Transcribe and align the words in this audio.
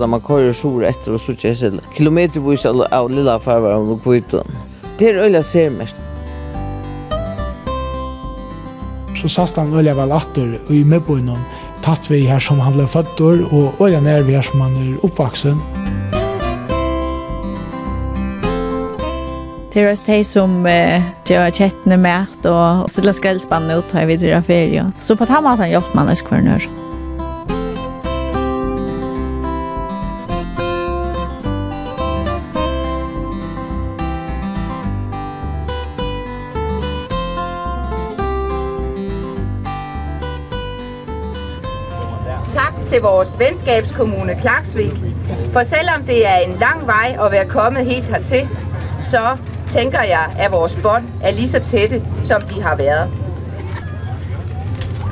Da 0.00 0.06
man 0.06 0.22
kører 0.24 0.54
sur 0.56 0.80
etter 0.88 1.12
og 1.12 1.20
suttje 1.20 1.50
seg 1.60 1.74
kilometervis 1.92 2.62
av 2.70 3.10
lilla 3.12 3.34
farver 3.42 3.76
og 3.76 3.98
kvitton. 4.00 4.48
Det 4.96 5.10
er 5.10 5.20
øyla 5.26 5.42
ser 5.44 5.68
mest. 5.74 5.96
Så 9.20 9.28
sast 9.28 9.60
han 9.60 9.74
øyla 9.76 9.92
vel 9.98 10.16
atter 10.16 10.56
og 10.62 10.72
i 10.72 10.80
medbøynen 10.88 11.44
tatt 11.84 12.08
vi 12.08 12.22
her 12.24 12.40
som 12.40 12.60
han 12.64 12.78
ble 12.78 12.88
født 12.88 13.20
og 13.20 13.76
øyla 13.80 14.00
nær 14.00 14.24
vi 14.24 14.38
her 14.38 14.48
som 14.48 14.64
han 14.64 14.80
er 14.80 15.04
oppvaksen. 15.04 15.60
Det 19.70 19.82
er 19.84 19.92
også 19.92 20.08
de 20.08 20.22
som 20.24 20.60
eh, 20.66 21.04
gjør 21.28 21.52
kjettene 21.60 22.00
med 22.00 22.48
og 22.48 22.88
stiller 22.90 23.14
skreldspannet 23.14 23.84
ut 23.84 23.92
her 23.94 24.08
videre 24.08 24.40
av 24.40 24.48
ferie. 24.48 24.88
Så 25.00 25.14
på 25.14 25.28
den 25.28 25.44
måten 25.44 25.68
hjelper 25.70 26.00
man 26.00 26.10
oss 26.16 26.24
hver 26.24 26.40
nødvendig. 26.40 26.89
til 43.00 43.06
vores 43.06 43.38
venskabskommune 43.38 44.38
Klaksvik. 44.40 44.92
For 45.52 45.62
selvom 45.62 46.02
det 46.06 46.26
er 46.26 46.36
en 46.36 46.52
lang 46.52 46.86
vej 46.86 47.18
at 47.26 47.32
være 47.32 47.46
kommet 47.46 47.84
helt 47.84 48.04
hertil, 48.04 48.48
så 49.02 49.36
tænker 49.70 50.02
jeg, 50.02 50.34
at 50.38 50.52
vores 50.52 50.78
bånd 50.82 51.04
er 51.22 51.30
lige 51.30 51.48
så 51.48 51.58
tætte, 51.58 52.02
som 52.22 52.42
de 52.42 52.62
har 52.62 52.76
været. 52.76 53.10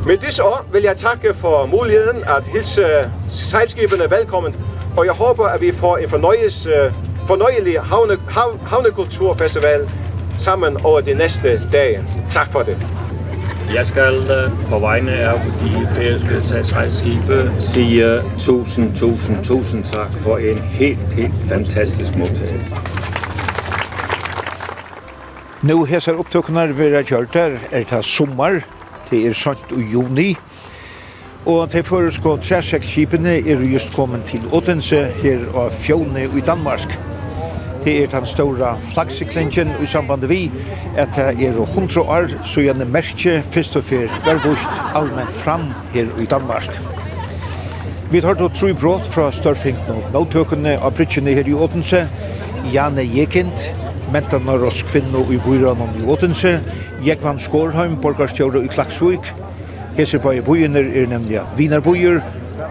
Med 0.07 0.17
disse 0.17 0.43
ord 0.43 0.73
vil 0.73 0.83
jeg 0.83 0.97
takke 0.97 1.35
for 1.35 1.67
muligheden 1.67 2.17
at 2.17 2.47
hilse 2.47 3.11
sejlskibene 3.29 4.11
velkommen, 4.11 4.57
og 4.97 5.05
jeg 5.07 5.13
håber, 5.13 5.45
at 5.47 5.61
vi 5.61 5.73
får 5.73 5.97
en 5.97 6.09
fornøjelse, 6.09 6.93
fornøjelig 7.27 7.81
havne, 7.81 8.19
hav, 8.29 8.59
havnekulturfestival 8.67 9.91
sammen 10.39 10.85
over 10.85 11.01
de 11.01 11.15
næste 11.15 11.61
dage. 11.73 12.05
Tak 12.31 12.53
for 12.53 12.63
det. 12.63 13.08
Jeg 13.75 13.87
skal 13.87 14.23
på 14.71 14.79
vegne 14.79 15.13
af 15.13 15.41
de 15.41 15.89
færøske 15.95 16.49
sagsrejsskibe 16.49 17.53
sige 17.59 18.23
tusind, 18.39 18.97
tusind, 18.97 19.45
tusind 19.45 19.85
tak 19.85 20.13
for 20.13 20.37
en 20.37 20.59
helt, 20.59 20.99
helt 20.99 21.35
fantastisk 21.49 22.17
modtagelse. 22.17 22.75
Nu 25.63 25.85
hesar 25.85 26.13
upptöknar 26.13 26.67
vi 26.67 26.83
har 26.83 26.91
vera 26.91 27.03
kjørtar 27.03 27.51
er 27.71 27.85
det 27.85 28.05
sommar, 28.05 28.61
det 29.11 29.27
er 29.27 29.33
sønt 29.33 29.73
og 29.73 29.81
juni, 29.93 30.37
og 31.47 31.71
til 31.71 31.85
føreskå 31.85 32.39
36-skipene 32.43 33.51
er 33.51 33.61
just 33.73 33.95
kommet 33.95 34.25
til 34.25 34.41
Odense 34.53 35.05
her 35.05 35.39
av 35.55 35.71
Fjone 35.71 36.25
i 36.37 36.41
Danmark 36.41 37.18
det 37.85 37.95
er 38.03 38.07
den 38.13 38.27
store 38.27 38.75
flaggsiklingen 38.93 39.69
i 39.83 39.87
samband 39.87 40.27
vi 40.29 40.51
at 40.97 41.09
det 41.17 41.49
er 41.49 41.59
100 41.63 42.01
år 42.01 42.29
så 42.45 42.61
gjerne 42.61 42.85
merke 42.85 43.43
først 43.51 43.77
og 43.77 43.85
fyr 43.85 44.09
vervost 44.27 44.81
allmenn 44.95 45.33
fram 45.33 45.69
her 45.95 46.07
i 46.21 46.27
Danmark. 46.27 46.71
Vi 48.11 48.21
tar 48.21 48.35
då 48.35 48.49
tru 48.49 48.73
brot 48.75 49.07
fra 49.07 49.31
Størfingten 49.33 49.95
og 49.95 50.13
Nåtøkene 50.13 50.79
av 50.81 50.95
Bridgene 50.97 51.35
her 51.37 51.49
i 51.49 51.55
Åtense, 51.55 52.09
Janne 52.73 53.05
Jekind, 53.05 53.53
Mentan 54.13 54.49
og 54.49 54.63
Roskvinno 54.63 55.27
i 55.33 55.37
Bøyranen 55.45 55.93
i 56.01 56.07
Åtense, 56.09 56.61
Jekvann 57.05 57.39
Skårheim, 57.39 57.97
borgarstjåre 58.01 58.65
i 58.65 58.71
Klaksvik, 58.73 59.33
Hesebøye 59.99 60.43
bøyene 60.47 60.79
er 60.79 61.07
nemlig 61.11 61.41
Vinarbøyer, 61.57 62.21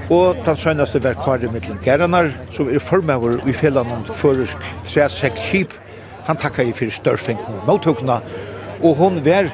Og 0.10 0.36
den 0.46 0.58
søgneste 0.58 1.04
var 1.04 1.18
Kari 1.20 1.50
Mittlen 1.52 1.80
Geranar, 1.84 2.30
som 2.52 2.70
er 2.72 2.80
formøver 2.80 3.42
i 3.48 3.54
fjellan 3.54 4.06
Føresk 4.08 4.62
tresekk 4.88 5.40
skip. 5.42 5.74
Han 6.30 6.40
takka 6.40 6.64
i 6.64 6.72
fyrir 6.72 6.94
størfingen 6.96 7.58
og 7.58 7.66
måltøkna, 7.68 8.22
og 8.84 8.96
hon 8.96 9.20
var 9.26 9.50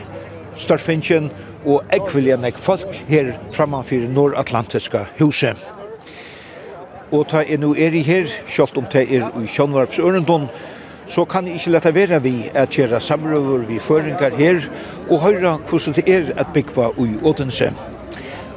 størfingen 0.58 1.32
og 1.66 1.82
ekviljen 1.96 2.46
ek 2.46 2.60
folk 2.62 2.94
her 3.08 3.32
framanfyrir 3.56 4.12
Nordatlantiska 4.14 5.08
huset. 5.20 5.58
Og 7.12 7.26
ta 7.30 7.42
er 7.42 7.58
nu 7.62 7.74
er 7.74 7.94
i 7.98 8.04
her, 8.06 8.30
kjolt 8.50 8.78
om 8.78 8.86
det 8.94 9.08
er 9.10 9.26
i 9.42 9.48
Kjønvarps 9.50 10.00
Ørendon, 10.02 10.48
så 11.08 11.26
kan 11.26 11.48
jeg 11.48 11.56
ikke 11.60 11.74
lette 11.74 11.96
være 11.96 12.22
vi 12.24 12.36
at 12.54 12.70
gjøre 12.70 13.02
samrøver 13.02 13.66
vi 13.68 13.80
føringar 13.80 14.38
her 14.38 14.62
og 15.10 15.22
høre 15.26 15.58
hvordan 15.70 15.98
det 15.98 16.06
er 16.10 16.32
at 16.38 16.54
byggva 16.54 16.92
i 17.02 17.18
Odense. 17.26 17.74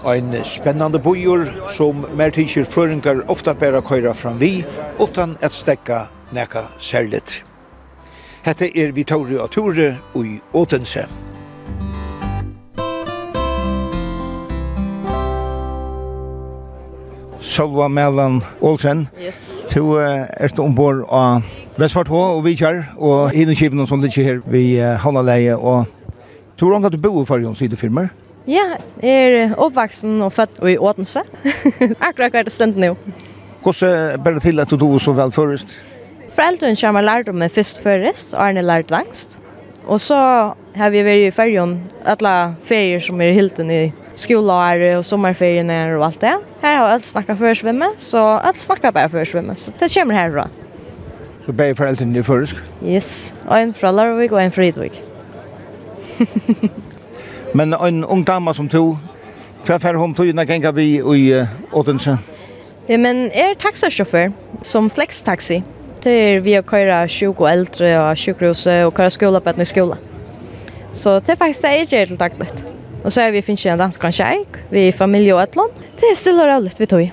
Ein 0.07 0.45
spennande 0.45 0.99
bojor 0.99 1.49
som 1.69 2.05
mer 2.15 2.31
tidsir 2.31 2.65
føringar 2.65 3.25
ofta 3.27 3.55
bæra 3.59 3.81
køyra 3.83 4.13
fram 4.15 4.39
vi, 4.39 4.65
utan 5.01 5.37
at 5.43 5.53
stekka 5.53 6.07
neka 6.33 6.61
særligt. 6.79 7.45
Hette 8.45 8.79
er 8.79 8.93
Vittorio 8.93 9.43
Ature 9.43 9.97
i 10.15 10.39
Odense. 10.53 11.09
Salva 17.41 17.89
Mellan 17.89 18.43
Olsen. 18.61 19.09
Yes. 19.27 19.65
Du 19.75 19.99
uh, 19.99 20.03
er 20.31 20.61
ombord 20.61 21.03
av 21.11 21.43
Vestfart 21.79 22.09
H 22.09 22.15
og 22.15 22.45
Vikjar 22.45 22.95
og 22.97 23.31
Hinnekipen 23.31 23.87
som 23.87 24.01
ligger 24.01 24.23
her 24.23 24.39
ved 24.47 24.79
uh, 24.79 24.95
Hannaleie. 25.03 25.57
Og 25.57 25.85
tror 26.59 26.79
du 26.79 26.87
at 26.87 26.93
du 26.93 26.99
bor 26.99 27.23
i 27.23 27.27
Fargen, 27.27 27.55
sier? 27.59 27.75
Ja. 27.75 28.26
Ja, 28.47 28.77
jeg 29.03 29.33
er 29.35 29.55
oppvaksen 29.59 30.21
og 30.23 30.31
født 30.33 30.61
i 30.71 30.77
Åtense. 30.79 31.25
Akkurat 32.09 32.31
hva 32.31 32.45
er 32.45 32.47
det 32.47 32.55
stendt 32.55 32.79
nå. 32.79 32.93
Hvordan 33.65 34.23
ber 34.23 34.37
det 34.37 34.43
til 34.45 34.63
at 34.63 34.71
du 34.71 34.87
var 34.87 35.03
så 35.03 35.15
vel 35.17 35.33
først? 35.35 35.73
Foreldrene 36.37 36.79
kommer 36.79 37.03
lærte 37.03 37.35
meg 37.35 37.51
først 37.51 37.83
først, 37.83 38.37
og 38.37 38.45
Arne 38.45 38.63
lært 38.63 38.95
langst. 38.95 39.39
Og 39.87 39.99
så 40.03 40.19
har 40.77 40.91
vi 40.95 41.03
vært 41.03 41.27
i 41.27 41.35
ferien, 41.35 41.77
alle 42.07 42.37
ferier 42.63 43.03
som 43.03 43.21
er 43.23 43.35
helt 43.35 43.59
i 43.59 43.81
skoleåret 44.15 44.97
og 44.99 45.05
sommerferiene 45.07 45.81
og 45.97 46.07
alt 46.07 46.23
det. 46.23 46.35
Her 46.63 46.79
har 46.79 46.87
alle 46.93 47.03
snakket 47.03 47.43
før 47.43 47.59
svømme, 47.59 47.91
så 47.99 48.25
alle 48.37 48.63
snakker 48.63 48.95
bare 48.95 49.11
før 49.11 49.27
svømme, 49.27 49.59
så 49.59 49.75
det 49.81 49.91
kommer 49.95 50.15
herfra. 50.15 50.49
Så 51.47 51.53
begge 51.53 51.75
foreldrene 51.79 52.19
i 52.19 52.23
først? 52.23 52.63
Yes, 52.83 53.35
og 53.47 53.59
en 53.59 53.75
fra 53.75 53.91
Larvik 53.91 54.33
og 54.33 54.45
en 54.45 54.55
fra 54.55 54.71
Idvik. 54.71 55.03
Men 57.57 57.73
en 57.73 58.05
ung 58.05 58.25
dama 58.27 58.53
som 58.55 58.69
tog, 58.69 58.99
hva 59.65 59.79
fer 59.81 59.97
hun 59.97 60.13
tog 60.15 60.29
når 60.35 60.49
gengar 60.51 60.75
vi 60.77 60.99
i 61.01 61.23
Odense? 61.73 62.19
Ja, 62.87 62.99
men 63.01 63.31
er 63.33 63.57
taxasjåfør 63.59 64.35
som 64.67 64.91
flextaxi. 64.93 65.63
Det 66.05 66.13
er 66.13 66.43
vi 66.45 66.59
å 66.59 66.65
køyre 66.67 66.99
20 67.09 67.33
og 67.33 67.47
eldre 67.49 67.93
og 68.03 68.21
sjukhuset 68.21 68.85
og 68.85 68.93
køyre 68.95 69.15
skola 69.15 69.41
på 69.41 69.55
i 69.57 69.67
skola. 69.67 69.97
Så 70.93 71.17
det 71.25 71.33
er 71.33 71.41
faktisk 71.41 71.65
det 71.65 71.73
jeg 71.73 71.89
gjør 71.95 72.11
til 72.13 72.21
daglig. 72.21 72.49
Og 73.03 73.15
så 73.15 73.25
er 73.25 73.33
vi 73.33 73.43
finnes 73.47 73.65
en 73.67 73.81
dansk 73.81 74.05
kjæk, 74.05 74.59
vi 74.71 74.89
er 74.89 74.99
familie 74.99 75.35
og 75.35 75.43
et 75.43 75.57
land. 75.57 75.81
Det 75.97 76.11
er 76.11 76.19
stille 76.19 76.45
og 76.45 76.53
rolig 76.53 76.75
vi 76.79 76.87
tog. 76.91 77.07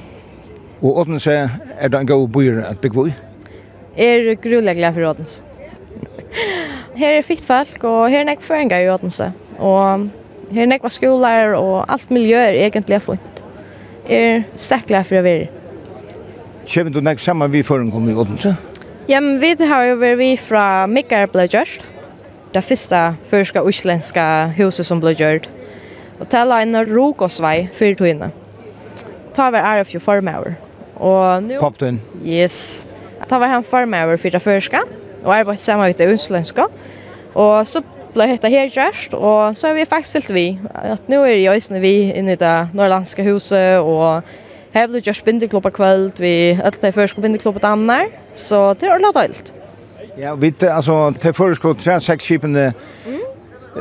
Og 0.82 0.98
Odense, 0.98 1.38
er 1.80 1.88
det 1.88 2.00
en 2.00 2.08
god 2.08 2.28
byer 2.28 2.66
at 2.68 2.82
bygge 2.84 3.08
i? 3.08 3.14
Er 3.96 4.36
grunnleggelig 4.36 4.92
for 4.94 5.08
Odense. 5.14 5.42
her 7.02 7.18
er 7.18 7.24
fitt 7.24 7.46
folk, 7.46 7.80
og 7.84 8.10
her 8.10 8.26
er 8.26 8.28
nek 8.28 8.44
føringer 8.44 8.84
i 8.84 8.92
Odense. 8.92 9.32
Og 9.58 10.10
Her 10.52 10.68
nekva 10.70 10.92
skolar 10.92 11.56
og 11.58 11.86
alt 11.92 12.12
miljø 12.12 12.38
er 12.38 12.60
egentlig 12.66 13.00
fint. 13.06 13.42
Er 14.04 14.44
sterkla 14.60 15.04
for 15.08 15.22
å 15.22 15.24
være. 15.26 15.48
Kjem 16.68 16.92
du 16.94 17.00
nek 17.04 17.20
saman 17.20 17.52
vi 17.52 17.64
foran 17.64 17.92
kom 17.92 18.08
i 18.10 18.16
Odense? 18.16 18.54
Ja, 19.08 19.20
men 19.20 19.40
vi 19.42 19.56
har 19.68 19.88
jo 19.90 19.98
vært 20.00 20.20
vi 20.20 20.30
fra 20.40 20.86
Mikkar 20.88 21.28
ble 21.32 21.48
gjørst. 21.52 21.84
Det 22.54 22.62
første 22.64 23.00
første 23.26 23.64
uslenska 23.66 24.26
huset 24.58 24.88
som 24.88 25.02
ble 25.02 25.16
gjørt. 25.18 25.50
Og 26.22 26.30
tala 26.30 26.62
en 26.64 26.78
rokosvei 26.88 27.68
fyrir 27.74 27.98
togene. 28.00 28.30
Ta 29.34 29.50
var 29.52 29.66
er 29.66 29.84
jo 29.90 30.00
formauer. 30.00 30.54
Og 30.96 31.44
nu... 31.44 31.58
Popten? 31.60 32.00
Yes. 32.24 32.86
Ta 33.28 33.40
var 33.42 33.50
han 33.52 33.66
formauer 33.66 34.20
fyrir 34.22 34.38
det 34.38 34.44
førska. 34.46 34.84
Og 35.24 35.34
arbeid 35.36 35.60
saman 35.60 35.90
vidt 35.90 36.04
det 36.04 36.12
uslenska. 36.14 36.68
Og 37.34 37.68
så 37.68 37.82
ble 38.14 38.28
hetta 38.30 38.50
her 38.52 38.70
gjørst, 38.72 39.16
og 39.18 39.56
så 39.58 39.70
har 39.70 39.78
vi 39.78 39.86
faktisk 39.90 40.18
fyllt 40.18 40.34
vi. 40.36 40.46
At 40.74 41.10
nå 41.12 41.24
er 41.26 41.40
jeg 41.42 41.62
øyne 41.62 41.82
vi 41.82 41.94
inne 42.14 42.36
i 42.36 42.40
det 42.40 42.56
norrlandske 42.74 43.26
huset, 43.28 43.80
og 43.80 44.22
her 44.74 44.88
ble 44.88 45.02
gjørst 45.02 45.26
bindeklubba 45.26 45.70
kveld, 45.74 46.22
vi 46.22 46.54
ølte 46.54 46.90
i 46.90 46.96
første 46.96 47.22
bindeklubba 47.22 47.60
damner, 47.64 48.12
så 48.34 48.74
det 48.74 48.90
er 48.90 48.96
ordentlig 48.96 49.16
døylt. 49.18 49.54
Ja, 50.18 50.36
vi, 50.36 50.54
altså, 50.62 51.14
til 51.22 51.34
førskå 51.34 51.74
tre 51.74 52.00
seksskipene, 52.02 52.72
mm. 53.06 53.20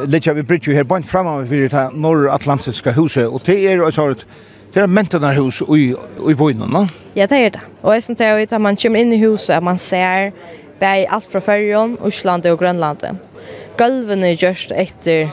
Littja 0.09 0.33
vi 0.33 0.41
brytju 0.49 0.73
her 0.73 0.87
bant 0.89 1.05
framan 1.05 1.45
vi 1.51 1.67
det 1.69 1.83
norr-atlantiska 1.93 2.95
huset, 2.97 3.27
og 3.29 3.43
det 3.45 3.59
er 3.69 3.83
et 3.85 4.27
Det 4.75 4.81
er 4.81 4.87
mentanarhus 4.89 5.61
i, 5.77 5.91
i 6.31 6.35
bøyna, 6.35 6.65
no? 6.65 6.87
Ja, 7.17 7.27
det 7.29 7.39
er 7.39 7.51
det. 7.53 7.61
Og 7.83 7.93
jeg 7.95 8.03
synes 8.03 8.19
det 8.19 8.27
er 8.27 8.39
at 8.41 8.61
man 8.61 8.77
kommer 8.77 9.01
inn 9.01 9.13
i 9.13 9.19
huset, 9.21 9.55
at 9.55 9.63
man 9.63 9.79
ser 9.79 10.31
bei 10.81 11.05
alt 11.05 11.29
fra 11.29 11.41
Førjon, 11.45 11.99
Osland 12.01 12.47
og 12.47 12.59
Grønlandet 12.59 13.19
gulvene 13.79 14.35
just 14.35 14.73
etter 14.75 15.31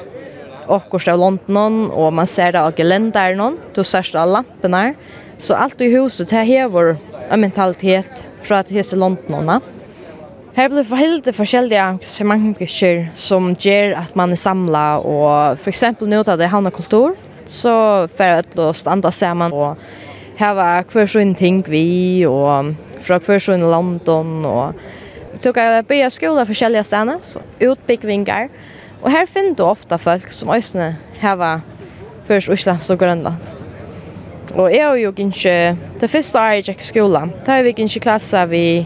åkors 0.69 1.07
av 1.09 1.19
London, 1.19 1.87
og 1.89 2.13
man 2.13 2.29
ser 2.29 2.53
det 2.53 2.61
av 2.61 2.77
gelenderen, 2.77 3.57
du 3.73 3.81
ser 3.83 4.05
det 4.05 4.21
av 4.21 4.29
lampene. 4.37 4.93
Så 5.39 5.55
alt 5.55 5.81
i 5.81 5.89
huset, 5.93 6.29
det 6.29 6.45
hever 6.49 6.97
en 7.29 7.41
mentalitet 7.41 8.23
fra 8.45 8.61
at 8.63 8.71
hese 8.73 8.97
Londonene. 8.99 9.59
Her 10.57 10.67
blir 10.67 10.83
forhildet 10.83 11.37
forskjellige 11.37 11.79
arrangementer 11.79 13.05
som 13.15 13.53
gjør 13.55 13.93
at 14.01 14.15
man 14.19 14.33
er 14.35 14.41
samlet, 14.41 15.05
og 15.07 15.59
for 15.61 15.71
eksempel 15.71 16.09
nå 16.11 16.21
da 16.27 16.35
det 16.35 16.49
er 16.49 16.53
havnekultur, 16.53 17.15
så 17.49 17.73
får 18.11 18.33
jeg 18.33 18.47
til 18.51 18.65
å 18.65 18.73
standa 18.75 19.11
sammen 19.15 19.55
og 19.55 19.79
hava 20.39 20.81
hver 20.91 21.07
sånn 21.09 21.31
ting 21.37 21.61
vi, 21.67 22.25
og 22.27 22.73
fra 23.03 23.21
hver 23.23 23.41
sånn 23.43 23.63
London, 23.63 24.43
og 24.47 24.81
tog 25.41 25.57
jag 25.57 25.85
börja 25.85 26.09
skola 26.09 26.45
för 26.45 26.53
källiga 26.53 26.83
stannas, 26.83 27.37
utbyggvingar. 27.59 28.49
Och 29.01 29.11
här 29.11 29.25
finner 29.25 29.55
du 29.55 29.63
ofta 29.63 29.97
folk 29.97 30.31
som 30.31 30.49
ösne 30.49 30.95
hava 31.19 31.61
först 32.23 32.49
Oslands 32.49 32.89
och 32.89 32.99
Grönlands. 32.99 33.61
Och 34.53 34.71
jag 34.71 34.87
har 34.87 34.95
ju 34.95 35.13
inte, 35.17 35.77
det 35.99 36.07
första 36.07 36.39
året 36.39 36.67
jag 36.67 36.73
gick 36.75 36.81
i 36.81 36.83
skolan, 36.83 37.31
där 37.45 37.55
har 37.55 37.63
vi 37.63 37.73
inte 37.77 37.99
klassar 37.99 38.45
vid 38.45 38.85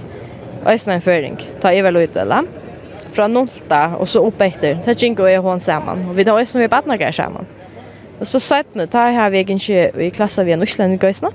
ösne 0.66 1.02
föring, 1.02 1.38
ta 1.62 1.74
i 1.74 1.82
väl 1.82 1.96
ut 1.96 2.16
eller 2.16 2.44
fra 3.14 3.28
nolta 3.28 3.96
og 4.00 4.08
så 4.10 4.24
opp 4.28 4.42
etter. 4.42 4.80
Det 4.86 4.96
gikk 4.98 5.22
og 5.22 5.30
jeg 5.30 5.44
hon 5.46 5.62
sammen. 5.62 6.06
Og 6.10 6.18
vi 6.18 6.26
tar 6.26 6.40
også 6.40 6.60
med 6.60 6.72
badnager 6.72 7.12
sammen. 7.12 7.48
Og 8.20 8.28
så 8.28 8.40
søttene, 8.40 8.88
da 8.90 9.10
har 9.14 9.30
vi 9.34 9.42
egentlig 9.44 9.90
i 10.00 10.10
klasse 10.14 10.46
vi 10.46 10.56
en 10.56 10.64
uslending 10.66 11.02
gøysene. 11.02 11.30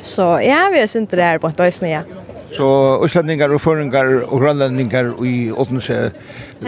Så 0.00 0.26
ja, 0.44 0.64
vi 0.72 0.80
er 0.80 0.88
sinte 0.90 1.18
det 1.18 1.26
her 1.26 1.38
på 1.38 1.50
en 1.50 1.58
døysene, 1.58 1.90
ja. 1.92 2.02
Så 2.50 2.66
Øslandingar 3.04 3.52
og 3.54 3.60
Føringar 3.62 4.08
og 4.26 4.40
Grønlandingar 4.42 5.12
i 5.26 5.50
Åtense 5.50 5.98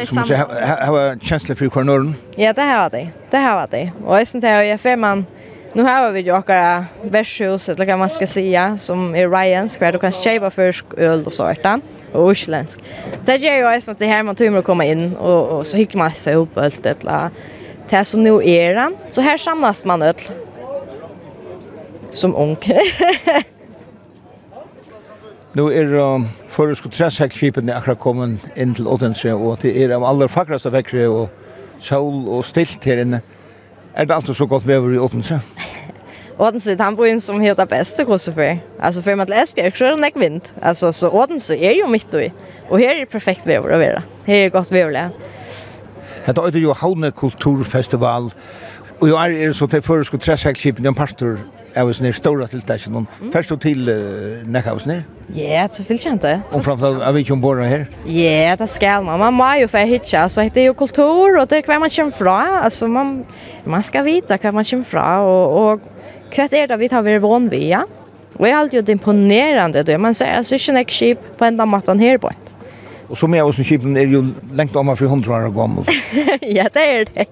som 0.06 0.20
du 0.23 0.29
sier, 0.31 0.44
har 0.62 1.17
kjensler 1.19 1.58
for 1.58 1.73
kvarnøren? 1.75 2.12
Ja, 2.38 2.52
det 2.55 2.67
har 2.69 2.93
de. 2.93 3.08
Det 3.32 3.40
har 3.43 3.67
de. 3.73 3.88
Og 4.05 4.19
jeg 4.19 4.29
synes 4.31 4.44
det 4.44 4.50
er 4.50 4.62
jo 4.69 4.76
for 4.79 4.96
man, 4.96 5.25
nu 5.75 5.82
har 5.82 6.11
vi 6.12 6.20
jo 6.20 6.37
akkurat 6.37 6.84
vershus, 7.11 7.69
eller 7.69 7.88
hva 7.88 7.96
man 7.99 8.12
skal 8.12 8.29
sige, 8.29 8.67
som 8.79 9.14
er 9.14 9.31
Ryans, 9.32 9.76
hver 9.76 9.96
du 9.96 9.99
kan 9.99 10.14
kjøpe 10.14 10.50
først 10.50 10.94
øl 10.96 11.26
og 11.26 11.32
sånt, 11.32 11.67
og 12.12 12.31
uslensk. 12.31 12.79
Det 13.26 13.40
er 13.43 13.58
jo 13.58 13.69
jeg 13.69 13.82
synes 13.82 13.99
det 13.99 14.08
her 14.08 14.23
man 14.23 14.38
tømmer 14.38 14.62
å 14.62 14.67
komme 14.67 14.87
inn, 14.87 15.17
og, 15.19 15.58
og 15.58 15.67
så 15.67 15.82
hikker 15.82 15.99
man 15.99 16.14
for 16.14 16.44
oppølt, 16.44 16.87
eller 16.87 17.34
det 17.90 18.06
som 18.06 18.23
nå 18.23 18.38
er. 18.40 18.84
Så 19.11 19.23
her 19.23 19.37
samlas 19.37 19.84
man 19.84 20.02
øl. 20.02 20.29
Som 22.12 22.37
ung. 22.37 22.58
Nu 25.54 25.66
er 25.69 25.90
um, 26.00 26.28
føresko 26.49 26.88
træshekkskipene 26.88 27.75
akkurat 27.76 27.99
kommet 28.00 28.40
inn 28.56 28.70
til 28.75 28.87
Odense, 28.88 29.34
og 29.34 29.58
det 29.60 29.75
er 29.76 29.93
av 29.93 30.06
aller 30.08 30.31
fagraste 30.32 30.72
vekkere, 30.72 31.10
og 31.12 31.28
sol 31.81 32.22
og 32.25 32.44
stilt 32.49 32.84
her 32.88 33.02
inne. 33.02 33.20
Er 33.94 34.08
det 34.08 34.14
alltid 34.14 34.34
så 34.34 34.46
godt 34.49 34.64
vever 34.66 34.94
i 34.94 34.99
Odense? 34.99 35.43
Odense, 36.38 36.76
han 36.81 36.96
bor 36.96 37.19
som 37.20 37.40
heter 37.40 37.69
Beste 37.69 38.04
Kosefer. 38.04 38.56
Altså, 38.81 39.02
för 39.02 39.14
man 39.14 39.26
til 39.26 39.37
Esbjerg 39.43 39.76
så 39.76 39.87
er 39.87 39.90
det 39.90 40.00
näck 40.00 40.20
vind. 40.20 40.40
Altså, 40.62 40.93
så 40.93 41.10
Odense 41.10 41.58
er 41.58 41.76
jo 41.81 41.87
mitt 41.87 42.14
i. 42.14 42.32
Og 42.70 42.78
her 42.78 42.90
er 42.90 43.05
det 43.05 43.08
perfekt 43.08 43.46
vever 43.46 43.76
å 43.76 43.78
være. 43.78 44.02
Her 44.26 44.46
er 44.46 44.50
det 44.50 44.72
vever, 44.72 44.90
ja. 44.90 45.08
Det 46.26 46.55
er 46.55 46.60
jo 46.60 46.72
Havne 46.72 47.10
kulturfestival. 47.10 48.32
Og 49.00 49.08
jo 49.08 49.16
er 49.16 49.28
det 49.28 49.56
så 49.56 49.66
til 49.66 49.82
förr 49.82 50.02
skulle 50.02 50.20
träffa 50.20 50.52
en 50.87 50.94
pastor. 50.94 51.38
Jag 51.75 51.87
var 51.87 51.93
snär 51.93 52.12
stora 52.12 52.46
till 52.46 52.60
det. 52.60 53.06
Först 53.32 53.52
och 53.52 53.60
till 53.60 53.84
näck 54.46 54.66
av 54.66 54.78
snär. 54.78 55.02
Ja, 55.34 55.69
så 55.69 55.82
vill 55.82 56.00
jag 56.05 56.12
inte. 56.12 56.40
Och 56.50 56.64
framförallt 56.64 57.02
är 57.02 57.12
vi 57.12 57.20
ikke 57.20 57.32
ombord 57.32 57.58
här. 57.58 57.87
Ja, 58.06 58.56
det 58.56 58.67
ska 58.67 59.00
man. 59.00 59.19
Man 59.19 59.34
må 59.34 59.55
ju 59.55 59.69
för 59.69 59.79
hitcha 59.79 60.29
så 60.29 60.40
det 60.40 60.61
er 60.61 60.67
jo 60.67 60.75
kultur 60.75 61.38
och 61.40 61.49
det 61.49 61.56
er 61.56 61.62
kvar 61.62 61.79
man 61.79 61.90
kommer 61.90 62.11
fra. 62.11 62.61
Alltså 62.64 62.88
man 62.88 63.25
man 63.64 63.82
skal 63.82 64.05
vite 64.05 64.38
kvar 64.38 64.52
man 64.52 64.64
kommer 64.64 64.84
fra, 64.84 65.20
och 65.20 65.73
og 65.73 65.81
hva 66.37 66.44
är 66.52 66.67
det 66.67 66.76
vi 66.76 66.88
tar 66.88 67.02
vi 67.02 67.19
vån 67.19 67.49
vi, 67.49 67.69
ja. 67.69 67.82
Och 68.37 68.49
jeg 68.49 68.55
har 68.55 68.61
alltid 68.61 68.88
imponerande 68.88 69.82
då. 69.82 69.99
Man 69.99 70.14
säger 70.14 70.37
alltså 70.37 70.55
ikke 70.55 70.81
ett 70.81 70.90
skip 70.90 71.19
på 71.38 71.44
enda 71.44 71.67
mattan 71.67 71.99
här 71.99 72.19
på. 72.19 72.31
Och 73.08 73.19
så 73.19 73.26
med 73.26 73.44
oss 73.44 73.56
skipen 73.56 73.96
är 73.96 74.06
ju 74.06 74.25
lengt 74.55 74.76
om 74.76 74.96
för 74.96 75.05
100 75.05 75.32
år 75.32 75.50
gammel. 75.50 75.84
ja, 76.40 76.69
det 76.73 76.81
är 76.81 77.06
det. 77.14 77.26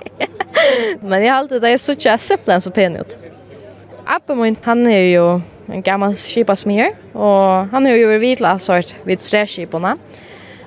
Men 1.02 1.23
jeg 1.23 1.32
har 1.32 1.38
alltid 1.38 1.62
det 1.62 1.69
är 1.69 1.79
så 1.79 1.94
simpelthen 2.19 2.61
så 2.61 2.70
penigt. 2.70 3.17
Appen 4.05 4.41
min 4.41 4.56
han 4.62 4.87
er 4.87 5.05
ju 5.05 5.41
en 5.70 5.82
gammal 5.82 6.14
skipasmir, 6.19 6.94
og 7.14 7.70
han 7.72 7.87
har 7.87 7.94
ju 7.94 8.06
varit 8.06 8.20
vid 8.20 8.43
alla 8.43 8.58
sort 8.58 8.94
vid 9.05 9.19
träskiporna. 9.19 9.96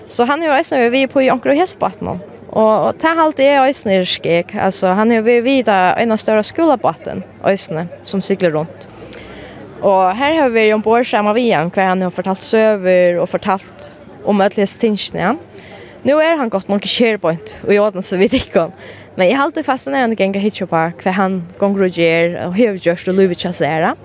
Så 0.08 0.24
han 0.24 0.42
har 0.42 0.48
ju 0.48 0.60
också 0.60 0.76
varit 0.76 0.92
vid 0.92 1.10
på 1.10 1.22
Jonkro 1.22 1.52
Hästbatten. 1.52 2.20
Og, 2.54 2.88
og 2.88 2.98
det 3.02 3.14
halte 3.18 3.44
jeg 3.44 3.70
øysene 3.70 4.02
i 4.02 4.06
skik. 4.06 4.54
Altså, 4.56 4.94
han 4.94 5.12
er 5.12 5.22
jo 5.22 5.26
vid 5.26 5.42
videre 5.42 5.96
en 6.02 6.14
av 6.14 6.20
større 6.22 6.44
skolebatten, 6.46 7.24
øysene, 7.42 7.88
som 8.06 8.22
sikler 8.22 8.54
rundt. 8.54 8.88
Og 9.82 10.14
her 10.16 10.38
har 10.38 10.52
vi 10.54 10.68
jo 10.70 10.78
ombord 10.78 11.02
bårskjerm 11.02 11.32
av 11.32 11.40
igjen, 11.42 11.72
hver 11.74 11.90
han 11.90 12.06
har 12.06 12.14
fortalt 12.14 12.46
søver 12.46 13.18
og 13.20 13.28
fortalt 13.32 13.90
om 14.24 14.42
ødelighet 14.42 14.78
tingene 14.80 15.20
igjen. 15.20 15.42
Nå 16.04 16.20
er 16.22 16.38
han 16.40 16.52
gått 16.52 16.70
nok 16.70 16.86
i 16.86 16.92
SharePoint, 16.92 17.56
og 17.64 17.74
i 17.74 17.80
åden 17.82 18.06
så 18.06 18.20
vidt 18.20 18.38
ikke 18.38 18.68
om. 18.68 18.78
Men 19.18 19.30
jeg 19.30 19.40
halte 19.40 19.66
fascinerende 19.66 20.18
ganger 20.20 20.44
hitje 20.44 20.68
på 20.70 20.78
hva 20.78 21.14
han 21.18 21.42
gonger 21.60 21.88
og 21.88 22.00
gjør, 22.00 22.38
og 22.46 22.54
hva 22.54 22.60
hevgjørst 22.62 23.10
og 23.12 23.18
luvet 23.18 23.44
kjassere. 23.44 23.96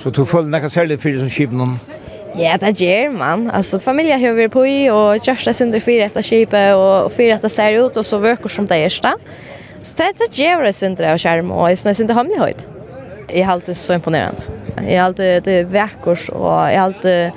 Så 0.00 0.12
du 0.14 0.24
føler 0.24 0.50
nekka 0.52 0.68
særlig 0.70 1.00
fyrir 1.02 1.22
som 1.22 1.30
skipen 1.32 1.60
noen? 1.60 1.78
Ja, 2.38 2.54
det 2.60 2.76
gjør 2.78 3.10
man. 3.16 3.48
Altså, 3.50 3.80
familie 3.82 4.18
har 4.20 4.36
vært 4.36 4.52
på 4.54 4.62
i, 4.68 4.78
og 4.92 5.22
kjørste 5.24 5.54
sindre 5.56 5.80
fyrir 5.82 6.06
etter 6.06 6.24
skipet, 6.24 6.76
og 6.78 7.10
fyrir 7.14 7.34
etter 7.36 7.50
ser 7.50 7.80
ut, 7.80 7.96
og 7.96 8.06
så 8.06 8.20
vøker 8.22 8.52
som 8.52 8.68
det 8.70 8.78
er 8.84 8.90
Så 9.82 9.96
det, 9.96 10.18
det 10.18 10.28
gjør 10.36 10.64
det 10.64 10.74
sindre 10.74 11.12
av 11.12 11.18
skjerm, 11.18 11.50
og 11.50 11.68
jeg 11.70 11.78
synes 11.78 11.98
det 11.98 12.10
er 12.10 12.18
hemmelighet. 12.20 12.66
Jeg 13.30 13.40
er 13.40 13.50
alltid 13.50 13.74
så 13.74 13.94
imponerende. 13.94 14.42
Jeg 14.76 14.94
er 14.94 15.04
alltid 15.04 15.40
det 15.44 15.72
vekkers, 15.72 16.28
og 16.28 16.70
jeg 16.70 16.76
er 16.76 16.82
alltid... 16.82 17.30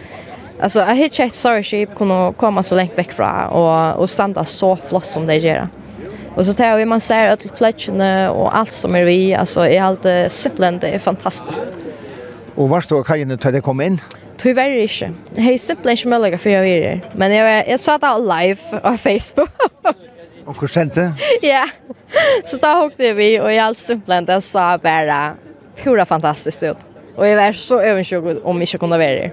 Alltså, 0.60 0.80
jag 0.80 0.86
har 0.86 1.04
inte 1.04 1.30
Sorry 1.30 1.63
Sheep 1.63 1.96
kunna 1.96 2.34
komma 2.38 2.63
så 2.63 2.75
långt 2.75 2.98
väck 2.98 3.12
från 3.12 3.46
och, 3.46 4.00
och 4.00 4.10
stanna 4.10 4.46
så 4.46 4.75
flott 4.75 5.06
som 5.06 5.25
det 5.25 5.36
gör. 5.36 5.68
Och 6.36 6.46
så 6.46 6.54
tar 6.54 6.78
vi 6.78 6.86
man 6.86 7.00
ser 7.00 7.28
att 7.28 7.46
fletcherna 7.58 8.32
och 8.32 8.58
allt 8.58 8.72
som 8.72 8.96
är 8.96 9.04
vi 9.04 9.36
alltså 9.36 9.68
är 9.68 9.82
allt 9.82 10.06
simpelt 10.32 10.82
det 10.82 10.88
är 10.88 11.00
fantastiskt. 11.00 11.72
Och 12.56 12.70
vart 12.70 12.90
då 12.90 13.04
kan 13.04 13.20
ni 13.20 13.38
ta 13.38 13.52
det 13.52 13.62
kom 13.62 13.82
in? 13.82 14.02
Tyvärr 14.38 14.70
inte. 14.70 15.14
Hej 15.36 15.60
simpelt 15.60 16.00
som 16.00 16.10
möjliga 16.10 16.38
för 16.38 16.50
jag 16.50 16.68
är 16.68 17.02
Men 17.12 17.34
jag 17.34 17.70
jag 17.70 17.80
sa 17.80 17.98
det 17.98 18.18
live 18.20 18.56
på 18.82 18.98
Facebook. 18.98 19.50
Och 20.46 20.62
hur 20.62 20.68
sent 20.68 20.96
det? 20.96 21.12
Ja. 21.42 21.68
Så 22.46 22.58
då 22.58 22.68
hoppade 22.68 23.14
vi 23.14 23.40
och 23.40 23.54
i 23.54 23.60
allt 23.60 23.78
simpelt 23.78 24.28
det 24.28 24.42
sa 24.42 24.78
bara 24.78 25.34
pura 25.84 26.06
fantastiskt 26.06 26.63
ut. 26.63 26.78
Och 27.16 27.28
jag 27.28 27.36
var 27.36 27.54
så 27.54 27.80
övertygad 27.80 28.40
om 28.44 28.56
jag 28.56 28.62
inte 28.62 28.78
kunde 28.78 28.98
vara 28.98 29.08
det. 29.08 29.32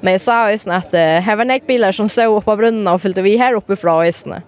Men 0.00 0.12
jag 0.12 0.20
sa 0.20 0.50
ju 0.50 0.58
snart 0.58 0.86
att 0.86 0.92
här 0.94 1.36
var 1.36 1.44
några 1.44 1.60
bilar 1.66 1.92
som 1.92 2.08
såg 2.08 2.36
upp 2.36 2.44
på 2.44 2.56
brunnen 2.56 2.88
och 2.94 3.02
fyllde 3.02 3.22
vi 3.22 3.36
här 3.36 3.54
uppe 3.54 3.76
från 3.76 4.04
ösnen. 4.06 4.42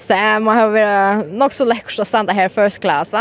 Så 0.00 0.16
jeg 0.16 0.42
må 0.42 0.54
ha 0.56 0.66
vært 0.72 1.32
nok 1.36 1.52
så 1.52 1.66
lekkert 1.68 2.00
å 2.00 2.06
stanna 2.08 2.32
här 2.32 2.48
first 2.48 2.80
class. 2.80 3.14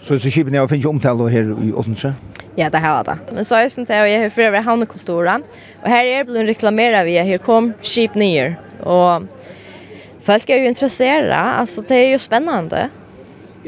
Så 0.00 0.18
så 0.18 0.30
skipen 0.30 0.54
jag 0.54 0.70
finns 0.70 0.84
ju 0.84 0.88
omtal 0.88 1.28
här 1.28 1.56
i 1.64 1.72
Åttense. 1.72 2.14
Ja, 2.54 2.70
det 2.70 2.78
har 2.78 3.04
det. 3.04 3.18
Men 3.32 3.44
så 3.44 3.54
är 3.54 3.62
det 3.62 3.70
sånt 3.70 3.90
at 3.90 4.08
jag 4.08 4.22
har 4.22 4.30
för 4.30 4.42
över 4.42 4.60
havnekulturen. 4.60 5.42
Och 5.82 5.88
här 5.88 6.04
är 6.04 6.18
det 6.18 6.24
blivit 6.24 6.48
reklamerad 6.48 7.04
via, 7.04 7.22
här 7.22 7.38
kom 7.38 7.72
skip 7.82 8.14
nye. 8.14 8.56
Och 8.80 9.22
folk 10.22 10.50
är 10.50 10.58
ju 10.58 10.66
intresserade, 10.66 11.36
alltså 11.36 11.82
det 11.82 11.94
är 11.94 12.08
ju 12.08 12.18
spännande. 12.18 12.88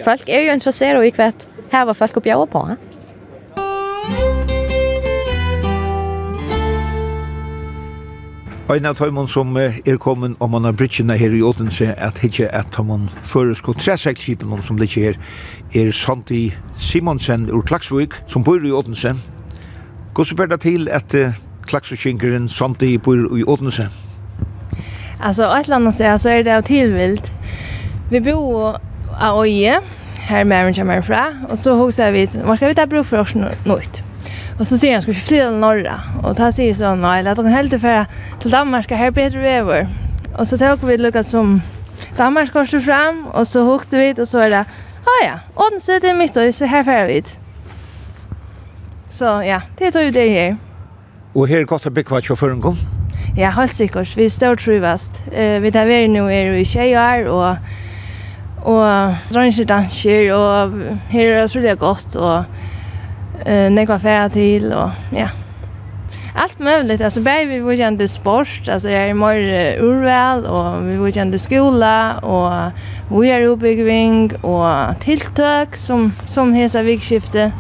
Folk 0.04 0.28
är 0.28 0.40
ju 0.40 0.52
intresserade 0.52 0.98
och 0.98 1.06
i 1.06 1.10
kvätt 1.10 1.48
här 1.70 1.84
var 1.84 1.94
folk 1.94 2.14
på 2.14 2.20
bjuda 2.20 2.46
på. 2.46 2.76
Ein 8.70 8.86
av 8.86 8.94
tøymon 8.94 9.26
som 9.26 9.56
er 9.58 9.96
kommet 9.98 10.36
om 10.38 10.52
man 10.54 10.62
har 10.62 10.76
bridgene 10.78 11.16
her 11.18 11.32
i 11.34 11.40
Odense 11.42 11.88
at 11.98 12.20
hekje 12.22 12.46
at 12.54 12.76
man 12.86 13.08
føresko 13.26 13.72
tresektskipen 13.74 14.62
som 14.62 14.78
ligger 14.78 15.08
her, 15.08 15.16
er 15.74 15.90
Santi 15.90 16.52
Simonsen 16.78 17.48
ur 17.50 17.64
Klaksvik, 17.66 18.14
som 18.30 18.44
bor 18.46 18.62
i 18.62 18.70
Odense. 18.70 19.16
Gå 20.14 20.24
så 20.24 20.36
bare 20.38 20.56
til 20.62 20.86
at 20.88 21.14
uh, 21.18 21.34
Klaksvikinkeren 21.66 22.48
Santi 22.48 22.96
bor 22.98 23.18
i 23.34 23.42
Odense. 23.42 23.88
Altså, 25.20 25.50
et 25.50 25.64
eller 25.64 25.76
annet 25.76 25.94
sted 25.94 26.18
så 26.18 26.30
er 26.30 26.42
det 26.46 26.54
jo 26.54 26.60
tilvilt. 26.60 27.32
Vi 28.10 28.20
bor 28.20 28.78
av 29.18 29.42
Øye, 29.42 29.80
her 30.28 30.44
med 30.44 30.56
Arjen 30.56 30.74
kommer 30.74 31.00
fra, 31.02 31.26
og 31.48 31.58
så 31.58 31.74
husker 31.74 32.14
vi, 32.14 32.28
hva 32.38 32.54
skal 32.54 32.70
vi 32.70 32.78
ta 32.78 32.86
bruk 32.86 33.10
for 33.10 33.24
oss 33.26 33.34
nå? 33.34 33.50
Och 34.60 34.66
så 34.66 34.78
säger 34.78 34.94
han 34.94 35.02
ska 35.02 35.12
vi 35.12 35.18
flytta 35.18 35.48
till 35.48 35.58
norra. 35.58 36.00
Och 36.22 36.34
då 36.34 36.52
säger 36.52 36.74
så 36.74 36.94
nej, 36.94 37.22
låt 37.22 37.38
oss 37.38 37.46
helt 37.46 37.80
för 37.80 38.06
till 38.40 38.50
Danmark 38.50 38.90
här 38.90 39.10
bättre 39.10 39.40
vägar. 39.40 39.88
Och 40.36 40.48
så 40.48 40.58
tog 40.58 40.84
vi 40.84 40.98
lucka 40.98 41.22
som 41.22 41.62
Danmark 42.16 42.52
kors 42.52 42.70
fram 42.70 43.26
och 43.26 43.46
så 43.46 43.62
hukte 43.62 43.96
vi 43.96 44.22
och 44.22 44.28
så 44.28 44.38
är 44.38 44.50
det 44.50 44.64
ah, 45.04 45.24
ja, 45.26 45.38
Odense 45.54 45.98
det 45.98 46.08
är 46.08 46.14
mitt 46.14 46.36
och 46.36 46.54
så 46.54 46.64
här 46.64 46.84
för 46.84 47.06
vi. 47.06 47.22
Så 49.10 49.24
ja, 49.24 49.62
det 49.78 49.90
tar 49.90 50.00
ju 50.00 50.10
det 50.10 50.28
här. 50.28 50.56
Och 51.32 51.48
här 51.48 51.64
gott 51.64 51.86
att 51.86 51.92
bygga 51.92 52.22
chauffören 52.22 52.60
kom. 52.60 52.76
Ja, 53.36 53.48
helt 53.48 53.72
sikkert. 53.72 54.16
Vi 54.16 54.30
står 54.30 54.56
truvast. 54.56 55.22
Eh, 55.32 55.60
vi 55.60 55.72
tar 55.72 55.86
vi 55.86 56.08
nu 56.08 56.32
är 56.32 56.52
i 56.52 56.64
tjejer 56.64 57.26
och 57.26 57.56
och 58.64 58.84
drar 59.30 59.42
inte 59.42 59.64
danser 59.64 60.32
och 60.32 60.70
här 61.08 61.20
är 61.20 61.42
det 61.42 61.48
så 61.48 61.58
det 61.58 61.78
gott 61.78 62.16
och 62.16 62.44
eh 63.46 63.70
när 63.70 63.98
färra 63.98 64.28
till 64.28 64.72
och 64.72 64.90
ja. 65.16 65.28
Allt 66.34 66.58
möjligt. 66.58 67.00
Alltså 67.00 67.20
bär 67.20 67.46
vi 67.46 67.58
vill 67.58 67.78
ju 67.78 68.08
sport, 68.08 68.68
alltså 68.68 68.90
jag 68.90 69.08
är 69.08 69.14
mer 69.14 69.76
urval 69.80 70.46
och 70.46 70.88
vi 70.88 70.96
vill 70.96 71.16
ju 71.16 71.20
ändå 71.22 71.38
skola 71.38 72.18
och 72.18 72.72
vi 73.22 73.30
är 73.30 73.42
uppbyggving 73.46 74.36
och 74.36 75.00
tilltök 75.00 75.76
som 75.76 76.12
som 76.26 76.54
hesa 76.54 76.82
vikskifte 76.82 77.52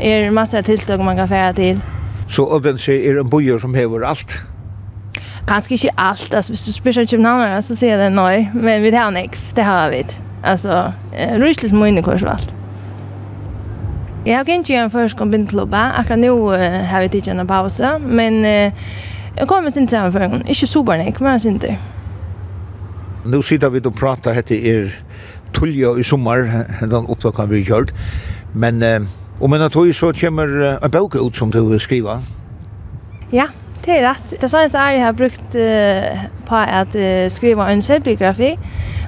är 0.00 0.30
massa 0.30 0.40
massor 0.40 0.58
av 0.58 0.62
tilltök 0.62 1.00
man 1.00 1.16
kan 1.16 1.28
färra 1.28 1.52
till. 1.52 1.80
Så 2.28 2.56
Odense 2.56 2.92
är 2.92 3.18
en 3.18 3.28
bojor 3.28 3.58
som 3.58 3.74
hever 3.74 4.00
allt. 4.00 4.32
Kanske 5.46 5.74
inte 5.74 5.90
allt. 5.94 6.34
Alltså 6.34 6.52
hvis 6.52 6.64
du 6.64 6.72
spyr 6.72 7.06
København 7.06 7.62
så 7.62 7.76
ser 7.76 7.96
det 7.96 8.10
nej, 8.10 8.50
men 8.54 8.82
vi 8.82 8.90
har 8.90 9.10
nek, 9.10 9.38
det 9.54 9.62
har 9.62 9.90
vi. 9.90 10.06
Alltså 10.42 10.92
eh, 11.16 11.38
rysligt 11.38 11.74
mycket 11.74 12.04
kurs 12.04 12.24
allt. 12.24 12.57
Jeg 14.26 14.36
har 14.36 14.44
ikke 14.44 14.74
en 14.74 14.90
først 14.90 15.20
om 15.20 15.30
bindklubba. 15.30 15.82
Akkurat 16.00 16.18
nå 16.18 16.50
har 16.90 17.00
vi 17.02 17.08
tidligere 17.08 17.40
en 17.40 17.46
pause, 17.46 17.98
men 17.98 18.44
jeg 18.44 19.46
kommer 19.46 19.70
sin 19.70 19.88
sammen 19.88 20.12
for 20.12 20.20
en 20.20 20.42
Ikke 20.46 20.66
super 20.66 20.96
nek, 20.96 21.20
men 21.20 21.32
jeg 21.32 21.40
synes 21.40 21.60
til. 21.60 21.76
Nå 23.24 23.42
sitter 23.42 23.68
vi 23.68 23.80
og 23.84 23.94
prater 23.94 24.32
hette 24.32 24.58
er 24.58 24.90
tulja 25.52 25.94
i 25.98 26.02
sommer, 26.02 26.44
den 26.80 27.06
opptakken 27.08 27.50
vi 27.50 27.62
har 27.62 27.64
gjort. 27.64 27.94
Men 28.54 28.82
om 29.40 29.52
en 29.52 29.62
av 29.62 29.70
tog 29.70 29.94
så 29.94 30.12
kommer 30.12 30.78
en 30.82 30.90
bok 30.90 31.14
ut 31.14 31.36
som 31.36 31.50
du 31.50 31.62
vil. 31.68 31.80
Ja, 33.32 33.46
det 33.84 33.98
er 33.98 34.04
rett. 34.08 34.32
Det 34.32 34.44
er 34.44 34.50
sånn 34.52 34.66
at 34.66 34.74
jeg 34.76 35.02
har 35.04 35.14
brukt 35.16 35.54
uh, 35.56 36.24
på 36.48 36.58
at 36.60 36.96
uh, 36.96 37.28
skrive 37.32 37.64
en 37.72 37.82
selvbiografi, 37.84 38.54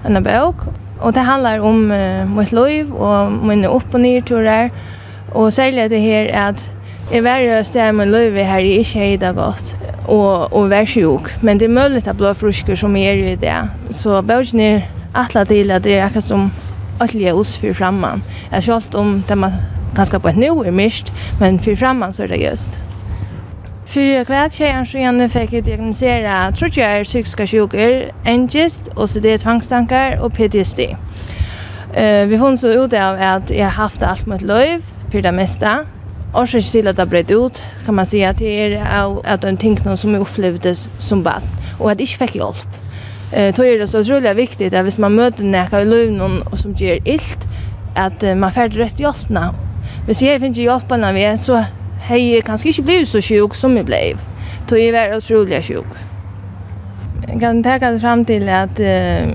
en 0.08 0.22
bok. 0.24 0.66
Og 1.00 1.14
det 1.16 1.24
handlar 1.24 1.64
om 1.64 1.90
uh, 1.92 2.28
mitt 2.28 2.52
liv 2.52 2.92
og 2.92 3.32
mine 3.44 3.68
opp- 3.68 3.94
og 3.96 4.00
nedturer. 4.00 4.70
Og 4.70 4.99
Og 5.30 5.52
særlig 5.52 5.90
det 5.90 6.00
her 6.00 6.48
at 6.48 6.72
jeg 7.12 7.24
var 7.24 7.36
jo 7.36 7.62
stedet 7.62 7.94
med 7.94 8.06
løyve 8.06 8.44
her 8.44 8.58
i 8.58 8.76
ikke 8.78 8.98
hei 8.98 9.16
det 9.16 9.34
godt, 9.34 9.78
og, 10.04 10.52
og 10.52 10.70
vær 10.70 10.84
sjuk. 10.84 11.32
Men 11.42 11.60
det 11.60 11.66
er 11.66 11.82
mulig 11.82 12.08
at 12.08 12.16
blå 12.16 12.32
frusker 12.32 12.74
som 12.74 12.96
er 12.96 13.12
i 13.12 13.34
det. 13.34 13.70
Så 13.90 14.22
bøkken 14.22 14.60
er 14.60 14.80
atla 15.14 15.44
til 15.44 15.70
at 15.70 15.84
det 15.84 15.98
er 15.98 16.04
akkurat 16.04 16.24
som 16.24 16.52
atlige 17.00 17.34
oss 17.34 17.58
for 17.58 17.72
framman. 17.74 18.22
Jeg 18.52 18.62
selv 18.62 18.94
om 18.94 19.24
det 19.28 19.38
man 19.38 19.52
kanskje 19.96 20.20
på 20.20 20.28
et 20.28 20.36
nå 20.36 20.62
er 20.62 20.70
mist, 20.70 21.12
men 21.40 21.58
for 21.58 21.74
framman 21.74 22.12
så 22.12 22.22
er 22.22 22.26
det 22.26 22.50
just. 22.50 22.80
Fyrir 23.90 24.24
kvart 24.24 24.54
tjejen 24.54 24.86
så 24.86 24.98
gjerne 24.98 25.26
fikk 25.28 25.52
jeg 25.52 25.66
diagnosere 25.66 26.52
trodde 26.54 26.78
jeg 26.78 27.00
er 27.00 27.04
psykiske 27.08 27.46
sjuker, 27.46 28.10
engist, 28.26 28.92
OCD 28.96 29.32
tvangstankar 29.42 30.20
og 30.20 30.32
PTSD. 30.32 30.94
Uh, 31.90 32.30
vi 32.30 32.38
funnet 32.38 32.60
så 32.60 32.76
ut 32.84 32.94
av 32.94 33.18
at 33.18 33.50
jeg 33.50 33.66
har 33.66 33.82
haft 33.82 34.06
alt 34.06 34.30
mot 34.30 34.42
løyv, 34.46 34.86
för 35.10 35.22
det 35.22 35.32
mesta. 35.32 35.78
Och 36.32 36.48
så 36.48 36.60
till 36.60 36.88
att 36.88 36.96
det 36.96 37.06
brett 37.06 37.30
ut 37.30 37.62
kan 37.86 37.94
man 37.94 38.06
säga 38.06 38.30
att 38.30 38.38
det 38.38 38.74
är 38.74 38.82
att 39.24 39.44
en 39.44 39.56
ting 39.56 39.96
som 39.96 40.14
jag 40.14 40.20
upplevde 40.20 40.74
som 40.98 41.22
bad 41.22 41.42
och 41.78 41.90
att 41.90 41.98
det 41.98 42.02
inte 42.02 42.12
fick 42.18 42.34
hjälp. 42.34 42.56
Eh 43.32 43.54
då 43.54 43.64
är 43.64 43.78
det 43.78 43.88
så 43.88 44.00
otroligt 44.00 44.36
viktigt 44.36 44.74
att 44.74 44.84
hvis 44.84 44.98
man 44.98 45.14
möter 45.14 45.44
näka 45.44 45.82
i 45.82 46.10
någon 46.10 46.42
och 46.42 46.58
som 46.58 46.72
ger 46.72 46.98
illt 47.04 47.38
att 47.94 48.22
man 48.36 48.52
får 48.52 48.68
rätt 48.68 49.00
hjälp 49.00 49.28
nu. 49.28 49.48
Hvis 50.06 50.22
jag 50.22 50.40
finns 50.40 50.58
hjälp 50.58 50.90
när 50.90 51.12
vi 51.12 51.38
så 51.38 51.64
hej 52.00 52.42
kanske 52.42 52.68
inte 52.68 52.82
blivit 52.82 53.08
så 53.08 53.20
sjuk 53.20 53.54
som 53.54 53.76
jag 53.76 53.86
blev. 53.86 54.18
Då 54.68 54.78
är 54.78 54.92
jag 54.92 55.16
otroligt 55.16 55.64
sjuk. 55.64 55.86
Jag 57.28 57.40
kan 57.40 57.62
ta 57.62 57.98
fram 57.98 58.24
till 58.24 58.48
att 58.48 58.80
eh, 58.80 59.28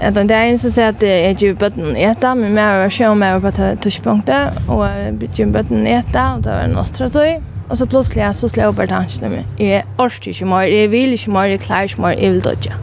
At 0.00 0.14
den 0.16 0.30
dagen 0.30 0.58
så 0.58 0.70
sier 0.72 0.94
at 0.94 1.02
jeg 1.04 1.36
gjør 1.36 1.58
bøtten 1.60 1.96
eta, 1.96 2.32
men 2.34 2.56
jeg 2.56 2.80
var 2.80 2.92
sjøen 2.94 3.18
mer 3.20 3.40
på 3.44 3.52
tørspunktet, 3.84 4.60
og 4.68 4.86
jeg 4.88 5.28
gjør 5.36 5.50
bøtten 5.58 5.86
eta, 5.86 6.22
og 6.36 6.44
det 6.46 6.54
var 6.54 6.64
en 6.64 6.78
ostratøy. 6.80 7.40
Og 7.70 7.78
så 7.78 7.86
plutselig 7.86 8.24
så 8.34 8.48
slår 8.48 8.64
jeg 8.64 8.76
bare 8.80 8.90
tanken 8.90 9.30
min. 9.30 9.50
Jeg 9.58 9.84
orker 9.98 10.32
ikke 10.32 10.48
mer, 10.48 10.64
jeg 10.66 10.90
vil 10.90 11.12
ikke 11.12 11.30
mer, 11.30 11.52
jeg 11.52 11.60
klarer 11.60 11.90
ikke 11.90 12.02
mer, 12.02 12.16
jeg 12.18 12.32
vil 12.32 12.44
dødja. 12.44 12.78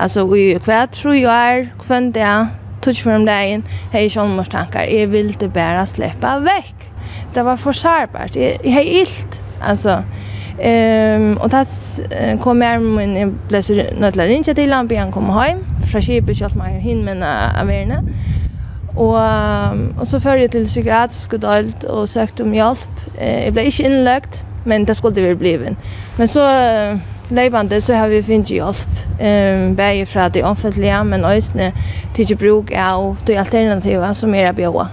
Altså, 0.00 0.24
i 0.34 0.58
hver 0.64 0.86
tro 0.86 1.12
jeg 1.12 1.58
er, 1.58 1.66
hvem 1.86 2.12
det 2.12 2.22
er, 2.22 2.46
tush 2.82 3.02
for 3.02 3.14
om 3.14 3.26
dagen, 3.26 3.66
hei 3.92 4.06
sånn 4.10 4.32
mors 4.36 4.50
tankar, 4.50 4.88
jeg 4.88 5.10
vil 5.12 5.34
det 5.38 5.52
bare 5.52 5.84
slippe 5.86 6.32
vekk. 6.46 6.88
Det 7.34 7.44
var 7.44 7.60
for 7.60 7.76
sårbart, 7.76 8.36
jeg, 8.36 8.58
jeg 8.64 8.78
er 8.78 9.02
illt. 9.02 9.42
Altså, 9.60 10.02
Ehm 10.58 11.36
och 11.36 11.50
tas 11.50 12.00
kom 12.40 12.58
mer 12.58 12.78
men 12.78 13.16
jag 13.16 13.32
blev 13.48 13.62
så 13.62 13.74
nödlad 13.98 14.30
inte 14.30 14.54
till 14.54 14.72
han 14.72 14.90
han 14.96 15.12
kom 15.12 15.30
hem 15.30 15.64
från 15.90 16.02
skipet 16.02 16.36
kört 16.36 16.54
mig 16.54 16.80
hin 16.80 17.04
men 17.04 17.22
averna. 17.62 18.02
Och 18.96 20.00
och 20.00 20.08
så 20.08 20.20
förde 20.20 20.40
jag 20.40 20.50
till 20.50 20.66
psykiatrisk 20.66 21.34
adult 21.34 21.84
och 21.84 22.08
sökte 22.08 22.42
om 22.42 22.54
hjälp. 22.54 22.88
Eh 23.18 23.44
jag 23.44 23.52
blev 23.52 23.64
inte 23.64 23.82
inlagt 23.82 24.42
men 24.64 24.84
det 24.84 24.94
skulle 24.94 25.14
det 25.14 25.34
bli 25.34 25.74
Men 26.16 26.28
så 26.28 26.40
leivande 27.28 27.80
så 27.80 27.94
har 27.94 28.08
vi 28.08 28.22
finnit 28.22 28.50
hjelp 28.50 28.86
um, 29.20 29.74
bäge 29.74 30.06
från 30.06 30.30
det 30.32 30.44
offentlige, 30.44 31.04
men 31.04 31.24
ösne 31.24 31.72
till 32.14 32.36
bruk 32.36 32.72
av 32.72 33.16
det 33.26 33.36
alternativa 33.36 34.14
som 34.14 34.34
er 34.34 34.50
å 34.50 34.56
bjøa. 34.56 34.88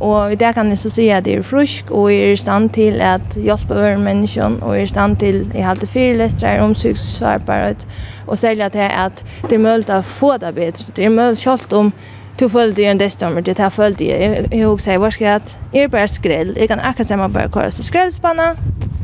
Og 0.00 0.32
i 0.32 0.36
det 0.38 0.54
kan 0.54 0.68
jeg 0.68 0.78
så 0.78 0.90
si 0.90 1.08
at 1.10 1.26
jeg 1.26 1.40
er 1.40 1.42
frusk, 1.42 1.90
og 1.90 2.12
jeg 2.12 2.28
er 2.28 2.32
i 2.32 2.36
stand 2.36 2.70
til 2.70 3.00
at 3.02 3.34
hjelpe 3.34 3.74
over 3.74 3.98
mennesken, 3.98 4.58
og 4.62 4.74
jeg 4.74 4.80
er 4.80 4.86
i 4.86 4.92
stand 4.92 5.16
til, 5.16 5.50
jeg 5.54 5.64
har 5.64 5.70
alltid 5.70 5.88
fire 5.88 6.16
lestere, 6.16 6.60
om 6.60 6.70
omsorgsarbeid, 6.70 7.86
og 8.26 8.38
særlig 8.38 8.64
at 8.64 8.72
det 8.72 8.80
er 8.80 9.04
at 9.06 9.24
det 9.42 9.52
er 9.52 9.64
mulig 9.64 9.90
å 9.90 10.00
få 10.00 10.36
det 10.38 10.54
bedre. 10.54 10.86
Det 10.96 11.04
er 11.04 11.10
mulig 11.10 11.38
selv 11.38 11.74
om 11.74 11.92
du 12.40 12.48
føler 12.48 12.74
det 12.74 12.86
en 12.86 13.00
destommer, 13.00 13.40
det 13.40 13.58
er 13.58 13.68
følt 13.68 13.98
det. 13.98 14.06
Jeg 14.52 14.60
har 14.62 14.68
også 14.68 14.84
sagt, 14.84 15.00
hva 15.02 15.10
skal 15.10 15.26
jeg 15.26 15.34
at 15.34 15.58
jeg 15.72 15.82
er 15.82 15.88
bare 15.88 16.08
skrell, 16.08 16.54
jeg 16.56 16.68
kan 16.68 16.80
akkurat 16.80 17.08
sammen 17.08 17.32
bare 17.32 17.50
kåre 17.50 17.70
til 17.70 17.84
skrellspanna, 17.84 18.52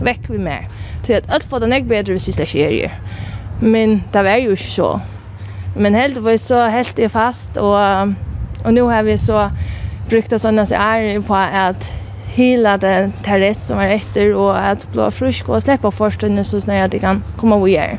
vekk 0.00 0.30
vi 0.30 0.38
mer. 0.38 0.68
Så 1.02 1.18
at 1.18 1.26
alt 1.28 1.44
får 1.44 1.58
det 1.58 1.72
ikke 1.74 1.88
bedre 1.88 2.14
hvis 2.14 2.28
jeg 2.28 2.34
slett 2.34 2.54
gjør 2.54 2.70
det. 2.70 2.90
Men 3.60 4.04
det 4.12 4.24
var 4.24 4.38
jo 4.38 4.54
ikke 4.54 4.70
så. 4.70 4.98
Men 5.74 5.94
heldigvis 5.94 6.40
så 6.40 6.68
helt 6.70 6.98
jeg 6.98 7.10
fast, 7.10 7.58
og, 7.58 8.14
og 8.64 8.74
nå 8.74 8.86
har 8.88 9.02
vi 9.02 9.18
så 9.18 9.48
brukte 10.08 10.38
sånne 10.38 10.66
som 10.66 10.80
er 10.80 11.20
på 11.25 11.34
at 11.34 11.92
hela 12.34 12.76
det 12.76 13.12
terress 13.25 13.68
som 13.68 13.78
er 13.78 13.94
etter 13.99 14.34
og 14.34 14.56
at 14.58 14.87
blå 14.92 15.11
frusk 15.11 15.49
og 15.49 15.62
släppa 15.62 15.90
forstående 15.90 16.44
så 16.44 16.61
snart 16.61 16.92
de 16.92 16.99
kan 16.99 17.23
komma 17.37 17.56
och 17.56 17.68
göra. 17.68 17.99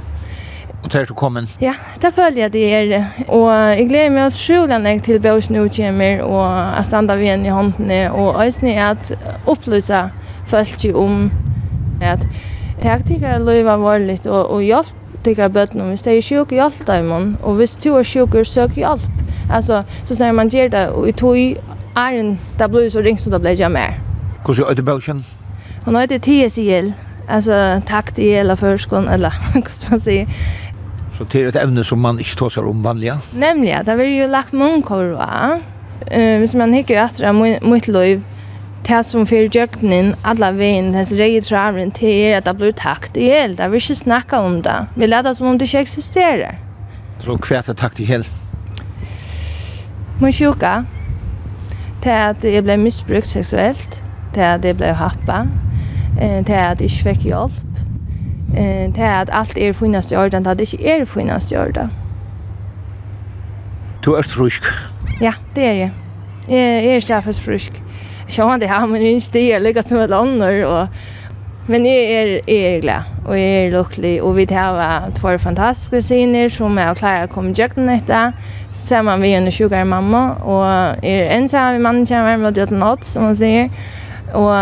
Och 0.84 0.90
där 0.92 1.06
du 1.06 1.14
kommer? 1.14 1.48
Ja, 1.60 1.74
där 2.02 2.12
följer 2.12 2.44
jeg 2.44 2.52
det 2.54 2.74
er. 2.74 3.06
Och 3.28 3.52
jeg 3.52 3.90
gleder 3.90 4.10
meg 4.10 4.24
att 4.24 4.34
skolan 4.34 4.86
är 4.86 5.00
till 5.00 5.22
Bås 5.22 5.50
nu 5.50 5.70
kommer 5.70 6.22
och 6.22 6.76
jeg 6.78 6.86
stander 6.86 7.16
vid 7.16 7.30
en 7.30 7.46
i 7.46 7.50
håndene, 7.50 8.10
och 8.10 8.44
ösna 8.44 8.70
är 8.70 8.92
att 8.92 9.12
opplyse 9.46 10.10
folk 10.46 10.86
om 10.96 11.32
att 12.02 12.26
taktikar 12.82 13.40
löva 13.40 13.78
varligt 13.78 14.26
och, 14.26 14.46
och 14.46 14.64
jag 14.64 14.86
tycker 15.24 15.50
bättre 15.50 15.82
om 15.82 15.90
vi 15.90 15.98
säger 15.98 16.22
sjuk 16.22 16.52
hjälp 16.52 16.86
dem 16.86 17.38
och 17.42 17.62
visst 17.62 17.82
du 17.82 17.98
är 17.98 18.04
sjuk 18.04 18.36
och 18.36 18.48
sök 18.48 18.78
hjälp. 18.78 19.02
Alltså 19.52 19.84
så 20.04 20.16
säger 20.16 20.32
man 20.32 20.50
ger 20.50 20.70
det 20.70 20.90
och 20.90 21.10
i 21.10 21.12
tog 21.12 21.58
Arjen, 21.96 22.36
det 22.60 22.68
ble 22.72 22.90
så 22.92 23.00
ringt 23.00 23.22
som 23.24 23.32
det 23.32 23.40
ble 23.40 23.54
jeg 23.56 23.72
mer. 23.72 23.96
Hvordan 24.44 24.68
er 24.70 24.76
det 24.76 24.84
bøkken? 24.86 25.26
Hun 25.86 25.96
heter 25.96 26.20
TSIL, 26.20 26.92
altså 27.28 27.82
takt 27.88 28.20
i 28.20 28.34
eller 28.36 28.60
førskånd, 28.60 29.08
eller 29.16 29.32
hva 29.54 29.62
man 29.64 30.02
sier. 30.04 30.28
Så 31.16 31.24
det 31.32 31.42
er 31.42 31.48
et 31.54 31.60
evne 31.62 31.86
som 31.88 32.02
man 32.04 32.20
ikke 32.20 32.36
tar 32.42 32.52
seg 32.52 32.68
om 32.68 32.84
vanlig? 32.84 33.14
Nemlig, 33.32 33.72
det 33.88 33.96
blir 33.96 34.12
jo 34.12 34.28
lagt 34.28 34.52
mange 34.54 34.82
kår. 34.84 35.14
Uh, 35.16 36.38
hvis 36.42 36.56
man 36.60 36.76
hikker 36.76 37.00
etter 37.06 37.32
mitt 37.64 37.88
liv, 37.88 38.26
det 38.86 39.00
som 39.08 39.24
fyrir 39.26 39.48
djøgnen, 39.48 40.12
alla 40.28 40.52
veien, 40.54 40.92
hans 40.94 41.14
rei 41.16 41.40
travren, 41.42 41.94
det 41.96 42.12
er 42.12 42.36
at 42.38 42.50
det 42.50 42.58
blir 42.60 42.76
takt 42.76 43.16
i 43.18 43.30
hel. 43.32 43.56
Det 43.56 43.70
vil 43.72 43.82
ikke 43.82 43.96
snakke 44.04 44.38
om 44.38 44.60
det. 44.68 44.76
Vi 45.00 45.08
leder 45.08 45.34
som 45.34 45.48
om 45.48 45.58
det 45.58 45.72
ikke 45.72 45.88
eksisterer. 45.88 46.60
Så 47.24 47.40
hva 47.40 47.64
er 47.64 47.80
takt 47.80 48.04
i 48.04 48.06
hel? 48.06 48.28
Min 50.20 50.36
sjuka 50.36 50.84
til 52.06 52.14
at 52.14 52.44
jeg 52.46 52.62
ble 52.64 52.78
misbrukt 52.78 53.28
seksuelt, 53.28 53.96
til 54.34 54.46
at 54.46 54.66
jeg 54.66 54.78
ble 54.78 54.94
happa, 54.94 55.42
til 56.20 56.54
at 56.54 56.82
jeg 56.82 56.90
ikke 56.90 57.04
fikk 57.10 57.24
hjelp, 57.32 57.56
til 58.96 59.08
at 59.10 59.32
alt 59.34 59.58
er 59.58 59.74
finnast 59.74 60.14
i 60.14 60.16
orden, 60.16 60.44
til 60.46 60.52
at 60.52 60.60
det 60.60 60.74
ikke 60.74 60.92
er 60.92 61.06
finnast 61.10 61.52
i 61.52 61.58
orden. 61.58 61.90
Du 64.06 64.14
er 64.14 64.22
frusk? 64.22 64.70
Ja, 65.22 65.34
det 65.56 65.66
er 65.66 65.72
jeg. 65.74 65.92
Jeg 66.48 66.86
er 66.86 67.02
ikke 67.02 67.34
frusk. 67.34 67.82
Jeg 68.26 68.34
skjønner 68.34 68.62
det 68.62 68.70
her, 68.70 68.86
men 68.86 69.02
jeg 69.02 69.12
er 69.12 69.16
ikke 69.16 69.34
det, 69.34 69.48
jeg 69.50 69.62
lykkes 69.62 69.92
med 69.92 70.08
lander, 70.08 70.66
og 70.66 70.88
Men 71.68 71.86
jeg 71.88 72.02
er, 72.14 72.32
jeg 72.46 72.76
er 72.76 72.82
glad, 72.82 73.08
og 73.26 73.40
jeg 73.40 73.54
er 73.66 73.72
lukkelig, 73.74 74.22
og 74.22 74.36
vi 74.38 74.46
har 74.52 75.10
två 75.18 75.38
fantastiske 75.42 76.02
scener 76.02 76.50
som 76.54 76.78
er 76.78 76.94
klare 76.94 77.26
å 77.26 77.32
komme 77.32 77.56
i 77.56 77.58
døgnet 77.58 78.04
etter, 78.04 78.36
sammen 78.70 79.24
med 79.24 79.34
en 79.34 79.50
sjukere 79.52 79.86
mamma, 79.90 80.36
og 80.46 81.02
jeg 81.02 81.24
er 81.24 81.32
en 81.34 81.48
sammen 81.50 81.80
med 81.80 81.88
mannen 81.88 82.06
kommer 82.06 82.38
med 82.38 82.54
døden 82.54 82.84
åt, 82.86 83.06
som 83.06 83.26
man 83.26 83.36
sier, 83.40 83.72
og 84.38 84.54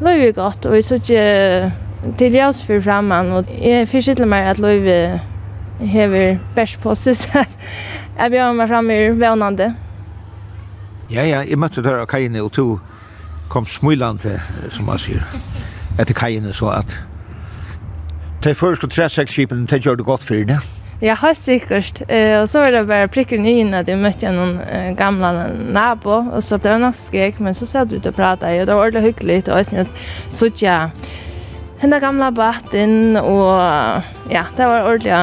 løy 0.00 0.30
er 0.30 0.32
godt, 0.32 0.64
og 0.64 0.78
jeg 0.78 0.86
så 0.86 0.96
ikke 0.96 2.16
til 2.16 2.32
jeg 2.32 2.48
også 2.48 2.70
for 2.70 2.86
fremme, 2.88 3.20
og 3.36 3.52
jeg 3.60 3.88
forsikler 3.92 4.32
meg 4.32 4.48
at 4.54 4.62
løy 4.62 4.88
hever 5.84 6.38
bæsj 6.56 6.78
på 6.80 6.96
seg, 6.96 7.18
så 7.20 7.44
jeg 8.16 8.32
bjør 8.32 8.56
meg 8.56 8.72
fremme 8.72 8.96
i 8.96 9.12
vevnande. 9.12 9.74
Ja, 11.12 11.20
ja, 11.20 11.44
jeg 11.44 11.60
møtte 11.60 11.84
døra 11.84 12.08
Kajne, 12.08 12.40
og 12.40 12.50
to 12.56 12.80
kom 13.52 13.68
smilande, 13.68 14.40
som 14.72 14.88
man 14.88 15.04
sier 15.04 15.22
etter 15.98 16.16
kajene, 16.16 16.54
så 16.54 16.70
at 16.78 16.96
de 18.44 18.54
første 18.54 18.86
træsekskipene, 18.86 19.66
de 19.66 19.78
gjør 19.80 20.00
det 20.00 20.06
godt 20.06 20.24
for 20.24 20.48
det. 20.48 20.58
Ja, 21.02 21.16
helt 21.20 21.38
sikkert. 21.38 22.00
Eh, 22.08 22.38
og 22.40 22.48
så 22.48 22.62
var 22.62 22.72
det 22.72 22.86
bare 22.88 23.08
prikker 23.12 23.36
i 23.36 23.58
inn 23.60 23.74
at 23.76 23.88
jeg 23.88 24.00
møtte 24.00 24.30
noen 24.32 24.56
eh, 24.64 24.94
gamle 24.96 25.50
nabo, 25.74 26.22
og 26.32 26.44
så 26.44 26.56
det 26.56 26.72
var 26.72 26.80
nok 26.80 26.96
skrek, 26.96 27.40
men 27.40 27.56
så 27.56 27.68
satt 27.68 27.92
vi 27.92 28.00
ut 28.00 28.08
og 28.08 28.16
pratet, 28.16 28.62
og 28.62 28.68
det 28.68 28.72
var 28.72 28.86
ordentlig 28.86 29.10
hyggelig, 29.10 29.42
og 29.52 29.60
jeg 29.60 29.86
så 30.32 30.48
ikke 30.48 30.64
jeg 30.64 30.90
henne 31.82 32.00
gamle 32.00 32.30
baten, 32.32 33.18
og 33.20 33.60
ja, 34.32 34.46
det 34.56 34.70
var 34.72 34.88
ordentlig, 34.88 35.20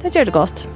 det 0.00 0.14
gjør 0.14 0.30
det 0.30 0.38
godt. 0.38 0.68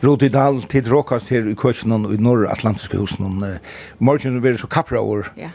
Rodi 0.00 0.30
Dahl 0.32 0.62
tid 0.64 0.88
råkast 0.88 1.28
her 1.28 1.44
i 1.50 1.54
Køsjonen 1.58 2.06
og 2.08 2.14
i 2.14 2.20
norra 2.22 2.48
atlantiske 2.54 2.96
husen. 2.96 3.42
Morgen 3.98 4.40
blir 4.40 4.56
så 4.56 4.68
kappra 4.70 5.02
over. 5.02 5.28
Ja. 5.36 5.50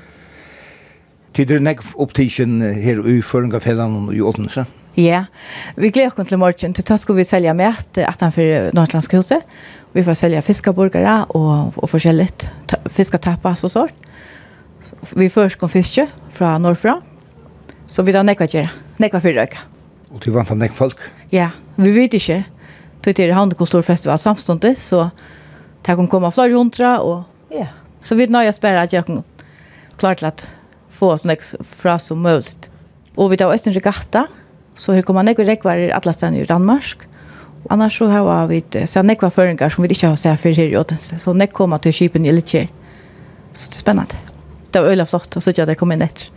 Tid 1.36 1.52
er 1.52 1.64
nekv 1.66 1.96
opptisjen 2.00 2.62
her 2.62 3.02
i 3.10 3.18
Føringafellan 3.26 3.96
og 4.06 4.14
i 4.16 4.22
Åtense. 4.22 4.68
Ja, 4.96 5.26
vi 5.76 5.90
gleder 5.92 6.14
oss 6.14 6.30
til 6.30 6.40
morgen. 6.40 6.76
Til 6.78 6.86
tatt 6.88 7.02
skal 7.04 7.18
vi 7.18 7.26
selge 7.28 7.52
med 7.58 7.98
at 8.00 8.22
han 8.22 8.32
for 8.32 8.70
Nordlandske 8.78 9.20
huset. 9.20 9.44
Vi 9.92 10.04
får 10.06 10.16
selge 10.22 10.44
fiskaburgere 10.46 11.26
og, 11.36 11.76
og 11.76 11.90
forskjellig 11.92 12.30
fiskatapas 12.96 13.66
og 13.68 13.74
sånt. 13.74 14.10
Vi 15.18 15.28
først 15.28 15.60
kom 15.60 15.72
fiske 15.74 16.06
fra 16.32 16.56
Norrfra. 16.62 17.00
Så 17.88 18.06
vi 18.06 18.14
da 18.16 18.24
nekva 18.24 18.48
gjøre. 18.48 18.72
Nekva 19.02 19.20
fyrrøyka. 19.26 19.66
Og 20.14 20.22
til 20.24 20.38
vant 20.38 20.54
han 20.54 20.62
nekva 20.62 20.86
folk? 20.86 21.02
Ja, 21.34 21.50
vi 21.76 21.92
vet 21.98 22.16
ikke 22.16 22.44
tog 23.06 23.16
til 23.18 23.34
Havnekulturfestival 23.38 24.20
samståndet, 24.22 24.80
så 24.82 25.10
det 25.86 25.98
kan 25.98 26.10
komme 26.10 26.32
flere 26.34 26.58
hundra, 26.58 26.98
og 27.06 27.52
ja, 27.54 27.68
yeah. 27.68 27.74
så 28.02 28.18
vi 28.18 28.26
nøyes 28.26 28.58
spørre 28.58 28.86
at 28.88 28.94
jeg 28.94 29.06
kan 29.06 29.24
klare 30.02 30.20
til 30.22 30.32
at 30.32 30.48
få 30.90 31.14
oss 31.14 31.26
sånn 31.26 31.66
fra 31.66 32.00
som 32.02 32.24
mulig. 32.24 32.72
Og 33.16 33.30
vi 33.32 33.38
tar 33.40 33.52
også 33.52 33.70
en 33.70 33.78
regatta, 33.78 34.26
så 34.76 34.96
her 34.96 35.06
kommer 35.08 35.24
nekve 35.24 35.46
rekvarer 35.48 35.94
alle 35.96 36.14
stedene 36.16 36.42
i 36.44 36.50
Danmark, 36.50 37.06
Annars 37.70 37.98
så 37.98 38.08
har 38.08 38.48
vi 38.48 38.62
så 38.86 39.02
nekva 39.02 39.32
føringar 39.34 39.72
som 39.74 39.84
vi 39.84 39.90
ikke 39.90 40.12
har 40.12 40.20
sett 40.20 40.40
før 40.42 40.54
her 40.54 40.70
i 40.70 40.78
Åtense. 40.78 41.18
Så 41.18 41.34
nek 41.34 41.54
kommer 41.56 41.82
til 41.82 41.96
kipen 41.98 42.26
i 42.26 42.30
litt 42.30 42.46
Littkjær. 42.46 42.68
Så 43.56 43.72
det 43.72 43.78
er 43.78 43.82
spennende. 43.82 44.20
Det 44.72 44.82
var 44.84 44.92
øyla 44.92 45.06
flott, 45.10 45.36
og 45.36 45.42
så 45.42 45.54
ikke 45.54 45.66
det 45.72 45.78
kom 45.80 45.94
inn 45.96 46.04
etter. 46.06 46.30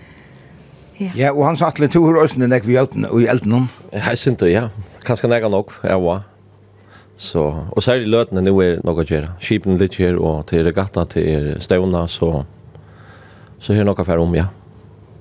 Ja, 0.98 1.10
ja 1.14 1.32
og 1.34 1.44
han 1.46 1.58
sa 1.58 1.68
at 1.68 1.80
litt 1.82 1.92
tur 1.92 2.08
og 2.14 2.25
øsne 2.25 2.48
nekva 2.50 2.72
i 2.72 3.26
elden 3.28 3.68
Ja, 3.92 4.08
jeg 4.10 4.18
synes 4.18 4.40
det, 4.40 4.52
ja. 4.54 4.68
Kanskje 5.04 5.28
nekva 5.30 5.50
nok, 5.52 5.75
ja, 5.84 5.98
ja. 5.98 6.16
Så, 7.18 7.66
och 7.70 7.84
så 7.84 7.92
är 7.92 7.98
det 7.98 8.06
lötna 8.06 8.40
nu 8.40 8.50
är 8.50 8.80
något 8.84 9.02
att 9.02 9.10
göra. 9.10 9.28
Skipen 9.40 9.78
lite 9.78 10.02
här 10.02 10.16
och 10.16 10.46
till 10.46 10.64
regatta 10.64 11.04
till 11.04 11.28
er 11.28 11.56
så 12.06 12.44
så 13.58 13.72
här 13.72 13.84
några 13.84 14.04
för 14.04 14.18
om 14.18 14.34
ja. 14.34 14.44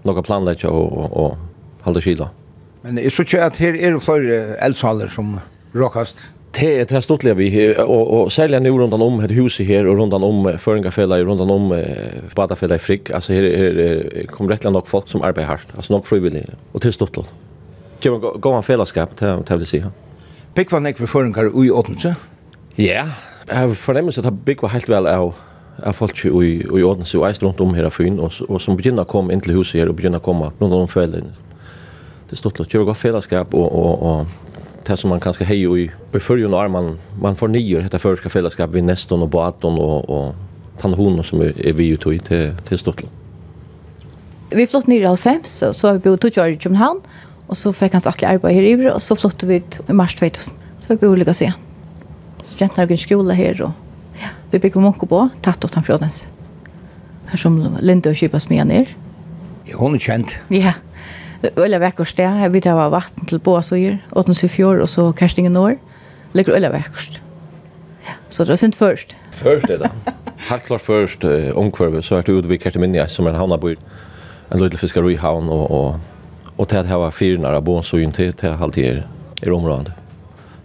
Några 0.03 0.23
planlägga 0.23 0.69
och, 0.69 0.91
och, 0.91 1.25
och 1.25 1.37
hålla 1.81 2.01
kyla. 2.01 2.29
Men 2.81 2.97
är 2.97 3.09
så 3.09 3.23
inte 3.23 3.45
att 3.45 3.57
här 3.57 3.75
är 3.75 3.91
det 3.91 3.99
för 3.99 4.21
eldsaler 4.65 5.07
som 5.07 5.39
råkast? 5.71 6.17
Det 6.51 6.79
är 6.79 6.85
det 6.85 7.01
stortliga 7.01 7.33
vi 7.33 7.75
och, 7.77 8.21
och 8.21 8.33
sälja 8.33 8.59
nu 8.59 8.71
runt 8.71 8.93
om 8.93 9.19
ett 9.19 9.31
hus 9.31 9.59
här 9.59 9.87
och 9.87 9.97
runt 9.97 10.13
om 10.13 10.57
föringarfälla 10.59 11.19
runt 11.19 11.41
om 11.41 11.71
eh, 11.71 11.85
badafälla 12.35 12.75
i 12.75 12.79
Frick. 12.79 13.11
Alltså 13.11 13.33
här, 13.33 13.43
här 13.43 14.25
kommer 14.25 14.49
rätt 14.49 14.63
nog 14.63 14.87
folk 14.87 15.09
som 15.09 15.21
arbetar 15.21 15.49
hårt. 15.49 15.67
Alltså 15.75 15.93
nog 15.93 16.05
frivilligt 16.05 16.49
och 16.71 16.81
till 16.81 16.93
stortligt. 16.93 17.29
Det 17.99 18.09
var 18.09 18.57
en 18.57 18.63
fällskap 18.63 19.09
fällskap, 19.19 19.45
till 19.45 19.55
vill 19.57 19.67
säga. 19.67 19.91
Bikva 20.57 20.79
nekve 20.81 21.05
føringar 21.05 21.51
ui 21.53 21.67
åtnse? 21.69 22.15
Ja, 22.77 23.03
jeg 23.45 23.57
har 23.57 23.73
fornemmer 23.77 24.15
at 24.17 24.25
det 24.25 24.57
var 24.61 24.73
helt 24.73 24.89
vel 24.89 25.07
av 25.07 25.35
av 25.85 25.93
folk 25.93 26.25
i 26.25 26.29
i 26.63 26.83
Odense 26.83 27.17
og 27.19 27.27
eist 27.27 27.43
rundt 27.43 27.61
om 27.61 27.75
her 27.77 27.85
av 27.85 27.93
Fyn 27.93 28.19
og, 28.19 28.33
og 28.49 28.61
som 28.61 28.77
begynner 28.77 29.05
å 29.05 29.09
komme 29.09 29.33
inn 29.33 29.41
til 29.43 29.53
huset 29.57 29.79
her 29.81 29.91
og 29.91 29.97
begynner 29.99 30.17
å 30.17 30.25
komme 30.25 30.49
noen 30.59 30.73
av 30.73 30.87
de 30.87 30.93
følger 30.93 31.27
det 32.27 32.33
er 32.33 32.39
stort 32.41 32.57
det 32.57 32.67
det 32.71 32.85
godt 32.85 32.97
fellesskap 32.97 33.53
og, 33.53 33.67
og, 33.71 34.01
og 34.01 34.25
det 34.87 34.97
som 34.99 35.11
man 35.11 35.21
kanskje 35.21 35.45
hei 35.45 35.59
i, 35.61 35.85
i 35.91 36.19
fyrjun 36.19 36.53
og 36.53 36.71
man, 36.71 36.97
man 37.21 37.37
får 37.37 37.53
nyer 37.53 37.85
dette 37.85 37.99
førska 37.99 38.29
fellesskap 38.29 38.73
vid 38.73 38.87
neston 38.87 39.21
og 39.21 39.29
baton 39.31 39.77
og, 39.77 40.09
og 40.09 40.81
tannhonen 40.81 41.23
som 41.23 41.41
er, 41.41 41.53
er 41.61 41.77
vi 41.77 41.91
utøy 41.93 42.17
til, 42.23 42.53
til 42.65 42.79
stort. 42.79 43.03
Vi 44.49 44.65
flott 44.65 44.87
nyr 44.87 45.09
i 45.11 45.15
Sems, 45.19 45.49
så 45.59 45.73
så 45.73 45.87
har 45.87 45.97
vi 45.97 46.05
bodd 46.07 46.21
til 46.23 46.39
år 46.39 46.55
i 46.55 46.59
København, 46.61 47.01
Och 47.47 47.57
så 47.57 47.73
fick 47.73 47.91
han 47.91 48.01
så 48.01 48.09
attliga 48.09 48.31
arbete 48.31 48.53
här 48.53 48.61
i 48.61 48.69
Ivre 48.69 48.93
och 48.93 49.01
så 49.01 49.15
flyttade 49.15 49.47
vi 49.47 49.55
ut 49.55 49.79
i 49.89 49.93
mars 49.93 50.15
2000. 50.15 50.55
Så 50.79 50.93
vi 50.93 50.97
bor 50.97 51.17
lika 51.17 51.33
sen. 51.33 51.51
Så 52.43 52.57
gentarna 52.57 52.83
gick 52.83 52.91
en 52.91 52.97
skola 52.97 53.33
här 53.33 53.61
och 53.61 53.71
ja, 54.21 54.27
vi 54.51 54.59
bygger 54.59 54.81
många 54.81 54.93
på, 54.93 55.29
tatt 55.41 55.65
åt 55.65 55.75
han 55.75 55.83
fjordens. 55.83 56.27
Här 57.25 57.37
som 57.37 57.77
Linda 57.81 58.09
och 58.09 58.15
Kipas 58.15 58.49
med 58.49 58.67
ner. 58.67 58.87
Ja, 59.65 59.77
hon 59.77 59.95
är 59.95 59.99
känd. 59.99 60.25
Ja. 60.47 60.73
Ulla 61.55 61.79
Väckorst, 61.79 62.17
det. 62.17 62.23
Jag 62.23 62.49
vet 62.49 62.65
att 62.65 62.71
det 62.71 62.73
var 62.73 62.89
vatten 62.89 63.25
till 63.25 63.39
Båsöjer, 63.39 64.05
Åtens 64.11 64.43
i 64.43 64.49
fjord 64.49 64.79
och 64.79 64.89
så 64.89 65.13
Karstingen 65.13 65.57
år. 65.57 65.77
Ligger 66.31 66.55
Ulla 66.55 66.69
Väckorst. 66.69 67.21
Ja, 68.05 68.11
så 68.29 68.43
det 68.43 68.49
var 68.49 68.55
sent 68.55 68.75
först. 68.75 69.15
Först 69.31 69.69
är 69.69 69.79
det. 69.79 69.89
Helt 70.37 70.65
klart 70.65 70.81
först 70.81 71.23
omkvarvet 71.53 72.05
så 72.05 72.15
har 72.15 72.21
det 72.21 72.31
utviklat 72.31 72.75
minne 72.75 73.07
som 73.07 73.27
en 73.27 73.35
hamnarbord. 73.35 73.77
En 74.49 74.63
liten 74.63 75.17
havn 75.17 75.49
og, 75.49 75.71
og 75.71 75.99
Och 76.57 76.67
det 76.67 76.87
här 76.87 76.97
var 76.97 77.11
fyra 77.11 77.41
nära 77.41 77.61
bon 77.61 77.83
så 77.83 77.97
inte 77.97 78.31
till 78.33 78.49
halvtid 78.49 79.03
i 79.41 79.49
området. 79.49 79.93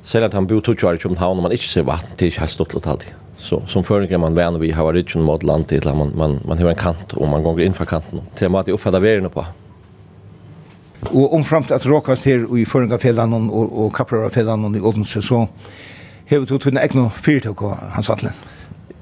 Sen 0.05 0.25
att 0.25 0.33
han 0.33 0.47
bor 0.47 0.61
tog 0.61 0.79
kvar 0.79 0.95
i 0.95 0.99
Köpenhamn 0.99 1.37
och 1.37 1.43
man 1.43 1.53
inte 1.53 1.65
ser 1.65 1.83
vatten 1.83 2.17
till 2.17 2.33
helt 2.39 2.51
stått 2.51 2.87
alltid. 2.87 3.09
Så 3.37 3.63
som 3.67 3.85
förr 3.85 4.19
man 4.19 4.35
vän 4.35 4.61
vi 4.61 4.71
har 4.71 4.85
varit 4.85 5.15
mot 5.15 5.43
land 5.43 5.67
till 5.67 5.85
man 5.85 6.13
man 6.17 6.41
man 6.45 6.59
har 6.59 6.69
en 6.69 6.77
kant 6.77 7.13
och 7.13 7.29
man 7.29 7.43
går 7.43 7.61
in 7.61 7.75
för 7.75 7.85
kanten. 7.85 8.21
Till 8.35 8.49
man 8.49 8.69
i 8.69 8.73
uppfatta 8.73 9.01
vägen 9.01 9.31
på. 9.31 9.47
Och 11.01 11.35
om 11.35 11.45
framt 11.45 11.71
att 11.71 11.87
råkas 11.87 12.25
här 12.25 12.59
i 12.59 12.67
förringa 12.67 13.37
og, 13.37 13.53
och 13.53 13.87
och 13.87 13.97
kapprar 13.97 14.39
i 14.77 14.81
Odense 14.81 15.23
så 15.23 15.49
hevur 16.33 16.47
tú 16.47 16.59
tunne 16.59 16.81
ekno 16.81 17.11
fyrtøk 17.13 17.63
og 17.63 17.79
hans 17.93 18.11
atlan. 18.11 18.35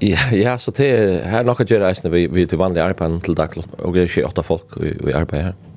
Ja, 0.01 0.31
ja, 0.33 0.57
så 0.57 0.71
det 0.75 0.87
er 0.89 1.27
her 1.29 1.43
nokka 1.47 1.63
gjerreisne 1.69 2.09
vi, 2.11 2.25
vi 2.27 2.45
til 2.49 2.59
vanlig 2.59 2.81
arbeid 2.81 3.19
til 3.25 3.37
daglig, 3.37 3.63
og 3.77 3.93
det 3.93 4.01
er 4.01 4.09
ikke 4.09 4.25
åtta 4.27 4.43
folk 4.45 4.79
vi, 4.81 4.95
vi 4.97 5.13
arbeider 5.13 5.51
her. 5.51 5.70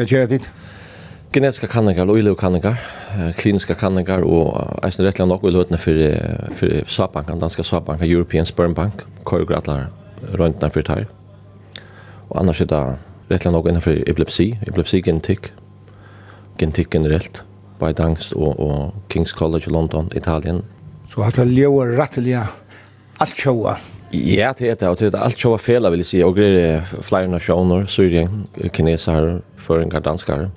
Hva 0.00 0.06
gjør 0.08 0.22
det 0.24 0.38
ditt? 0.38 0.44
Genetiska 1.34 1.68
kanningar, 1.68 2.08
og 2.08 2.38
kanningar, 2.40 2.78
kliniska 3.36 3.74
kanningar 3.76 4.22
og 4.24 4.54
eisen 4.80 5.04
rettelig 5.04 5.26
nok 5.28 5.44
i 5.44 5.52
løtene 5.52 5.76
for, 5.76 6.00
for 6.56 6.88
SAP-banken, 6.88 7.42
danska 7.42 7.62
SAP-banken, 7.62 8.08
European 8.08 8.48
Sperm 8.48 8.72
Bank, 8.74 9.04
korger 9.28 9.58
atler 9.58 9.90
for 10.72 10.80
tar. 10.80 11.04
Og 12.30 12.40
annars 12.40 12.62
er 12.64 12.70
det 12.72 12.80
rettelig 13.28 13.52
nok 13.52 13.68
innenfor 13.68 14.00
epilepsi, 14.08 14.54
epilepsi-genetikk, 14.64 15.52
genetikk 16.56 16.96
generelt, 16.96 17.44
by 17.76 17.92
Dangs 17.92 18.32
og, 18.32 18.56
og 18.56 18.94
King's 19.12 19.36
College 19.36 19.68
i 19.68 19.74
London, 19.76 20.08
Italien. 20.16 20.64
Så 21.12 21.20
har 21.20 21.36
er 21.36 21.44
ljøer 21.44 21.92
rettelig 22.00 22.40
alt 22.40 23.36
kjøa 23.36 23.76
Ja, 24.10 24.50
det 24.58 24.66
er 24.66 24.74
det, 24.74 24.88
og 24.88 24.98
det 24.98 25.12
er 25.12 25.22
alt 25.22 25.38
sjåa 25.38 25.58
fela, 25.62 25.90
vil 25.92 26.02
jeg 26.02 26.08
si, 26.08 26.20
og 26.26 26.34
det 26.34 26.48
er 26.58 26.88
flere 27.06 27.30
nasjoner, 27.30 27.84
syrien, 27.86 28.48
kineser, 28.74 29.36
føringar, 29.54 30.02
danskare. 30.02 30.48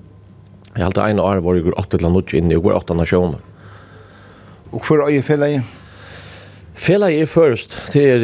Jeg 0.74 0.82
har 0.82 0.90
alltid 0.90 1.04
en 1.14 1.22
år 1.22 1.42
hvor 1.46 1.54
jeg 1.54 1.68
går 1.68 1.78
åtte 1.78 2.00
til 2.02 2.10
noe 2.10 2.26
inn 2.34 2.50
i, 2.50 2.58
og 2.58 2.66
går 2.66 2.80
åtte 2.80 2.98
nasjoner. 2.98 3.38
Og 4.74 4.82
hvor 4.82 5.06
er 5.06 5.22
fela 5.22 5.52
i? 5.54 5.62
Fela 6.74 7.12
er 7.14 7.30
først, 7.30 7.78
det 7.94 8.02
er, 8.10 8.24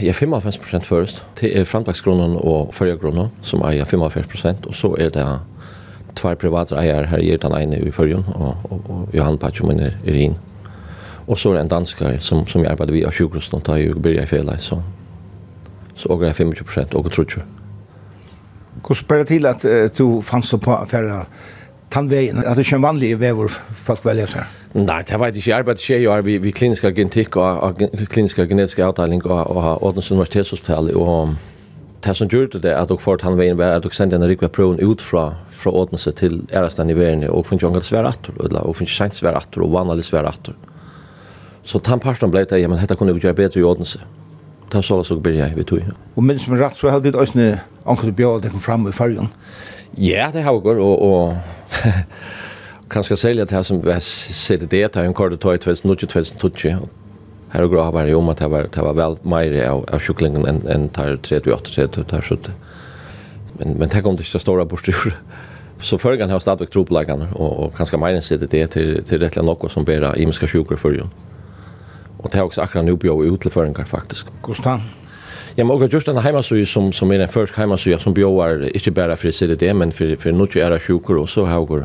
jeg 0.00 0.08
er 0.08 0.16
55% 0.16 0.88
først, 0.88 1.20
det 1.40 1.52
er 1.52 1.68
framtaksgrunnen 1.68 2.38
og 2.40 2.72
førjegrunnen, 2.72 3.28
som 3.44 3.60
er 3.68 3.84
55%, 3.84 4.64
og 4.64 4.74
så 4.74 4.94
er 4.96 5.12
det 5.12 5.26
tvær 6.16 6.40
private 6.40 6.80
eier 6.80 7.04
her 7.12 7.20
i 7.20 7.36
den 7.36 7.52
ene 7.60 7.84
i 7.84 7.92
førjen, 7.92 8.24
og, 8.32 8.56
og, 8.64 8.88
og 8.88 9.12
Johan 9.12 9.36
Pachymin 9.38 9.84
er, 9.84 10.00
er 10.08 10.16
inn. 10.16 10.38
Och 11.28 11.38
så 11.38 11.50
är 11.50 11.54
det 11.54 11.60
en 11.60 11.68
danskare 11.68 12.20
som, 12.20 12.46
som 12.46 12.62
jag 12.62 12.72
arbetade 12.72 12.92
vid 12.92 13.04
av 13.04 13.12
sjukhusen 13.12 13.58
och 13.58 13.64
tar 13.64 13.76
ju 13.76 13.92
och 13.92 14.00
börjar 14.00 14.22
i 14.22 14.26
fel. 14.26 14.58
Så, 14.58 14.82
så 15.94 16.08
åker 16.08 16.26
jag 16.26 16.36
25 16.36 16.64
procent 16.64 16.94
och 16.94 17.12
tror 17.12 17.26
jag. 17.36 17.42
Hur 18.88 18.94
spelar 18.94 19.18
det 19.18 19.24
till 19.24 19.46
att 19.46 19.64
uh, 19.64 19.90
du 19.96 20.22
fanns 20.22 20.50
på 20.50 20.72
affärer 20.72 21.26
tandvägen, 21.90 22.38
att 22.46 22.56
det 22.56 22.72
är 22.72 22.74
en 22.74 22.82
vanlig 22.82 23.18
väg 23.18 23.34
vår 23.34 23.48
folk 23.84 24.06
väljer 24.06 24.26
sig? 24.26 24.40
Nei, 24.72 25.02
det 25.08 25.18
vet 25.18 25.36
ikke. 25.36 25.50
Jeg 25.50 25.58
arbeider 25.58 25.94
ikke 25.94 26.08
och 26.08 26.26
vi, 26.26 26.38
vi 26.38 26.50
kliniska 26.50 26.90
genetikk 26.90 27.36
og, 27.36 27.62
og 27.62 27.82
kliniska 28.08 28.46
genetiska 28.46 28.86
avdeling 28.86 29.26
og, 29.26 29.50
og 29.56 29.82
Ådens 29.82 30.10
universitetshospital 30.10 30.96
Og 30.96 31.34
det 32.04 32.16
som 32.16 32.28
gjør 32.28 32.46
det 32.46 32.76
att 32.76 32.90
och 32.90 33.02
fort 33.02 33.22
han 33.22 33.36
var 33.36 33.62
at 33.62 33.82
dere 33.82 33.92
sände 33.92 34.16
en 34.16 34.28
rikve 34.28 34.48
prøven 34.48 34.80
ut 34.80 35.02
fra, 35.02 35.34
fra 35.50 35.70
Ådens 35.70 36.08
til 36.16 36.46
Ärastan 36.52 36.90
i 36.90 36.94
og 37.28 37.46
finner 37.46 37.58
ikke 37.58 37.66
jag 37.66 37.76
att 37.76 37.84
svära 37.84 38.08
att 38.08 38.52
och 38.52 38.76
fick 38.76 38.88
chans 38.88 39.16
svära 39.16 39.36
att 39.36 39.56
och 39.56 39.70
vanlig 39.70 40.04
svära 40.04 40.28
att. 40.28 40.50
Så 41.68 41.80
den 41.84 42.00
parten 42.00 42.32
ble 42.32 42.46
det, 42.48 42.62
ja, 42.62 42.68
men 42.70 42.80
dette 42.80 42.96
kunne 42.96 43.12
vi 43.12 43.20
gjøre 43.20 43.36
bedre 43.36 43.60
i 43.60 43.66
Odense. 43.66 44.00
Det 44.72 44.80
så 44.84 45.02
så 45.04 45.16
blir 45.20 45.36
jeg, 45.36 45.56
vi 45.56 45.64
tog. 45.68 45.90
Og 46.16 46.24
minst 46.24 46.44
som 46.44 46.56
rett, 46.56 46.76
så 46.76 46.90
har 46.90 47.00
du 47.00 47.10
også 47.12 47.58
anker 47.86 48.12
bjør 48.12 48.40
det 48.40 48.52
kom 48.52 48.60
fram 48.60 48.88
i 48.88 48.92
fargen. 48.92 49.28
Ja, 49.96 50.30
det 50.32 50.42
har 50.44 50.56
vi 50.56 50.64
gått, 50.64 50.80
og, 50.80 51.02
og 51.02 51.36
kanskje 52.92 53.16
særlig 53.16 53.42
at 53.42 53.50
det 53.52 53.66
som 53.66 53.84
vi 53.84 54.00
sitter 54.00 54.66
det, 54.66 54.94
det 54.94 55.04
en 55.04 55.14
kort 55.14 55.40
tog 55.40 55.54
i 55.54 55.58
2020-2020, 55.58 56.82
og 56.82 56.88
Här 57.50 57.62
och 57.62 57.70
gravar 57.70 58.06
ju 58.06 58.14
om 58.14 58.28
att 58.28 58.38
det 58.38 58.48
var 58.48 58.68
det 58.74 58.82
var 58.82 58.94
väl 58.94 59.16
mer 59.22 59.68
av 59.68 59.84
av 59.92 59.98
kycklingen 59.98 60.46
än 60.46 60.66
än 60.66 60.88
tar 60.88 61.16
38 61.16 62.04
tar 62.04 62.20
70. 62.20 62.50
Men 63.52 63.68
men 63.72 63.88
tänk 63.88 64.06
om 64.06 64.16
det 64.16 64.34
är 64.34 64.38
stora 64.38 64.64
bordstur. 64.64 65.16
Så 65.80 65.98
förgan 65.98 66.30
har 66.30 66.40
stadigt 66.40 66.72
tro 66.72 66.84
på 66.84 66.94
och 67.32 67.64
och 67.64 67.76
kanske 67.76 67.96
mer 67.96 68.14
än 68.14 68.38
det 68.38 68.66
till 68.66 69.04
till 69.04 69.18
rättla 69.18 69.42
något 69.42 69.72
som 69.72 69.84
ber 69.84 70.18
imiska 70.18 70.46
sjukor 70.46 70.76
för 70.76 70.92
ju. 70.92 71.02
Och 72.18 72.30
det 72.30 72.38
har 72.38 72.44
också 72.44 72.60
akkurat 72.60 72.84
nu 72.84 72.96
bjöd 72.96 73.26
utleføringar 73.26 73.84
faktisk. 73.84 74.26
Kostan? 74.40 74.80
Ja, 75.54 75.64
men 75.64 75.70
också 75.70 75.96
just 75.96 76.06
den 76.06 76.18
hemmasøy 76.18 76.64
som, 76.66 76.92
som 76.92 77.12
er 77.12 77.18
den 77.18 77.28
første 77.28 77.60
hemmasøy 77.60 77.98
som 77.98 78.14
bjöd 78.14 78.70
ikke 78.74 78.90
bare 78.90 79.16
for 79.16 79.30
CDD, 79.30 79.74
men 79.74 79.92
for, 79.92 80.16
for 80.18 80.30
nu 80.30 80.44
är 80.62 80.70
det 80.70 80.82
sjuker 80.82 81.16
och 81.16 81.28
så 81.28 81.44
har 81.44 81.60
jag 81.60 81.84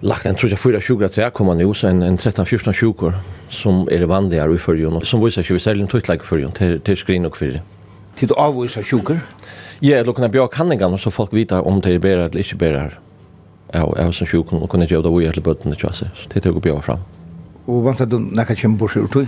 lagt 0.00 0.26
en 0.26 0.34
tror 0.34 0.50
jag 0.50 0.58
fyra 0.58 0.80
sjuker 0.80 1.08
tre 1.08 1.30
kommer 1.30 1.54
nu 1.54 1.74
så 1.74 1.86
en, 1.86 2.02
en 2.02 2.18
13-14 2.18 2.72
sjuker 2.72 3.12
som 3.50 3.88
är 3.90 3.98
det 3.98 4.06
vanligare 4.06 4.54
i 4.54 4.58
förrjun 4.58 4.92
och 4.92 5.06
som 5.06 5.24
visar 5.24 5.42
sig 5.42 5.54
vi 5.54 5.60
säljer 5.60 5.82
en 5.82 5.88
tuttlägg 5.88 6.24
förrjun 6.24 6.52
till, 6.52 6.80
till 6.80 6.96
skrin 6.96 7.26
och 7.26 7.34
kvirre. 7.34 7.60
Till 8.16 8.28
du 8.28 8.34
avvisar 8.34 8.82
sjuker? 8.82 9.20
Ja, 9.80 10.04
då 10.04 10.12
kan 10.12 10.22
jag 10.22 10.30
bjöd 10.30 10.50
kanningarna 10.50 10.98
så 10.98 11.10
folk 11.10 11.32
vet 11.32 11.52
om 11.52 11.80
det 11.80 11.94
är 11.94 11.98
bättre 11.98 12.24
eller 12.24 12.38
inte 12.38 12.56
bättre. 12.56 12.92
Ja, 13.72 13.94
jag 13.98 14.14
som 14.14 14.26
sjuker 14.26 14.62
och 14.62 14.70
kunde 14.70 14.86
göra 14.86 15.02
det 15.02 15.08
och 15.08 15.22
hjälpa 15.22 15.40
bötten 15.40 15.70
det 15.70 15.94
så 15.94 16.04
Det 16.34 16.40
tog 16.40 16.54
jag 16.54 16.62
bjöd 16.62 16.84
fram 16.84 16.98
og 17.66 17.84
vant 17.86 18.02
du 18.10 18.18
nekka 18.18 18.56
kjem 18.58 18.76
bort 18.78 18.96
ur 18.96 19.08
tui? 19.12 19.26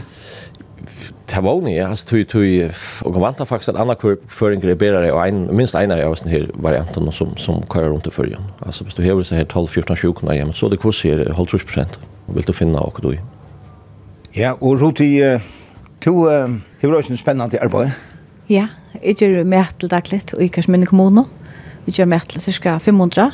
Det 1.25 1.40
var 1.42 1.61
ni, 1.64 1.79
altså 1.81 2.07
Tui, 2.07 2.25
tui, 2.29 2.51
og 3.03 3.14
vant 3.16 3.40
at 3.40 3.49
faktisk 3.49 3.73
at 3.73 3.79
andre 3.81 3.97
føringer 4.29 4.70
er 4.70 4.77
bedre, 4.79 5.12
og 5.12 5.23
ein, 5.23 5.47
minst 5.57 5.75
einar 5.75 6.03
av 6.05 6.14
sånne 6.20 6.35
her 6.35 7.11
som, 7.16 7.33
som 7.40 7.62
kører 7.73 7.88
rundt 7.90 8.07
i 8.07 8.12
førjen. 8.12 8.44
Altså 8.61 8.85
hvis 8.85 8.94
du 8.94 9.03
hever 9.03 9.25
så 9.25 9.38
her 9.38 9.49
12-14 9.49 9.97
sjukene 9.97 10.37
hjem, 10.37 10.53
så 10.53 10.66
er 10.66 10.75
det 10.75 10.81
kurs 10.83 11.01
her, 11.03 11.25
holdt 11.33 11.51
30 11.51 11.64
prosent, 11.64 11.99
vil 12.29 12.47
du 12.47 12.53
finne 12.53 12.79
akkur 12.79 13.09
du 13.09 13.11
i. 13.14 13.20
Ja, 14.37 14.53
og 14.61 14.83
Ruti, 14.83 15.16
to 16.05 16.14
hever 16.83 16.97
også 16.99 17.14
en 17.14 17.23
spennende 17.23 17.59
arbeid. 17.62 17.97
Ja, 18.49 18.68
jeg 19.03 19.16
gjør 19.16 19.44
med 19.44 19.64
til 19.81 19.90
daglig, 19.90 20.23
og 20.37 20.42
i 20.42 20.53
Karsminne 20.53 20.87
kommune. 20.87 21.25
Vi 21.87 21.92
gjør 21.92 22.05
med 22.05 22.20
til 22.29 22.40
cirka 22.40 22.77
500. 22.79 23.31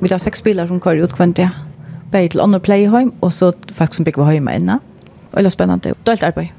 Vi 0.00 0.08
har 0.08 0.18
seks 0.18 0.42
biler 0.42 0.66
som 0.66 0.80
kører 0.80 1.04
ut 1.04 1.12
kvendt, 1.12 1.38
ja. 1.38 1.50
Bæg 2.10 2.30
til 2.30 2.40
andre 2.40 2.60
playheim 2.60 3.12
og 3.20 3.32
så 3.32 3.52
folk 3.72 3.94
som 3.94 4.04
bygger 4.04 4.24
høyma 4.24 4.56
inne. 4.58 4.80
Og 5.32 5.52
spennende. 5.52 5.94
Dølt 6.06 6.22
arbeid. 6.22 6.50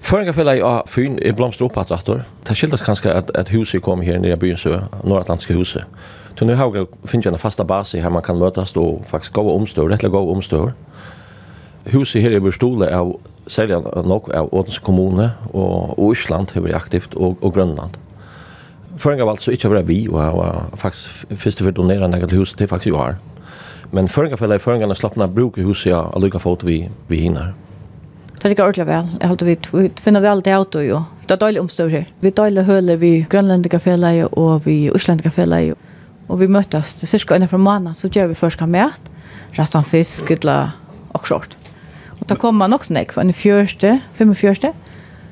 Føringar 0.00 0.32
fella 0.32 0.54
i 0.56 0.62
A4 0.64 0.88
Fyn 0.88 1.18
er 1.22 1.36
blomst 1.36 1.62
opp 1.62 1.76
at 1.78 1.92
attor. 1.92 2.24
Det 2.48 2.56
skildas 2.56 2.82
kanskje 2.82 3.12
at, 3.12 3.30
at 3.34 3.52
huset 3.52 3.82
kom 3.82 4.00
her 4.02 4.18
nere 4.18 4.34
i 4.34 4.40
byen 4.40 4.56
Sø, 4.58 4.78
Nordatlantiske 5.04 5.54
huset. 5.54 5.84
Så 6.38 6.44
nu 6.44 6.54
har 6.54 6.70
vi 6.70 6.86
finner 7.04 7.30
en 7.30 7.38
fasta 7.38 7.64
base 7.64 8.00
her 8.00 8.08
man 8.10 8.22
kan 8.22 8.38
møtas 8.38 8.72
og 8.76 9.04
faktisk 9.06 9.32
gå 9.32 9.44
omstår, 9.54 9.90
rettelig 9.90 10.10
gå 10.10 10.30
omstår. 10.32 10.72
Huset 11.92 12.22
her 12.22 12.32
er 12.36 12.40
bestående 12.40 12.88
av 12.88 13.12
særlig 13.46 13.76
nok 14.06 14.30
av 14.34 14.48
Ådens 14.54 14.78
kommune 14.78 15.30
og, 15.52 15.98
og 15.98 16.12
Island 16.12 16.50
har 16.54 16.64
vært 16.64 16.80
aktivt 16.80 17.14
og, 17.14 17.36
og 17.42 17.54
Grønland. 17.54 17.98
Føringar 18.96 19.28
valgte 19.28 19.44
så 19.44 19.54
ikke 19.54 19.68
å 19.68 19.74
være 19.74 19.86
vi 19.86 20.06
og, 20.08 20.16
og 20.16 20.78
faktisk 20.80 21.26
først 21.36 21.60
for 21.60 21.70
å 21.70 21.76
donere 21.76 22.08
en 22.08 22.16
eget 22.16 22.32
hus 22.32 22.54
til 22.56 22.68
faktisk 22.68 22.94
jo 22.94 23.02
her. 23.02 23.20
Men 23.92 24.08
føringarfellet 24.08 24.58
er 24.58 24.62
føringarna 24.62 24.94
slappna 24.94 25.26
bruk 25.26 25.58
i 25.58 25.66
huset 25.66 25.90
ja, 25.90 26.04
og 26.14 26.22
lykka 26.22 26.38
fot 26.42 26.64
vi, 26.66 26.84
vi 27.08 27.24
hinner. 27.24 27.52
Det 28.40 28.48
ligger 28.48 28.64
ordentlig 28.64 28.86
vel. 28.88 29.08
Jeg 29.20 29.28
holder 29.28 29.46
vi, 29.46 29.56
vi 29.72 29.90
finner 30.00 30.24
vel 30.24 30.40
det 30.44 30.54
auto 30.56 30.80
jo. 30.80 31.02
Det 31.26 31.36
er 31.36 31.42
omstår 31.44 31.60
omstøver. 31.60 32.06
Vi 32.20 32.30
døylig 32.30 32.64
høler 32.64 32.96
vi 32.96 33.26
grønlandikafellet 33.30 34.32
og 34.32 34.64
vi 34.64 34.90
uslandikafellet 34.94 35.74
og 36.30 36.38
vi 36.38 36.46
møttes 36.46 36.94
cirka 37.10 37.34
innenfor 37.34 37.58
måneden, 37.58 37.94
så 37.94 38.08
gjør 38.08 38.30
vi 38.30 38.38
først 38.38 38.58
kan 38.58 38.70
mät. 38.70 39.10
resten 39.58 39.84
fisk, 39.84 40.30
eller 40.30 40.76
og 41.14 41.26
skjort. 41.26 41.56
Og 42.20 42.28
da 42.28 42.36
kommer 42.38 42.66
man 42.66 42.76
også 42.76 42.94
nek, 42.94 43.12
for 43.12 43.24
en 43.24 43.34
fjørste, 43.34 44.00
fem 44.14 44.34
fjørste. 44.34 44.72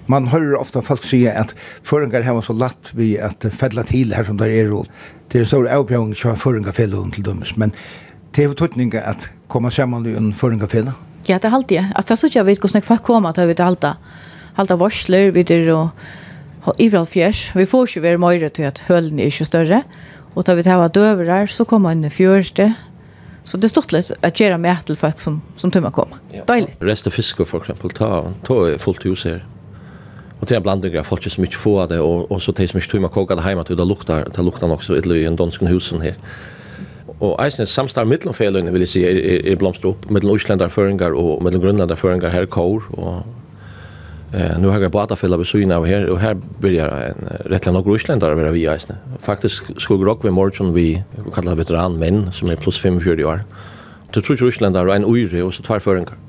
Man 0.09 0.29
hører 0.29 0.57
ofta 0.59 0.81
folk 0.81 1.05
att 1.05 1.37
at 1.37 1.55
føringer 1.83 2.23
har 2.23 2.40
så 2.40 2.53
latt 2.53 2.92
vi 2.94 3.16
at 3.16 3.47
fedla 3.51 3.83
til 3.83 4.14
her 4.14 4.25
som 4.25 4.38
der 4.38 4.47
er 4.47 4.71
råd. 4.71 4.87
Det 5.29 5.38
er 5.38 5.42
en 5.42 5.47
stor 5.47 5.68
avbjøring 5.68 6.16
som 6.16 6.37
føringer 6.37 6.73
fellon 6.73 7.11
til 7.11 7.25
dømes, 7.25 7.57
men 7.57 7.73
det 8.36 8.44
er 8.44 8.54
tøtning 8.54 8.94
at 8.94 9.30
komme 9.48 9.70
sammen 9.70 10.06
i 10.06 10.16
en 10.16 10.32
føringafelle? 10.34 10.92
Ja, 11.28 11.38
det 11.38 11.44
er 11.44 11.54
alltid. 11.54 11.92
Altså, 11.96 12.12
jeg 12.12 12.18
synes 12.18 12.36
jeg 12.36 12.46
vet 12.46 12.60
hvordan 12.60 12.82
folk 12.82 13.02
kommer 13.02 13.32
til 13.32 13.44
å 13.44 13.50
vite 13.50 13.64
halta, 13.64 13.88
det. 13.88 14.24
Alt 14.58 14.72
det 14.72 14.78
varsler, 14.80 15.30
vi 15.30 15.42
der 15.42 15.68
og 15.72 15.90
ivral 16.78 17.06
fjers. 17.06 17.52
Vi 17.54 17.66
får 17.66 17.86
ikke 17.86 18.02
være 18.02 18.18
mer 18.18 18.48
til 18.48 18.68
at 18.68 18.82
hølen 18.88 19.20
er 19.20 19.30
ikke 19.30 19.44
større. 19.44 19.82
Og 20.34 20.44
tar 20.44 20.54
vi 20.54 20.62
til 20.62 20.70
att 20.70 20.96
ha 20.96 21.46
så 21.46 21.64
kommer 21.64 21.90
en 21.90 22.10
fjørste. 22.10 22.74
Så 23.44 23.56
det 23.56 23.64
er 23.64 23.68
stort 23.68 23.92
litt 23.92 24.12
at 24.22 24.34
gjøre 24.34 24.58
med 24.58 24.76
til 24.86 24.96
folk 24.96 25.20
som, 25.20 25.42
som 25.56 25.70
tømmer 25.70 25.90
kommer. 25.90 26.18
Ja. 26.32 26.42
Deilig. 26.48 26.74
Rest 26.84 27.06
av 27.06 27.12
fisker, 27.12 27.44
for 27.44 27.60
eksempel, 27.60 27.90
ta, 27.90 28.32
ta 28.44 28.76
fullt 28.78 29.04
hus 29.04 29.24
her. 29.24 29.46
Och 30.40 30.46
det 30.46 30.56
är 30.56 30.60
blandningar 30.60 31.02
folk 31.02 31.30
som 31.30 31.44
inte 31.44 31.56
får 31.56 31.86
det 31.86 32.00
och, 32.00 32.30
och 32.30 32.42
så 32.42 32.52
det 32.52 32.68
som 32.68 32.78
inte 32.78 32.90
tog 32.90 33.10
koka 33.12 33.34
det 33.34 33.42
hemma 33.42 33.64
till 33.64 33.76
det 33.76 33.84
luktar, 33.84 34.28
det 34.36 34.42
luktar 34.42 34.72
också 34.72 34.98
ytterligare 34.98 35.22
i 35.22 35.26
en 35.26 35.36
dansken 35.36 35.66
husen 35.66 36.00
här 36.00 36.14
og 37.20 37.35
eisen 37.42 37.66
samstar 37.66 38.07
mittlum 38.07 38.35
feløgne 38.35 38.72
vil 38.72 38.85
eg 38.85 38.90
seia 38.90 39.11
er, 39.11 39.18
er, 39.18 39.52
er 39.52 39.59
blomstra 39.59 39.90
opp 39.90 40.07
mittlum 40.11 40.38
Íslandar 40.38 40.70
føringar 40.70 41.16
og 41.18 41.42
mittlum 41.42 41.64
Grønlandar 41.64 41.98
føringar 41.98 42.35
her 42.35 42.46
kor 42.46 42.87
og 42.94 43.22
eh 44.33 44.59
nu 44.61 44.68
har 44.68 44.81
jag 44.81 44.90
bara 44.92 45.16
fälla 45.16 45.38
besyn 45.38 45.72
av 45.72 45.87
här 45.87 46.07
och 46.07 46.20
här 46.20 46.37
börjar 46.61 46.88
en 46.88 47.28
rätt 47.44 47.66
lång 47.66 47.96
Íslandar 47.96 47.96
Íslendar 47.96 48.35
vara 48.35 48.52
vi 48.52 48.66
eisen. 48.66 48.96
Faktiskt 49.20 49.62
skulle 49.76 50.04
rock 50.04 50.24
vi 50.24 50.31
morgon 50.31 50.74
vi 50.74 51.02
kallar 51.35 51.54
veteran 51.54 51.98
män 51.98 52.33
som 52.33 52.50
är 52.50 52.57
plus 52.57 52.78
45 52.78 53.24
år. 53.26 53.44
Det 54.14 54.20
tror 54.20 54.38
ju 54.40 54.48
Íslendar 54.48 54.87
är 54.87 54.96
en 54.96 55.04
uire 55.04 55.42
och 55.42 55.54
så 55.54 55.62
två 55.62 55.81
föringar. 55.81 56.27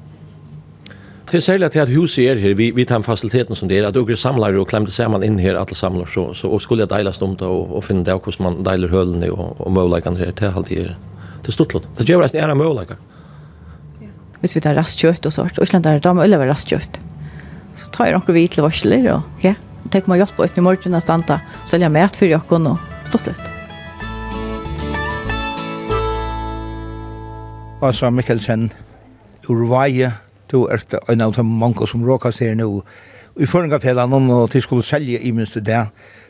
Det 1.32 1.42
sälja 1.42 1.68
att 1.68 1.76
att 1.76 1.90
hus 1.90 2.18
är 2.18 2.36
här 2.36 2.54
vi 2.54 2.72
vi 2.72 2.86
tar 2.86 3.02
faciliteten 3.02 3.56
som 3.56 3.68
det 3.68 3.78
är 3.78 3.84
att 3.84 3.96
åker 3.96 4.16
samlar 4.16 4.54
och 4.54 4.70
klämmer 4.70 5.10
man 5.10 5.24
in 5.24 5.40
här 5.40 5.56
alla 5.56 5.66
samlar 5.66 6.06
så 6.06 6.34
så 6.34 6.50
och 6.50 6.62
skulle 6.62 6.86
dela 6.86 7.14
stumt 7.14 7.38
och 7.42 7.78
och 7.78 7.86
finna 7.86 8.04
det 8.04 8.12
hur 8.12 8.44
man 8.44 8.64
delar 8.64 8.88
höllen 8.88 9.32
och 9.32 9.62
och 9.62 9.72
möjligheten 9.72 10.16
här 10.16 10.32
till 10.32 10.48
allt 10.48 10.70
det 10.70 10.96
till 11.44 11.54
stort 11.54 11.74
låt. 11.74 11.88
Det 11.98 12.10
gör 12.10 12.22
resten 12.22 12.50
är 12.50 12.56
möjligheter. 12.56 12.98
Ja. 14.00 14.08
Hvis 14.40 14.56
vi 14.56 14.62
tar 14.62 14.76
rastkjøtt 14.76 15.26
och 15.26 15.34
sånt, 15.34 15.58
och 15.58 15.64
Øslandar, 15.64 16.00
da 16.00 16.14
må 16.14 16.22
alle 16.22 16.38
være 16.40 16.50
rastkjøtt. 16.50 17.00
Så 17.74 17.92
tar 17.92 18.06
jag 18.06 18.14
några 18.14 18.34
vi 18.34 18.48
til 18.48 18.64
varsler, 18.64 19.14
og 19.14 19.22
ja, 19.44 19.54
tänk 19.92 20.08
om 20.08 20.16
jeg 20.16 20.28
på 20.36 20.46
i 20.58 20.62
morgon 20.62 20.94
att 20.94 21.04
stanta, 21.04 21.40
så 21.68 21.78
jeg 21.78 22.16
för 22.16 22.26
jag 22.26 22.32
jokken 22.32 22.78
Stort 23.10 23.28
låt. 23.28 23.36
Och 27.82 27.96
så 27.96 28.12
Mikkelsen, 28.12 28.72
Urvaje, 29.50 30.12
Du 30.52 30.66
er 30.66 30.82
en 31.10 31.22
av 31.22 31.36
de 31.36 31.44
mange 31.46 31.88
som 31.88 32.06
råkas 32.06 32.42
her 32.42 32.56
nå 32.58 32.70
i 33.40 33.48
Føringafjellan 33.48 34.14
om 34.14 34.32
at 34.42 34.56
de 34.56 34.62
skulle 34.62 34.86
selge 34.86 35.20
i 35.22 35.32
minst 35.32 35.60
det 35.66 35.84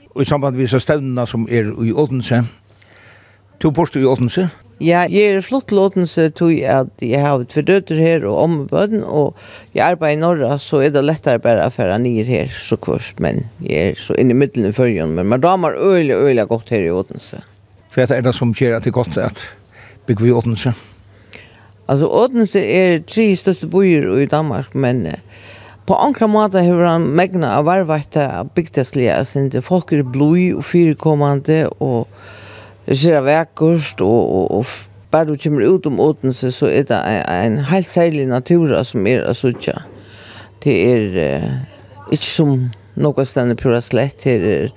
og 0.09 0.23
i 0.23 0.25
samband 0.27 0.57
med 0.57 0.67
støvnene 0.67 1.25
som 1.29 1.45
er 1.49 1.69
i 1.85 1.93
Odense. 1.93 2.41
Du 3.61 3.69
bor 3.71 3.89
i 3.95 4.03
Odense? 4.05 4.49
Ja, 4.79 5.03
jeg 5.11 5.35
er 5.35 5.41
flott 5.43 5.67
til 5.67 5.81
Odense 5.83 6.29
tog 6.31 6.55
at 6.63 7.03
jeg 7.03 7.19
har 7.19 7.41
et 7.43 7.53
fordøter 7.53 7.99
her 7.99 8.23
og 8.27 8.37
ombøden 8.45 9.03
og 9.03 9.35
jeg 9.75 9.83
arbeider 9.83 10.15
i 10.15 10.19
Norra 10.21 10.57
så 10.57 10.79
er 10.85 10.93
det 10.95 11.03
lettere 11.03 11.41
bare 11.43 11.65
å 11.67 11.73
fære 11.73 11.97
nye 11.99 12.23
her 12.23 12.47
så 12.47 12.79
kvart. 12.79 13.19
men 13.19 13.43
jeg 13.59 13.91
er 13.91 13.99
så 13.99 14.15
inne 14.15 14.31
i 14.35 14.39
middelen 14.39 14.71
i 14.71 14.75
førjen 14.75 15.17
men 15.17 15.27
man 15.27 15.43
damer 15.43 15.75
øyelig 15.75 16.15
øyelig 16.15 16.47
godt 16.47 16.71
her 16.71 16.87
i 16.87 16.93
Odense. 16.95 17.43
For 17.91 18.05
det 18.05 18.17
er 18.17 18.23
det 18.23 18.35
som 18.35 18.55
gjør 18.55 18.77
at 18.77 18.87
det 18.87 18.93
er 18.93 18.99
godt 19.01 19.17
at 19.17 19.43
bygger 20.07 20.25
vi 20.25 20.31
Ådense 20.31 20.73
Alltså 21.89 22.07
Odense 22.07 22.59
är 22.59 22.99
tre 22.99 23.35
största 23.35 23.67
byar 23.67 24.19
i 24.19 24.25
Danmark 24.25 24.73
men 24.73 25.05
eh, 25.05 25.19
på 25.85 25.95
andra 25.95 26.27
måter 26.27 26.63
har 26.63 26.83
han 26.83 27.03
megna 27.03 27.57
av 27.57 27.65
varvakta 27.65 28.43
bygdesliga 28.55 29.25
sin 29.25 29.49
det 29.49 29.61
folk 29.61 29.91
är 29.91 30.03
bloj 30.03 30.53
och 30.53 30.65
fyrkommande 30.65 31.67
och 31.67 32.07
ser 32.85 33.21
verkost 33.21 34.01
och, 34.01 34.37
och, 34.37 34.59
och 34.59 34.65
bara 35.11 35.25
du 35.25 35.37
kommer 35.37 35.61
ut 35.61 35.85
om 35.85 35.99
Odense 35.99 36.51
så 36.51 36.65
är 36.65 36.83
det 36.83 36.95
en, 36.95 37.53
en 37.53 37.57
helt 37.57 37.87
särlig 37.87 38.27
natur 38.27 38.83
som 38.83 39.07
är 39.07 39.21
att 39.21 39.37
sucha. 39.37 39.83
Det 40.63 40.93
är 40.93 41.17
eh, 41.17 41.51
inte 42.11 42.25
som 42.25 42.69
något 42.93 43.27
ständigt 43.27 43.59
pura 43.59 43.81
slätt 43.81 44.23
det 44.23 44.31
är 44.31 44.71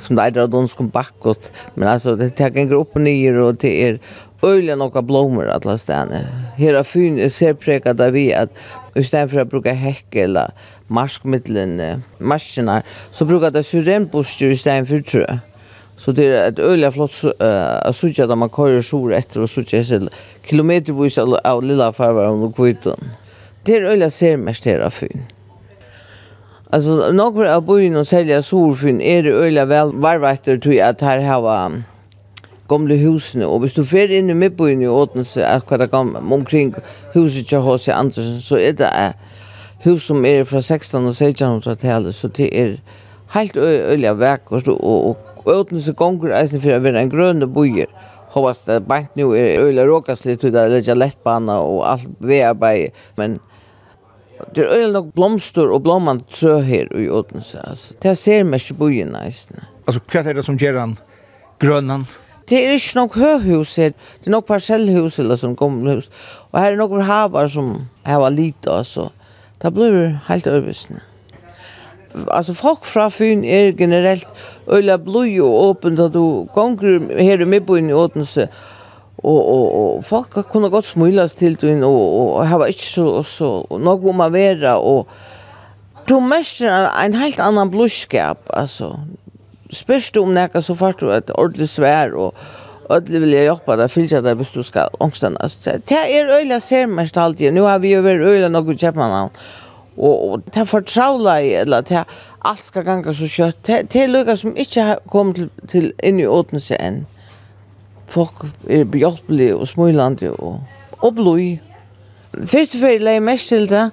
som 0.00 0.16
det 0.16 0.22
är 0.22 0.30
där 0.30 0.46
de 0.46 0.68
ska 0.68 0.84
backåt 0.84 1.52
men 1.74 1.88
alltså 1.88 2.16
det 2.16 2.30
tar 2.30 2.56
en 2.56 2.68
grupp 2.68 2.94
ner 2.94 3.34
och 3.34 3.54
det 3.54 3.88
är 3.88 4.00
öliga 4.42 4.76
några 4.76 5.02
blommor 5.02 5.48
att 5.48 5.64
la 5.64 5.78
stanna. 5.78 6.20
Hela 6.56 6.84
fyn 6.84 7.30
ser 7.30 7.54
präkat 7.54 7.96
där 7.96 8.10
vi 8.10 8.34
att 8.34 8.50
istället 8.94 9.30
för 9.30 9.40
att 9.40 9.50
bruka 9.50 9.72
häck 9.72 10.14
eller 10.14 10.50
maskmittlen, 10.86 12.02
maskina, 12.18 12.82
så 13.10 13.24
brukar 13.24 13.50
det 13.50 13.62
syrenbuster 13.62 14.46
istället 14.46 14.88
för 14.88 15.00
trö. 15.00 15.38
Så 15.96 16.12
det 16.12 16.26
är 16.26 16.48
ett 16.48 16.58
öliga 16.58 16.90
flott 16.90 17.24
att 17.82 17.96
sutja 17.96 18.26
där 18.26 18.36
man 18.36 18.48
kör 18.48 18.82
sjur 18.82 19.12
efter 19.12 19.40
och 19.40 19.50
sutja 19.50 19.84
sig 19.84 20.08
kilometervis 20.44 21.18
av 21.18 21.64
lilla 21.64 21.92
farvar 21.92 22.24
om 22.24 22.52
kvitton. 22.52 23.00
Det 23.64 23.76
är 23.76 23.82
öliga 23.82 24.10
ser 24.10 24.36
mest 24.36 24.66
hela 24.66 24.90
fyn. 24.90 25.22
Alltså, 26.70 27.12
några 27.12 27.56
av 27.56 27.66
byn 27.66 27.96
och 27.96 28.08
sälja 28.08 28.42
solfyn 28.42 29.00
är 29.00 29.22
det 29.22 29.30
öliga 29.30 29.64
väl 29.64 29.92
varvakter 29.92 30.82
at 30.82 30.90
att 30.90 31.00
här 31.00 31.18
har 31.18 31.82
gamle 32.70 32.96
husene, 33.02 33.46
og 33.46 33.64
hvis 33.64 33.74
du 33.76 33.82
fer 33.86 34.12
inn 34.14 34.30
i 34.30 34.36
midtbyen 34.38 34.82
i 34.84 34.88
Åtense, 34.90 35.42
akkurat 35.46 35.90
gamle, 35.90 36.22
omkring 36.22 36.72
huset 37.14 37.50
til 37.50 37.64
H.C. 37.66 37.90
Andersen, 37.94 38.40
så 38.44 38.60
er 38.62 38.78
det 38.78 38.90
hus 39.84 40.06
som 40.08 40.24
er 40.28 40.44
fra 40.48 40.62
16 40.62 41.10
og 41.10 41.12
1600-tallet, 41.12 42.14
så 42.14 42.28
det 42.28 42.48
er 42.52 42.76
helt 43.34 43.56
øyelig 43.56 44.14
vekkert, 44.20 44.68
og, 44.68 45.16
og 45.44 45.50
Åtense 45.50 45.92
gonger 45.98 46.36
eisen 46.38 46.62
for 46.62 46.76
å 46.76 46.82
være 46.84 47.04
en 47.04 47.12
grønne 47.12 47.50
byer. 47.50 47.90
Hoppas 48.30 48.62
det 48.66 48.84
bant 48.86 49.16
nu 49.18 49.32
er 49.34 49.58
øyelig 49.58 49.88
råkaslitt, 49.90 50.42
det 50.42 50.66
er 50.88 50.98
litt 50.98 51.18
bana 51.26 51.58
og 51.66 51.82
alt 51.90 52.10
vearbeid, 52.22 52.94
men 53.18 53.40
Det 54.54 54.64
er 54.64 54.72
øyelig 54.72 54.92
nok 54.92 55.08
blomster 55.14 55.68
og 55.68 55.82
blomman 55.82 56.22
trø 56.32 56.60
her 56.64 56.88
i 56.96 57.08
Odense 57.12 57.60
altså. 57.60 57.94
Det 58.02 58.18
ser 58.18 58.42
mest 58.48 58.70
i 58.70 58.74
byen, 58.74 59.14
eisen. 59.16 59.60
Altså, 59.86 60.00
hva 60.00 60.22
er 60.24 60.38
det 60.38 60.44
som 60.46 60.56
gjør 60.56 60.78
han 60.80 60.94
grønnen? 61.60 62.06
det 62.50 62.58
er 62.58 62.72
ikke 62.74 62.98
nok 62.98 63.14
høyhus 63.14 63.76
her, 63.78 63.92
det 64.20 64.26
er 64.26 64.34
nok 64.34 64.48
parcellhus 64.48 65.20
eller 65.22 65.38
sånn 65.38 65.54
gamle 65.58 66.00
hus. 66.00 66.10
Og 66.50 66.58
her 66.58 66.72
er 66.72 66.80
nok 66.80 66.96
havar 67.06 67.46
som 67.50 67.76
hava 68.06 68.30
lite, 68.34 68.70
altså. 68.70 69.10
Det 69.62 69.70
blir 69.76 70.18
helt 70.26 70.48
øyvisende. 70.50 71.04
Altså, 72.32 72.54
folk 72.58 72.84
fra 72.84 73.06
Fyn 73.08 73.44
er 73.44 73.70
generelt 73.78 74.26
øyla 74.66 74.96
blod 74.98 75.30
og 75.40 75.68
åpent, 75.68 76.00
at 76.00 76.14
du 76.14 76.48
gonger 76.54 77.06
her 77.22 77.40
i 77.40 77.46
midtbyen 77.46 77.90
i 77.90 77.94
Odense. 77.94 78.48
og, 79.22 79.48
og, 79.48 79.96
og 79.96 80.04
folk 80.04 80.32
kunne 80.48 80.70
godt 80.70 80.86
smulas 80.86 81.34
til 81.34 81.54
du, 81.60 81.68
og, 81.68 81.84
og, 81.84 82.34
og 82.34 82.48
hava 82.48 82.64
ikke 82.64 82.86
så, 82.88 83.22
så 83.22 83.50
nok 83.70 84.04
om 84.04 84.22
å 84.24 84.28
være, 84.32 84.74
og 84.76 85.08
du 86.08 86.20
mestrar 86.24 86.88
en 87.04 87.14
helt 87.14 87.40
annan 87.40 87.70
blodskap, 87.70 88.48
altså 88.56 88.94
spørst 89.72 90.14
du 90.14 90.22
om 90.22 90.34
nekka 90.34 90.62
så 90.64 90.74
fart 90.74 91.00
du 91.00 91.10
et 91.14 91.30
ordentlig 91.36 91.68
svær 91.68 92.16
og 92.18 92.34
Ödli 92.90 93.20
vil 93.22 93.34
jeg 93.36 93.46
hjelpa 93.46 93.76
deg, 93.78 93.90
fylgja 93.92 94.18
deg 94.24 94.38
hvis 94.40 94.50
du 94.50 94.64
skal 94.66 94.90
ångstendast. 94.98 95.68
Det 95.86 95.98
er 96.00 96.30
øyla 96.40 96.58
ser 96.58 96.88
mest 96.90 97.16
alltid. 97.16 97.52
nu 97.54 97.62
har 97.62 97.78
vi 97.78 97.92
jo 97.92 98.00
vært 98.02 98.24
øyla 98.26 98.48
nokku 98.48 98.74
kjeppmannan. 98.74 99.30
Og 99.96 100.42
det 100.46 100.56
er 100.56 100.64
fortraula 100.64 101.36
i, 101.38 101.52
eller 101.60 101.80
det 101.86 101.96
er 102.00 102.04
alt 102.44 102.64
skal 102.64 102.84
ganga 102.84 103.12
så 103.14 103.28
kjøtt. 103.30 103.66
Det 103.92 104.02
er 104.02 104.10
lukka 104.10 104.36
som 104.36 104.56
ikke 104.56 104.82
har 104.82 105.02
kommet 105.06 105.36
til, 105.36 105.50
til 105.68 105.92
inn 106.02 106.18
i 106.18 106.26
åtense 106.26 106.78
enn. 106.80 107.04
Folk 108.10 108.46
er 108.66 108.88
behjelpelige 108.90 109.54
og 109.54 109.68
smulande 109.68 110.32
og, 110.32 110.58
og 110.98 111.14
blod. 111.14 111.60
Fyrst 112.34 112.74
og 112.74 112.82
fyrir 112.82 113.06
leie 113.06 113.22
mest 113.22 113.52
til 113.52 113.70
det, 113.70 113.90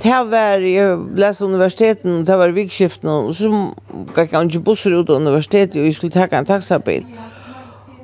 Det 0.00 0.18
var 0.30 0.64
jeg 0.64 0.98
läste 1.14 1.44
universiteten, 1.44 2.24
det 2.26 2.38
var 2.38 2.54
vikskiften, 2.54 3.08
og 3.08 3.34
så 3.34 3.50
gikk 4.16 4.32
jeg 4.32 4.48
ikke 4.48 4.64
busser 4.64 4.96
ut 4.96 5.10
av 5.10 5.20
universitetet, 5.20 5.76
og 5.80 5.86
jeg 5.86 5.94
skulle 5.94 6.14
takke 6.14 6.40
en 6.40 6.48
taxabil. 6.48 7.04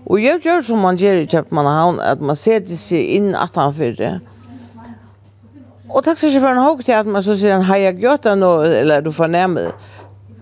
Og 0.07 0.22
jeg 0.22 0.40
gjør 0.44 0.62
som 0.64 0.79
man 0.85 0.96
gjør 0.96 1.22
i 1.22 1.27
Kjøpmannhavn, 1.29 1.98
at 2.01 2.20
man 2.20 2.37
setter 2.38 2.79
seg 2.79 3.11
inn 3.18 3.35
at 3.37 3.57
han 3.59 3.74
fyrer. 3.74 4.20
Og 5.88 6.05
taxachauffören 6.05 6.61
har 6.61 6.83
til 6.85 6.92
at 6.92 7.07
man 7.07 7.24
så 7.24 7.37
sier 7.37 7.57
han, 7.57 7.66
hei, 7.68 7.83
jeg 7.83 7.98
gjør 8.05 8.22
det 8.24 8.38
nå, 8.38 8.53
eller 8.81 9.01
du 9.05 9.11
får 9.12 9.33
nærmere. 9.33 9.72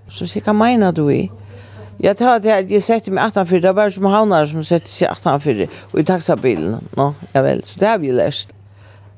Så 0.09 0.27
sier 0.27 0.43
jeg, 0.43 0.47
hva 0.51 0.55
mener 0.59 0.93
du 0.95 1.07
i? 1.11 1.29
Jeg 2.01 2.17
tar 2.17 2.39
til 2.45 2.53
at 2.53 2.71
jeg 2.71 2.83
setter 2.83 3.15
meg 3.15 3.25
18 3.25 3.63
det 3.63 3.71
er 3.71 3.73
bare 3.73 3.93
som 3.93 4.05
havnere 4.05 4.47
som 4.47 4.63
setter 4.63 4.91
seg 4.93 5.09
18 5.09 5.69
og 5.95 6.01
i 6.01 6.05
taxabilen. 6.05 6.77
Nå, 6.77 6.81
no, 6.99 7.13
jeg 7.33 7.45
vel, 7.45 7.65
så 7.65 7.81
det 7.81 7.89
har 7.89 7.99
vi 8.03 8.13
lært 8.13 8.56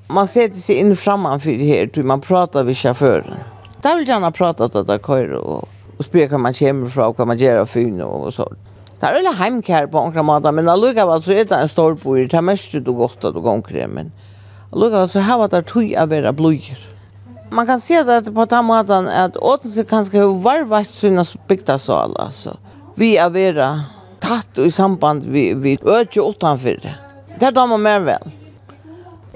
man 0.08 0.26
sätter 0.26 0.60
sig 0.60 0.76
in 0.76 0.96
framför 0.96 1.50
här 1.50 1.86
till 1.86 2.04
man 2.04 2.20
pratar 2.20 2.64
med 2.64 2.76
chauffören. 2.76 3.34
Där 3.82 3.96
vill 3.96 4.08
gärna 4.08 4.30
prata 4.30 4.64
att 4.64 4.86
det 4.86 5.00
kör 5.06 5.32
och 5.32 5.68
och 5.98 6.04
spela 6.04 6.28
kan 6.28 6.40
man 6.40 6.54
kommer 6.54 6.86
ifrån 6.86 7.04
och 7.04 7.16
kan 7.16 7.26
man 7.28 7.38
göra 7.38 7.66
fyn 7.66 8.00
och 8.00 8.34
så. 8.34 8.52
Där 9.00 9.08
är 9.08 9.14
väl 9.14 9.34
hemkär 9.34 9.86
på 9.86 10.04
några 10.04 10.22
månader 10.22 10.52
men 10.52 10.68
alluga 10.68 11.06
var 11.06 11.20
så 11.20 11.32
är 11.32 11.44
det 11.44 11.54
en 11.54 11.68
stor 11.68 11.94
bo 11.94 12.18
i 12.18 12.26
det 12.26 12.40
mest 12.40 12.72
du 12.72 12.92
gott 12.92 13.24
att 13.24 13.34
du 13.34 13.40
går 13.40 13.88
men 13.88 14.12
alluga 14.72 15.08
så 15.08 15.20
har 15.20 15.48
det 15.48 15.62
tog 15.62 15.94
av 15.94 16.12
era 16.12 16.32
blöjor. 16.32 16.78
Man 17.50 17.66
kan 17.66 17.80
se 17.80 18.02
det 18.02 18.22
på 18.34 18.44
den 18.44 18.64
måten 18.64 19.08
att 19.08 19.36
Åtense 19.36 19.84
kanske 19.84 20.18
har 20.18 20.34
varvat 20.34 20.86
sina 20.86 21.24
bygdasal 21.48 22.16
alltså. 22.16 22.56
Vi 22.94 23.16
är 23.16 23.30
vera 23.30 23.82
tatt 24.20 24.58
i 24.58 24.70
samband 24.70 25.26
vi 25.26 25.54
vi 25.54 25.78
ökje 25.84 26.22
utanför. 26.30 26.78
Det 27.38 27.46
där 27.46 27.52
damer 27.52 27.78
mer 27.78 28.00
väl. 28.00 28.30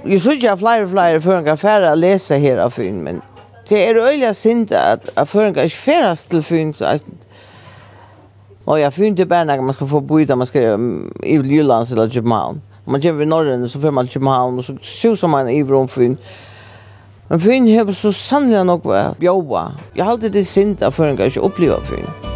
Jeg 0.07 0.21
synes 0.21 0.35
ikke 0.35 0.51
at 0.51 0.59
flere 0.59 0.83
og 0.83 0.89
flere 0.91 1.21
føringer 1.21 1.55
færre 1.55 1.93
å 1.93 1.99
lese 1.99 2.39
her 2.43 2.59
av 2.59 2.73
Fyn, 2.75 3.03
men 3.05 3.21
det 3.69 3.79
er 3.87 4.01
øyelig 4.03 4.35
sint 4.37 4.73
at, 4.75 5.11
at 5.17 5.29
føringer 5.29 5.69
ikke 5.69 5.77
færres 5.77 6.25
til 6.25 6.43
Fyn. 6.43 6.73
Så, 6.75 6.99
og 8.67 8.81
jeg 8.81 8.93
Fyn 8.93 9.17
til 9.17 9.27
bare 9.27 9.45
når 9.45 9.63
man 9.63 9.75
skal 9.75 9.89
få 9.89 10.01
bo 10.01 10.19
i 10.19 10.27
man 10.35 10.47
skal 10.47 10.81
i 11.23 11.37
Jyllands 11.39 11.93
eller 11.93 12.09
København. 12.09 12.63
Om 12.87 12.93
man 12.93 13.03
kommer 13.03 13.23
i 13.23 13.27
Norge, 13.27 13.69
så 13.69 13.81
får 13.81 13.91
man 13.91 14.07
til 14.07 14.21
København, 14.21 14.59
og 14.59 14.65
så 14.65 14.75
suser 14.83 15.29
man 15.29 15.49
i 15.49 15.63
Vrom 15.63 15.89
Fyn. 15.89 16.17
Men 17.29 17.41
Fyn 17.41 17.69
har 17.77 17.93
så 17.93 18.13
sannelig 18.13 18.65
nok 18.67 18.85
vært 18.85 19.23
jobba. 19.23 19.71
Jeg 19.97 20.05
har 20.05 20.13
alltid 20.13 20.31
det 20.31 20.47
sint 20.47 20.83
at 20.83 20.95
føringer 20.95 21.25
ikke 21.25 21.41
opplever 21.41 21.81
Fyn. 21.81 22.32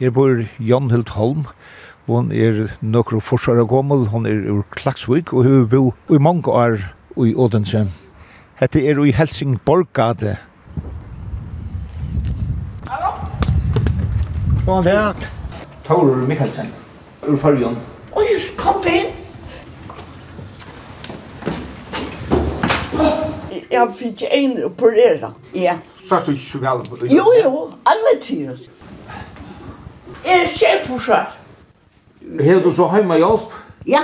Jeg 0.00 0.14
bor 0.16 0.30
Jan 0.58 0.90
Holm, 1.12 1.44
Hon 2.06 2.30
hun 2.30 2.32
er 2.32 2.70
nøkker 2.80 3.20
forsvarer 3.20 3.66
gommel. 3.68 4.08
hun 4.08 4.26
er 4.26 4.50
ur 4.50 4.64
Klaksvik, 4.70 5.32
og 5.32 5.44
hun 5.44 5.68
bor 5.68 5.94
i 6.08 6.18
mange 6.18 6.48
år 6.48 6.78
i 7.26 7.34
Odense. 7.34 7.86
Hette 8.56 8.80
er 8.86 9.04
i 9.04 9.12
Helsingborgade. 9.12 10.36
Hallo? 12.88 13.12
Hva 14.64 14.78
er 14.78 15.12
det? 15.12 15.30
Taurur 15.84 16.26
Mikkelsen, 16.26 16.72
ur 17.28 17.36
Førjon. 17.36 17.76
Oi, 18.16 18.24
kom 18.56 18.82
inn! 18.88 19.12
Jeg 23.70 23.88
fikk 23.96 24.24
en 24.32 24.62
operera, 24.64 25.34
ja. 25.54 25.76
Satt 26.08 26.26
du 26.26 26.32
ikke 26.32 26.46
så 26.46 26.58
vel 26.64 26.86
på 26.88 26.96
det? 26.96 27.12
Jo, 27.12 27.28
jo, 27.44 27.70
alle 27.86 28.16
tider 28.22 28.56
er 30.24 30.46
sjef 30.48 30.86
for 30.86 31.02
seg. 31.04 31.36
Hefur 32.40 32.64
du 32.64 32.72
så 32.76 32.88
heima 32.92 33.18
hjelp? 33.20 33.52
Ja, 33.88 34.02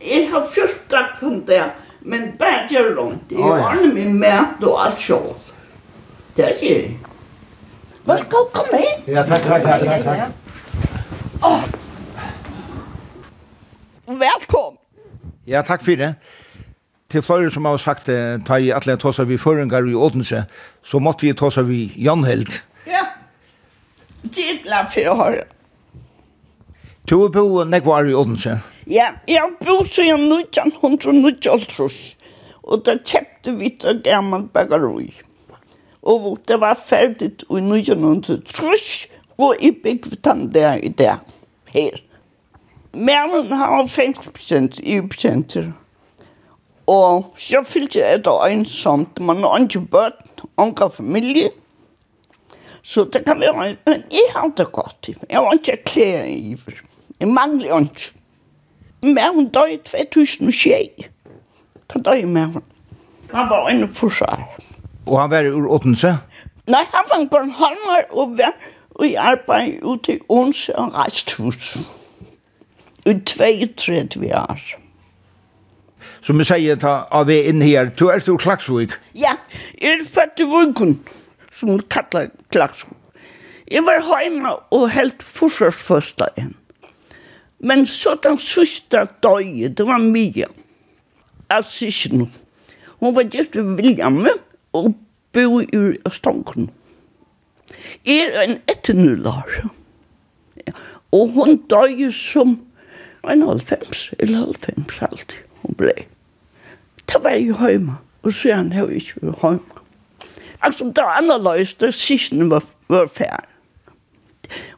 jeg 0.00 0.28
har 0.32 0.46
først 0.54 0.84
takk 0.90 1.16
for 1.20 1.40
det, 1.48 1.62
men 2.02 2.32
bare 2.38 2.66
gjør 2.70 2.94
langt. 2.98 3.32
Jeg 3.32 3.40
oh, 3.40 3.58
ja. 3.58 3.74
min 3.94 4.18
mat 4.20 4.62
og 4.62 4.78
alt 4.86 5.00
sjål. 5.00 5.34
Det 6.36 6.48
er 6.48 6.56
sier 6.58 6.80
jeg. 6.80 6.96
Hva 8.04 8.18
skal 8.20 8.48
komme 8.52 8.80
inn? 8.84 9.04
Ja, 9.08 9.24
takk, 9.28 9.46
takk, 9.48 9.62
takk, 9.64 9.84
takk. 9.84 10.04
takk. 10.04 10.32
Oh. 11.44 11.62
Velkommen. 14.06 14.80
Ja, 15.46 15.62
takk 15.62 15.84
for 15.84 16.00
det 16.00 16.14
til 17.14 17.22
flere 17.22 17.50
som 17.50 17.64
har 17.68 17.78
sagt 17.78 18.08
det, 18.10 18.42
ta 18.46 18.58
i 18.58 18.72
atle 18.74 18.96
tåsa 18.98 19.24
vi 19.28 19.38
føringar 19.38 19.86
i 19.86 19.94
Odense, 19.94 20.44
så 20.82 20.98
måtte 20.98 21.26
vi 21.26 21.32
tåsa 21.32 21.62
vi 21.62 21.86
Janheld. 21.96 22.58
Gidla 24.32 24.86
för 24.86 25.00
jag 25.00 25.14
har. 25.14 25.44
Du 27.04 27.24
er 27.24 27.28
på 27.28 27.64
nekvar 27.64 28.06
i 28.08 28.14
Odense? 28.14 28.60
Ja, 28.86 29.10
jeg 29.26 29.40
har 29.40 29.50
bodd 29.60 29.86
siden 29.86 30.32
1990 30.32 32.16
og 32.64 32.84
da 32.86 32.96
kjøpte 32.96 33.52
vi 33.58 33.70
til 33.80 34.00
gammel 34.04 34.46
bagaroi. 34.52 35.10
Og 36.02 36.38
det 36.48 36.56
var 36.60 36.76
ferdig 36.80 37.30
i 37.44 37.60
1930 37.60 39.08
og 39.36 39.60
i 39.60 39.70
byggvetan 39.84 40.48
der 40.54 40.80
i 40.80 40.88
der, 40.88 41.20
her. 41.74 42.00
Mæren 42.94 43.52
har 43.52 43.84
50% 43.84 44.80
i 44.82 45.00
prosenter. 45.00 45.72
Og 46.86 47.34
så 47.38 47.62
fyllte 47.64 48.00
jeg 48.00 48.24
da 48.24 48.38
ensomt, 48.48 49.20
man 49.20 49.42
har 49.42 49.58
ikke 49.64 49.80
bøtt, 49.80 50.44
ikke 50.60 50.90
familie, 50.92 51.50
Så 52.84 53.04
det 53.12 53.24
kan 53.24 53.40
være, 53.40 53.76
men 53.86 54.02
jeg 54.12 54.28
har 54.34 54.50
det 54.56 54.66
godt. 54.72 55.08
Jeg 55.30 55.38
har 55.38 55.52
ikke 55.52 55.76
klær 55.86 56.24
i. 56.24 56.56
Jeg 57.20 57.28
mangler 57.28 57.80
ikke. 57.80 58.12
Men 59.02 59.34
hun 59.34 59.48
døg 59.48 59.72
i 59.72 60.04
2006. 60.12 61.08
Da 61.94 61.98
døg 61.98 62.18
jeg 62.18 62.28
med 62.28 62.46
hun. 62.46 62.62
Han 63.32 63.48
var 63.50 63.68
en 63.68 63.88
forsvar. 63.88 64.44
Og 65.06 65.20
han 65.20 65.30
var 65.30 65.48
ur 65.48 65.70
Åtense? 65.72 66.16
Nei, 66.68 66.84
han 66.92 67.08
var 67.10 67.24
på 67.30 67.42
en 67.44 67.50
halmer 67.50 68.04
og 68.10 68.38
var 68.38 68.52
i 69.04 69.14
arbeid 69.14 69.82
ute 69.82 70.16
i 70.16 70.20
Ånse 70.28 70.76
og 70.76 70.94
reist 70.94 71.34
Resthus. 71.40 71.76
I 73.06 73.18
32 73.20 74.30
år. 74.36 74.60
Som 76.24 76.38
vi 76.38 76.44
sier, 76.48 76.76
ta 76.80 77.02
av 77.12 77.26
vi 77.28 77.42
inn 77.48 77.60
her, 77.64 77.90
du 77.96 78.08
er 78.08 78.20
stor 78.20 78.36
klagsvig. 78.40 78.92
Ja, 79.16 79.36
jeg 79.80 79.98
er 79.98 80.08
født 80.08 80.40
i 80.40 80.48
vunken. 80.48 80.98
Ja 81.04 81.23
som 81.54 81.70
hun 81.72 81.82
kallar 81.90 82.30
Klaksum. 82.52 82.94
Jeg 83.70 83.84
var 83.86 84.02
hjemme 84.02 84.52
og 84.74 84.90
helt 84.92 85.22
forsvarsførsta 85.22 86.28
igjen. 86.36 86.54
Men 87.64 87.86
så 87.88 88.16
den 88.20 88.36
sista 88.38 89.06
døgnet, 89.24 89.78
det 89.78 89.86
var 89.88 90.02
mye. 90.02 90.50
Altså 91.50 91.88
ikke 91.88 92.18
noe. 92.18 92.42
Hun 93.00 93.14
var 93.16 93.28
gift 93.32 93.56
ved 93.56 93.78
William 93.78 94.20
og 94.72 94.94
bo 95.32 95.60
i 95.60 95.80
Østanken. 96.06 96.68
Jeg 98.04 98.28
er 98.34 98.42
en 98.42 98.58
etternular. 98.68 99.48
Og 101.12 101.28
hun 101.32 101.56
døg 101.70 102.12
som 102.12 102.58
en 103.30 103.42
halvfems, 103.48 104.10
eller 104.18 104.38
halvfems 104.38 105.00
alltid, 105.00 105.38
hun 105.62 105.76
ble. 105.78 105.94
Det 107.08 107.20
var 107.24 107.30
jeg 107.30 107.56
hjemme, 107.60 107.96
og 108.22 108.32
så 108.32 108.50
er 108.50 108.60
han 108.60 108.72
har 108.72 108.92
ikke 108.92 109.22
vært 109.22 109.42
hjemme 109.42 109.73
altså, 110.64 110.84
det 110.84 110.96
var 110.96 111.16
anderledes, 111.18 111.74
det 111.74 111.94
sidsten 111.94 112.50
var, 112.50 112.64
var 112.88 113.06
færdig. 113.06 113.48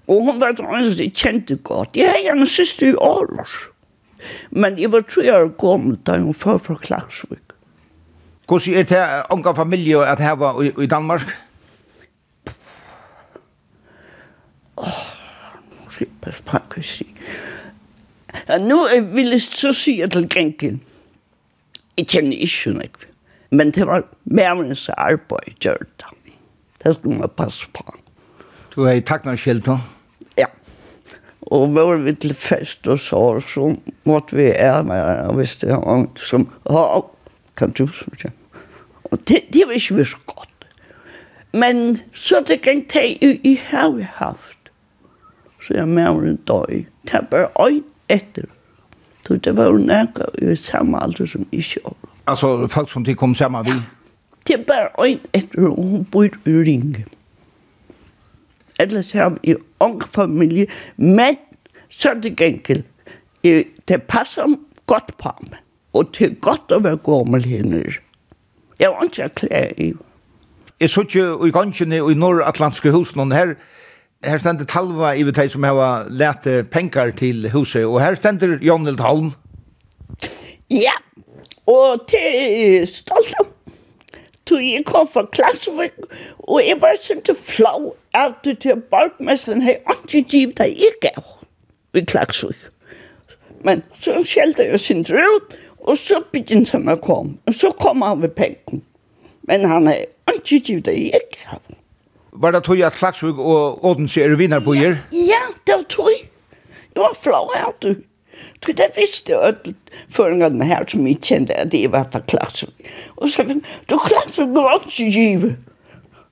Og 0.09 0.25
hun 0.25 0.41
var 0.41 0.53
dronning, 0.53 0.95
som 0.95 1.05
jeg 1.05 1.13
kendte 1.13 1.57
godt. 1.57 1.89
Jeg 1.95 2.11
havde 2.11 2.41
en 2.41 2.47
syster 2.47 2.87
i 2.87 2.91
Aarhus. 2.91 3.69
Men 4.51 4.79
jeg 4.79 4.93
var 4.93 5.01
tre 5.01 5.37
år 5.37 5.49
gammel, 5.69 5.99
da 6.07 6.19
hun 6.19 6.35
var 6.45 6.59
fra 6.59 6.75
Klagsvik. 6.75 7.39
Hvordan 8.47 8.75
er 8.75 8.83
det 8.83 9.23
unge 9.31 9.55
familie 9.57 10.07
at 10.07 10.19
var 10.39 10.63
i, 10.63 10.73
i 10.83 10.87
Danmark? 10.87 11.21
Åh, 14.79 14.87
nu 15.85 15.91
skal 15.91 16.07
jeg 16.07 16.17
passe 16.23 16.43
på, 16.43 16.59
kan. 16.71 16.85
Ja, 18.49 18.59
nu 18.59 18.87
vil 19.15 19.29
jeg 19.29 19.41
så 19.41 19.73
sige 19.73 20.09
til 20.09 20.29
Gengen. 20.29 20.83
Jeg 21.99 22.07
kjenner 22.07 22.33
ikke, 22.33 22.83
ikke. 22.85 23.07
Men 23.51 23.71
det 23.71 23.87
var 23.87 24.05
mærens 24.25 24.89
arbeid 24.89 25.59
gjørt. 25.61 26.05
Det 26.85 26.95
skulle 26.95 27.19
man 27.19 27.29
passe 27.37 27.67
på. 27.75 27.85
Du 28.75 28.85
er 28.85 28.99
i 28.99 29.01
takknar 29.01 29.39
da? 29.67 29.79
Ja. 30.39 30.47
Og 31.41 31.75
var 31.75 31.97
vi 31.97 32.13
til 32.13 32.35
fest 32.35 32.89
og 32.89 32.99
så, 32.99 33.41
så 33.41 33.77
måtte 34.05 34.37
vi 34.37 34.51
ære 34.51 34.85
meg, 34.85 35.31
hvis 35.39 35.57
det 35.57 35.71
var 35.71 35.81
noen 35.85 36.09
som, 36.17 36.49
ja, 36.69 37.01
kan 37.57 37.71
du 37.71 37.87
så 37.87 38.31
Og 39.11 39.19
det, 39.29 39.47
det 39.53 39.67
var 39.67 39.73
ikke 39.73 40.05
så 40.05 40.19
godt. 40.27 40.67
Men 41.53 41.99
så 42.13 42.43
det 42.47 42.61
kan 42.63 42.85
ta 42.85 43.01
i, 43.01 43.41
i 43.45 43.55
har 43.71 43.91
vi 43.91 44.03
haft. 44.03 44.71
Så 45.63 45.75
jeg 45.75 45.89
mærer 45.89 46.29
en 46.29 46.43
dag. 46.47 46.87
Det 47.03 47.15
er 47.15 47.23
bare 47.31 47.49
øyn 47.69 47.85
etter. 48.09 48.45
Så 49.27 49.37
det 49.37 49.57
var 49.57 49.65
jo 49.65 49.79
nærkere 49.79 50.53
i 50.53 50.57
samme 50.57 51.03
alder 51.03 51.27
som 51.27 51.47
ikke 51.53 51.81
var. 51.85 52.16
Alltså 52.27 52.69
folk 52.69 52.91
som 52.91 53.05
de 53.05 53.15
kom 53.15 53.35
samman 53.35 53.65
vi. 53.67 53.77
Det 54.47 54.55
er 54.55 54.65
bare 54.67 55.09
en 55.09 55.21
etter 55.35 55.69
hun 55.69 56.05
bor 56.05 56.25
i 56.25 56.57
ring. 56.67 57.05
Ellers 58.79 59.13
har 59.13 59.37
vi 59.43 59.55
ung 59.81 60.03
familie, 60.03 60.67
men 60.97 61.37
så 61.91 62.11
er 62.11 62.21
det 62.21 62.37
gengæld. 62.37 62.85
Det 63.89 64.03
passer 64.09 64.57
godt 64.87 65.17
på 65.19 65.29
ham, 65.29 65.49
og 65.93 66.11
det 66.19 66.27
er 66.27 66.35
godt 66.41 66.73
å 66.73 66.81
være 66.83 66.99
gammel 67.07 67.47
henne. 67.47 67.85
Jeg 68.79 68.91
var 68.91 69.07
ikke 69.07 69.29
klær 69.41 69.73
i. 69.79 69.93
Jeg 70.81 70.91
så 70.91 71.07
ikke 71.07 71.49
i 71.49 71.55
gangene 71.55 72.03
i 72.13 72.15
nordatlantiske 72.15 72.93
hus 72.93 73.15
noen 73.17 73.33
her, 73.33 73.55
her 74.25 74.39
stender 74.43 74.67
Talva 74.69 75.15
i 75.17 75.23
det 75.25 75.51
som 75.53 75.65
har 75.65 76.09
lært 76.11 76.45
penger 76.71 77.11
til 77.17 77.49
huset, 77.55 77.87
og 77.87 78.01
her 78.03 78.15
stender 78.19 78.59
Jonnel 78.61 79.01
Holm. 79.01 79.33
Ja, 80.71 80.93
Og 81.67 82.07
til 82.09 82.87
stolt 82.89 83.35
av. 83.41 83.53
Så 84.47 84.61
jeg 84.63 84.85
kom 84.87 85.09
fra 85.11 85.25
Klagsvik, 85.27 85.97
og 86.39 86.61
jeg 86.63 86.77
var 86.79 86.95
sånn 87.03 87.23
til 87.27 87.35
flov, 87.35 87.89
av 88.15 88.37
det 88.47 88.61
til 88.63 88.79
borgmesteren 88.93 89.65
havde 89.67 89.97
ikke 89.97 90.23
givet, 90.31 90.61
deg 90.61 90.77
jeg 90.79 90.95
gav 91.03 91.33
i 91.99 92.05
Klagsvik. 92.07 92.69
Men 93.67 93.83
så 93.99 94.21
skjelte 94.23 94.69
jeg 94.69 94.79
sin 94.81 95.03
drød, 95.03 95.57
og 95.83 95.99
så 95.99 96.21
begynte 96.31 96.77
han 96.77 96.93
å 96.93 96.97
komme. 97.03 97.41
Og 97.51 97.59
så 97.59 97.73
kom 97.75 98.07
han 98.07 98.23
ved 98.23 98.37
penken. 98.39 98.85
Men 99.51 99.67
han 99.67 99.91
havde 99.91 100.07
ikke 100.37 100.61
givet, 100.61 100.87
deg 100.87 101.03
jeg 101.09 101.27
gav. 101.41 101.75
Var 102.37 102.55
det 102.55 102.63
tog 102.69 102.87
at 102.87 102.95
Klagsvik 103.01 103.39
og 103.43 103.85
Odense 103.85 104.23
er 104.23 104.39
vinnerbøyer? 104.39 105.01
Ja, 105.11 105.27
ja, 105.33 105.43
det 105.67 105.81
var 105.81 105.87
tog. 105.91 106.13
Jeg 106.95 107.03
var 107.03 107.19
flov 107.19 107.51
av 107.57 107.75
det. 107.83 107.97
Du, 108.61 108.73
det 108.73 108.89
visste 108.97 109.33
jeg 109.33 109.41
at 109.41 109.69
føringene 110.11 110.65
här 110.65 110.85
som 110.89 111.07
jeg 111.07 111.25
kände 111.25 111.63
att 111.63 111.71
det 111.71 111.89
var 111.89 112.05
för 112.05 112.21
klass. 112.21 112.65
Och 113.09 113.29
så 113.29 113.43
då 113.43 113.49
fikk 113.49 113.65
du 113.87 113.99
klassen 113.99 114.55
grønnsgive. 114.55 115.57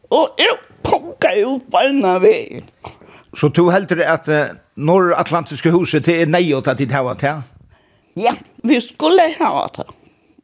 Och 0.08 0.34
jag 0.36 0.58
punka 0.82 1.34
ut 1.34 1.70
på 1.70 1.78
en 1.78 2.04
av 2.04 2.22
veien. 2.22 2.64
Så 3.34 3.48
du 3.48 3.70
heldur 3.70 4.02
at 4.02 4.28
uh, 4.28 4.54
Norr-Atlantiske 4.76 5.70
huset 5.70 6.04
til 6.04 6.20
er 6.22 6.26
neiot 6.26 6.68
at 6.68 6.78
de 6.78 6.86
hava 6.92 7.14
til? 7.18 7.42
Ja, 8.16 8.34
vi 8.62 8.80
skulle 8.80 9.26
hava 9.38 9.66
til. 9.74 9.90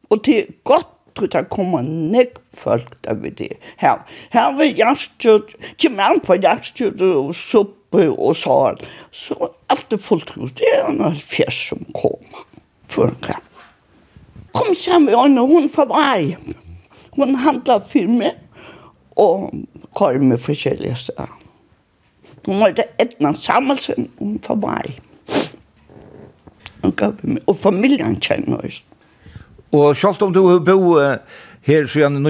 Og 0.09 0.23
til 0.23 0.49
godt 0.63 0.87
tror 1.15 1.27
det 1.27 1.49
kommer 1.49 1.81
nek 1.81 2.37
folk 2.53 2.95
der 3.03 3.13
vil 3.13 3.37
det 3.37 3.53
her. 3.77 4.03
Her 4.31 4.57
vil 4.57 4.75
jeg 4.77 4.97
stjørt, 4.97 5.55
til 5.77 5.91
mann 5.91 6.19
på 6.23 6.37
jeg 6.41 6.59
stjørt 6.63 7.01
og 7.01 7.35
bø 7.91 8.07
og 8.15 8.35
sal. 8.39 8.79
Så 9.11 9.35
alt 9.69 9.93
er 9.93 9.97
fullt 10.01 10.29
hus. 10.37 10.51
Det 10.57 10.67
er 10.73 10.91
noen 10.95 11.15
fjers 11.15 11.57
som 11.69 11.83
kom 11.95 12.21
før 12.91 13.11
en 13.11 13.19
kamp. 13.23 13.47
Kom 14.55 14.73
sammen 14.75 15.05
med 15.09 15.15
henne, 15.15 15.45
hun 15.47 15.69
får 15.71 15.87
vei. 15.91 16.35
Hun 17.15 17.35
handler 17.35 17.83
for 17.87 18.07
meg 18.11 18.35
og 19.19 19.51
kom 19.95 20.23
med 20.31 20.39
forskjellige 20.39 20.95
steder. 20.95 21.31
Hun 22.47 22.59
var 22.59 22.73
det 22.75 22.87
etna 22.99 23.33
sammelsen, 23.37 24.09
hun 24.19 24.39
får 24.43 24.59
vei. 24.63 24.95
Hun 26.81 26.95
gav 26.97 27.19
meg, 27.23 27.43
og 27.47 27.57
familien 27.61 28.17
kjenner 28.23 28.63
oss. 28.65 28.81
Og 29.71 29.95
selv 29.95 30.23
om 30.25 30.33
du 30.33 30.41
bor 30.59 30.97
her 31.63 31.85
siden 31.87 32.23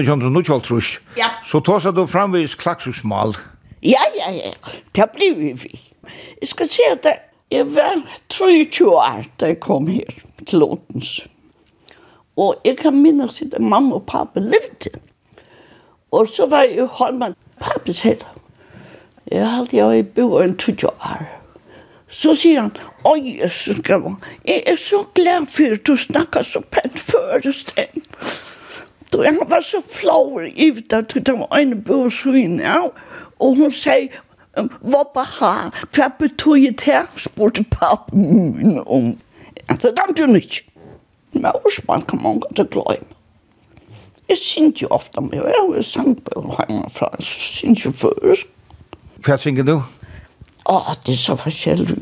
Ja. 1.16 1.30
så 1.44 1.60
tar 1.60 1.80
du 1.96 2.06
framvis 2.06 2.54
klaksusmal. 2.54 3.34
Ja 3.34 3.51
Ja, 3.82 4.00
ja, 4.16 4.30
ja. 4.30 4.52
Det 4.94 5.10
blev 5.14 5.38
vi. 5.38 5.52
vi. 5.52 5.80
Jeg 6.40 6.48
skal 6.48 6.68
si 6.68 6.82
at 6.90 7.06
jeg 7.50 7.74
var 7.74 8.02
23 8.28 8.88
år 8.90 9.24
da 9.40 9.46
jeg 9.46 9.60
kom 9.60 9.86
her 9.86 10.04
til 10.46 10.62
Åtens. 10.62 11.26
Og 12.36 12.56
jeg 12.64 12.76
kan 12.76 12.96
minnes 12.96 13.42
at 13.42 13.60
mamma 13.60 13.94
og 13.94 14.06
pappa 14.06 14.40
levde. 14.40 15.00
Og 16.12 16.28
så 16.28 16.46
var 16.46 16.62
jeg 16.62 16.76
i 16.76 16.86
Holman. 16.90 17.34
Pappa 17.60 17.92
selv. 17.92 18.22
Jeg 19.30 19.48
har 19.48 19.58
alltid 19.58 19.78
jeg 19.78 20.08
bo 20.08 20.38
en 20.38 20.56
20 20.58 20.88
år. 20.88 21.26
Så 22.12 22.34
sier 22.36 22.60
han, 22.60 22.72
å 23.08 23.14
Jesus, 23.16 23.80
jeg 24.44 24.62
er 24.66 24.76
så 24.76 25.06
glad 25.14 25.46
for 25.48 25.72
at 25.78 25.86
du 25.86 25.96
snakker 25.96 26.44
så 26.44 26.60
pent 26.60 26.98
før, 26.98 27.52
Sten. 27.56 28.04
Du, 29.12 29.22
han 29.24 29.38
var 29.48 29.60
så 29.64 29.80
flår 29.80 30.44
i 30.52 30.70
det, 30.70 31.00
du, 31.12 31.20
det 31.20 31.34
var 31.38 31.56
en 31.56 31.80
bøsvin, 31.84 32.60
ja 32.60 32.90
og 33.42 33.56
hun 33.58 33.72
sier, 33.74 34.20
hva 34.54 35.02
på 35.14 35.24
ha? 35.38 35.54
Hva 35.96 36.10
betyr 36.18 36.72
det 36.76 36.86
her? 36.86 37.08
spurte 37.16 37.64
pappa 37.72 38.16
min 38.16 38.78
om. 38.86 39.14
Ja, 39.68 39.74
Det 39.74 39.94
er 39.98 40.26
hun 40.26 40.36
ikke. 40.36 40.62
Men 41.32 41.52
Osman 41.64 42.02
kan 42.02 42.22
man 42.22 42.40
godt 42.40 42.70
glemme. 42.70 43.06
Jeg 44.28 44.38
synes 44.38 44.82
jo 44.82 44.88
ofte 44.90 45.18
om 45.18 45.30
jeg 45.32 45.40
er 45.40 45.58
jo 45.58 45.82
sang 45.82 46.06
sangbøger 46.06 46.64
hjemmefra, 46.68 47.08
så 47.20 47.40
synes 47.40 47.84
jeg 47.84 47.94
først. 47.94 48.46
Hva 49.24 49.36
synger 49.36 49.64
du? 49.64 49.74
Å, 50.66 50.78
det 51.06 51.12
er 51.12 51.18
så 51.20 51.36
forskjellig. 51.36 51.98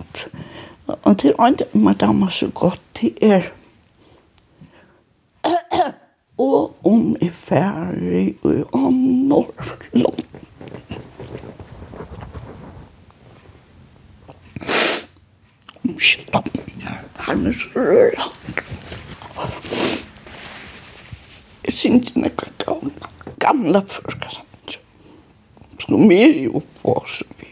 Og 0.86 1.16
det 1.22 1.30
er 1.30 1.40
andre 1.42 1.66
madame 1.74 2.30
så 2.30 2.50
godt 2.54 2.80
til 2.94 3.16
er. 3.22 3.50
Og 6.38 6.76
om 6.86 7.16
jeg 7.20 7.34
ferdig 7.34 8.36
og 8.42 8.74
om 8.74 8.94
Norge 9.28 9.74
langt. 9.92 10.49
Han 17.18 17.46
er 17.46 17.52
så 17.52 17.68
røra. 17.76 18.32
Jeg 21.64 21.72
synes 21.72 22.08
ikke 22.08 22.50
gamla, 22.64 23.08
gamla 23.38 23.78
førskasamt. 23.78 24.78
Så 25.80 25.96
mer 25.96 26.26
i 26.26 26.48
oppvåsen 26.48 27.26
vi. 27.38 27.46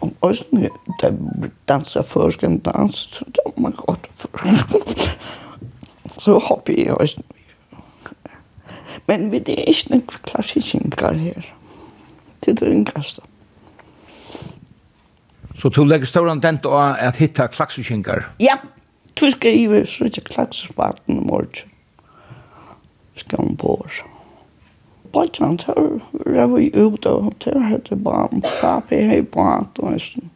Og 0.00 0.12
også 0.20 0.44
når 0.50 0.60
de 1.00 1.50
danser 1.68 2.02
dansa 2.02 2.46
en 2.46 2.58
dans, 2.58 2.96
så 2.96 3.24
da 3.24 3.50
man 3.56 3.72
godt 3.72 4.08
førskan. 4.16 5.18
Så 6.18 6.38
hopper 6.38 6.74
jeg 6.78 6.94
også. 6.94 7.22
Men 9.06 9.32
vi 9.32 9.38
det 9.38 9.58
er 9.58 9.64
ikke 9.64 9.90
noen 9.90 10.06
klassikingar 10.06 11.12
her. 11.12 11.42
Det 12.44 12.62
er 12.62 12.66
en 12.70 12.84
kastan. 12.84 13.31
Så 15.56 15.68
du 15.68 15.84
legger 15.84 16.08
ståren 16.08 16.40
dent 16.40 16.62
til 16.64 16.76
at 16.78 17.18
hitta 17.20 17.46
klaksuskinkar? 17.52 18.30
Ja, 18.40 18.56
du 19.20 19.30
skriver 19.30 19.84
så 19.84 20.08
ikke 20.08 20.24
klaksusparten 20.30 21.18
i 21.20 21.26
morgen. 21.26 21.68
Skal 23.14 23.38
hun 23.38 23.56
på 23.56 23.76
oss. 23.84 24.00
Bøtjan, 25.12 25.58
der 25.60 26.00
var 26.24 26.46
vi 26.46 26.70
ute, 26.72 27.10
og 27.10 27.32
der 27.44 27.58
hadde 27.58 27.96
bare 27.96 28.28
en 28.32 28.44
papi 28.60 29.02
hei 29.10 29.20
barn 29.22 29.68
og 29.78 29.98
sånn. 30.00 30.30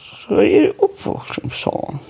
Så 0.00 0.38
er 0.40 0.64
det 0.64 0.72
oppvokst 0.80 1.36
som 1.36 1.52
sånn. 1.52 2.00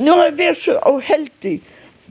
Nå 0.00 0.16
er 0.24 0.32
vi 0.32 0.48
så 0.56 0.78
uheldig. 0.88 1.58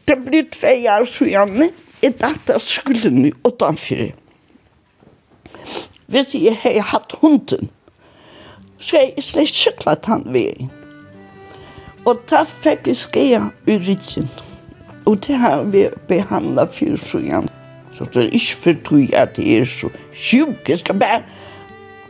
Det 0.06 0.18
blir 0.22 0.46
tve 0.54 0.76
år 0.94 1.10
siden, 1.10 1.72
i 2.06 2.14
dette 2.14 2.60
skulden 2.62 3.26
i 3.26 3.34
utanfyrir 3.44 4.14
hvis 6.10 6.36
jeg 6.36 6.58
har 6.62 6.82
hatt 6.82 7.14
hunden, 7.22 7.70
så 8.80 8.98
er 8.98 9.10
jeg 9.16 9.24
slett 9.24 9.54
cyklet 9.54 10.06
han 10.10 10.24
vejen. 10.34 10.72
Og 12.08 12.22
da 12.32 12.46
fikk 12.48 12.88
jeg 12.88 12.98
skære 12.98 13.50
i 13.68 13.76
ryggen. 13.78 14.30
Og 15.06 15.20
det 15.28 15.36
har 15.42 15.64
vi 15.64 15.88
behandlet 16.08 16.74
for 16.74 16.96
søgerne. 16.98 17.50
Så 17.94 18.08
det 18.14 18.24
er 18.24 18.30
ikke 18.40 18.56
for 18.64 18.82
tog 18.86 19.14
at 19.14 19.36
det 19.36 19.58
er 19.58 19.66
så 19.66 19.90
sjuk. 20.14 20.70
Jeg 20.70 20.80
skal 20.80 21.00
bare 21.00 21.22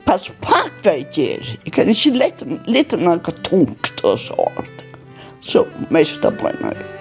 passe 0.05 0.31
på, 0.41 0.61
hva 0.83 0.93
jeg 0.93 1.07
gjør. 1.15 1.49
Jeg 1.65 1.73
kan 1.73 1.89
ikke 1.89 2.13
lette, 2.17 2.59
lette 2.67 3.01
noe 3.01 3.35
tungt 3.43 4.03
og 4.03 4.19
sånt. 4.19 4.85
Så 5.41 5.65
mest 5.89 6.25
av 6.25 6.37
brænder 6.37 6.75
jeg. 6.75 6.98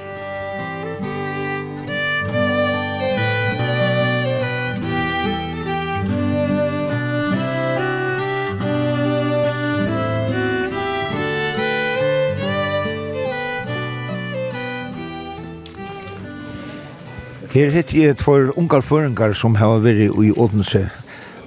Her 17.59 17.73
heter 17.75 17.99
jeg 17.99 18.17
tvær 18.21 18.53
ungar 18.61 18.85
føringar 18.87 19.33
som 19.35 19.57
har 19.59 19.81
vært 19.83 20.13
i 20.23 20.29
Odense. 20.31 20.85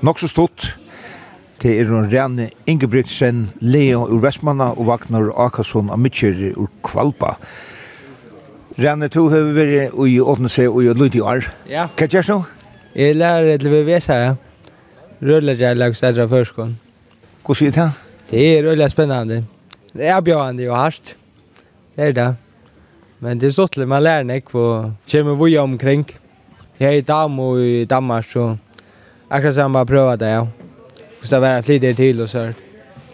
Nok 0.03 0.19
så 0.19 0.27
stått. 0.27 0.65
Det 1.63 1.77
er 1.79 1.87
noen 1.87 2.09
Rene 2.11 2.49
Ingebrigtsen, 2.67 3.45
Leo 3.63 4.01
ur 4.09 4.19
Vestmanna 4.19 4.73
og 4.73 4.89
Vagnar 4.89 5.29
Akasson 5.39 5.87
av 5.87 6.01
Mitcher 6.03 6.35
ur 6.49 6.67
Kvalpa. 6.83 7.37
Rene, 8.75 9.07
to 9.07 9.29
har 9.31 9.53
vært 9.55 9.95
i 10.03 10.17
Odense 10.19 10.67
og 10.67 10.83
i 10.83 10.91
Lydie 10.99 11.23
Ar. 11.23 11.47
Ja. 11.71 11.87
Hva 11.95 12.11
gjør 12.11 12.27
du? 12.27 12.37
Jeg 12.91 13.15
lærer 13.15 13.63
til 13.63 13.71
VVS 13.71 14.11
her. 14.11 14.35
Rødlegger 15.23 15.79
lag 15.79 15.95
stedra 15.95 16.27
førskån. 16.27 16.75
Hva 17.47 17.55
sier 17.55 17.71
det? 17.79 17.87
Det 18.33 18.47
er 18.49 18.67
rødlegger 18.67 18.97
spennende. 18.97 19.43
Det 19.95 20.11
er 20.11 20.19
bjørende 20.19 20.67
og 20.73 20.75
hardt. 20.75 21.15
Det 21.95 22.11
er 22.11 22.19
det. 22.19 22.31
Men 23.21 23.37
det 23.37 23.47
er 23.47 23.51
så 23.53 23.67
till 23.67 23.85
man 23.87 24.01
lærer 24.03 24.23
nek 24.23 24.49
på 24.49 24.91
kommer 25.11 25.35
vi 25.45 25.57
omkring. 25.57 26.05
Jag 26.77 26.95
är 26.95 27.01
dam 27.01 27.39
och 27.39 27.59
i 27.59 27.85
Danmark 27.85 28.25
så 28.25 28.57
akkurat 29.29 29.55
kan 29.55 29.73
bare 29.73 29.85
prøver 29.85 30.15
det. 30.15 30.29
Ja. 30.29 30.47
Och 31.21 31.27
så 31.27 31.39
vara 31.39 31.61
lite 31.67 31.93
til 31.93 32.21
og 32.21 32.29
så. 32.29 32.53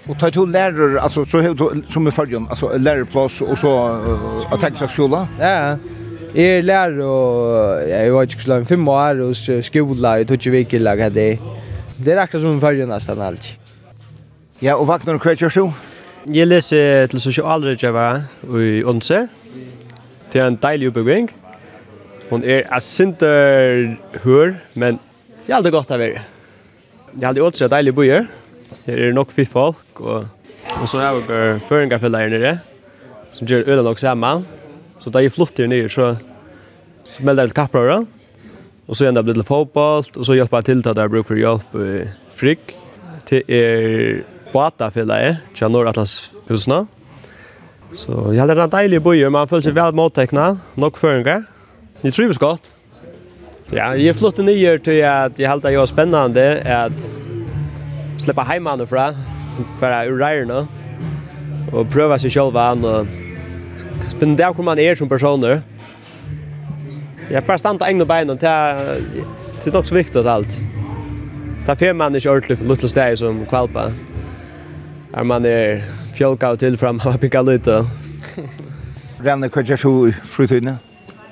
Og 0.10 0.20
tar 0.20 0.30
du 0.30 0.46
lærer, 0.46 1.00
altså, 1.00 1.24
så 1.24 1.42
har 1.42 1.54
du 1.54 1.84
som 1.90 2.08
i 2.08 2.12
fargen, 2.12 2.48
altså, 2.50 2.78
lærerplass 2.78 3.42
og 3.42 3.58
så 3.58 3.68
uh, 3.68 4.54
at 4.54 4.60
tenke 4.60 4.80
seg 4.80 4.90
skjola? 4.90 5.28
Ja. 5.40 5.76
Jag 6.36 6.46
är 6.46 6.62
lärare 6.64 7.04
och 7.04 7.90
jag 7.90 8.04
har 8.04 8.12
varit 8.12 8.32
skolan 8.32 8.66
fem 8.66 8.88
år 8.88 9.22
och 9.22 9.36
skola 9.66 10.20
i 10.20 10.26
tog 10.26 10.48
veckor 10.52 10.80
lag 10.80 11.14
det. 11.14 11.40
Det 11.98 12.14
er 12.14 12.18
akkurat 12.18 12.42
som 12.42 12.58
i 12.58 12.60
fargen 12.60 12.90
nesten 12.90 13.22
alt. 13.22 13.58
Ja, 14.60 14.76
och 14.76 14.88
vaknar 14.88 15.14
du 15.14 15.20
kväll 15.20 15.52
så? 15.52 15.72
Jeg 16.26 16.48
leser 16.48 17.08
til 17.08 17.22
socialrådgivare 17.22 18.24
i 18.44 18.84
Onse 18.84 19.28
det 20.38 20.44
er 20.44 20.52
en 20.52 20.60
deilig 20.62 20.92
oppbygging. 20.92 21.32
Hon 22.30 22.44
er 22.46 22.60
jeg 22.60 22.84
synter 22.86 23.96
hør, 24.22 24.52
men 24.78 25.00
det 25.42 25.50
er 25.50 25.56
aldri 25.58 25.72
godt 25.74 25.94
av 25.96 26.04
er. 26.06 26.20
Det 27.10 27.24
er 27.24 27.30
aldri 27.32 27.42
åtser 27.42 27.72
deilig 27.72 27.96
byer. 27.98 28.28
Det 28.86 28.98
er 29.08 29.16
nok 29.18 29.32
fitt 29.34 29.50
folk, 29.50 29.82
og, 29.98 30.28
og 30.76 30.84
så 30.92 31.00
er 31.02 31.22
det 31.26 31.40
føringarfeller 31.66 32.30
nere, 32.36 32.52
som 33.34 33.50
gjør 33.50 33.66
øyne 33.66 33.86
nok 33.88 34.02
sammen. 34.04 34.44
Så 35.02 35.10
da 35.10 35.24
jeg 35.24 35.34
flytter 35.34 35.72
nere, 35.72 35.90
så, 35.90 36.12
så 37.08 37.26
melder 37.26 37.48
jeg 37.48 37.56
til 37.56 37.60
kapprøra, 37.64 37.98
og 38.86 39.00
så 39.00 39.08
enda 39.10 39.24
blir 39.26 39.40
det 39.40 39.48
fotboll, 39.48 40.06
og 40.06 40.28
så 40.28 40.38
hjelper 40.38 40.62
jeg 40.62 40.70
til 40.70 40.84
til 40.84 40.94
at 40.94 41.02
jeg 41.02 41.14
bruker 41.16 41.42
hjelp 41.42 41.80
i 41.82 42.04
frikk. 42.38 42.76
Det 43.32 43.42
er 43.50 44.22
Bata-fellet, 44.54 45.42
til 45.58 45.74
Nordatlanshusene. 45.74 46.84
Så 47.94 48.34
jag 48.34 48.48
hade 48.48 48.64
en 48.64 48.70
deilig 48.70 49.02
boje, 49.02 49.30
man 49.30 49.48
føler 49.48 49.64
seg 49.64 49.76
vel 49.76 49.96
motteckna, 49.96 50.58
nok 50.76 50.98
föringar. 50.98 51.44
Ni 52.02 52.12
trivs 52.12 52.38
gott. 52.38 52.72
Ja, 53.72 53.96
jag 53.96 54.16
flyttade 54.16 54.44
ner 54.44 54.78
till 54.78 55.06
att 55.06 55.40
jag 55.40 55.50
hade 55.50 55.70
det 55.70 55.88
spännande 55.88 56.62
att 56.66 57.10
släppa 58.22 58.42
hemman 58.42 58.88
fra, 58.88 59.14
för 59.80 60.06
ur 60.06 60.20
rejorna 60.20 60.68
och 61.72 61.90
pröva 61.90 62.20
sig 62.20 62.30
själv 62.30 62.58
an 62.58 62.86
och 62.86 63.08
finna 64.20 64.36
där 64.36 64.54
hur 64.54 64.64
man 64.64 64.80
är 64.80 64.96
som 64.96 65.10
personer. 65.10 65.62
Jag 67.30 67.44
bara 67.44 67.78
på 67.78 67.86
egna 67.86 68.06
bein 68.06 68.30
och 68.30 68.40
ta 68.40 68.74
det 69.64 69.72
så 69.72 69.80
också 69.80 69.96
viktigt 69.96 70.26
allt. 70.26 70.62
Ta 71.66 71.76
fem 71.76 71.98
människor 71.98 72.32
ordentligt 72.32 72.60
på 72.60 72.74
lilla 72.74 72.88
steg 72.88 73.18
som 73.18 73.46
kvalpa. 73.46 73.92
Är 75.14 75.24
man 75.24 75.46
är 75.46 75.84
fjölka 76.18 76.56
till 76.56 76.78
fram 76.78 77.00
har 77.00 77.18
pickat 77.18 77.46
lite. 77.46 77.86
Renner 79.18 79.50
kvar 79.50 79.76
så 79.76 80.12
frutidna. 80.26 80.78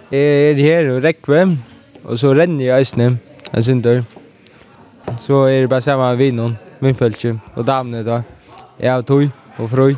Jag 0.09 0.21
är 0.21 0.55
här 0.55 0.89
och 0.89 1.01
räckve 1.01 1.57
och 2.03 2.19
så 2.19 2.33
renner 2.33 2.65
jag 2.65 2.81
isne. 2.81 3.17
Jag 3.51 3.63
synder. 3.63 4.03
Så 5.19 5.45
är 5.45 5.61
det 5.61 5.67
bara 5.67 5.81
samma 5.81 6.13
vid 6.13 6.33
någon 6.33 6.57
min 6.79 6.95
fölke 6.95 7.37
och 7.53 7.65
damne 7.65 8.03
då. 8.03 8.21
Jag 8.77 8.93
har 8.93 9.01
tog 9.01 9.29
och 9.57 9.69
fröj. 9.69 9.95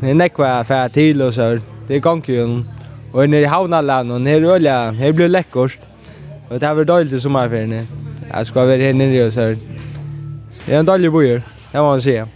Men 0.00 0.18
nekva 0.22 0.64
fär 0.64 0.88
till 0.88 1.22
och 1.22 1.34
så. 1.34 1.58
Det 1.88 1.94
är 1.94 2.00
gångkjön. 2.00 2.68
Och 3.12 3.30
när 3.30 3.38
i 3.38 3.44
havnaland 3.44 4.12
och 4.12 4.20
när 4.20 4.42
öliga, 4.42 4.90
här 4.90 5.12
blir 5.12 5.28
läckors. 5.28 5.78
Och 6.48 6.60
det 6.60 6.66
här 6.66 6.74
var 6.74 6.84
dåligt 6.84 7.12
i 7.12 7.20
sommarferien. 7.20 7.86
Jag 8.32 8.46
ska 8.46 8.64
vara 8.64 8.76
här 8.76 8.92
nere 8.92 9.26
och 9.26 9.32
så. 9.32 9.56
Det 10.66 10.74
är 10.74 10.78
en 10.78 10.86
dålig 10.86 11.12
bojer, 11.12 11.42
det 11.72 11.78
må 11.78 11.84
man 11.84 12.02
säga. 12.02 12.28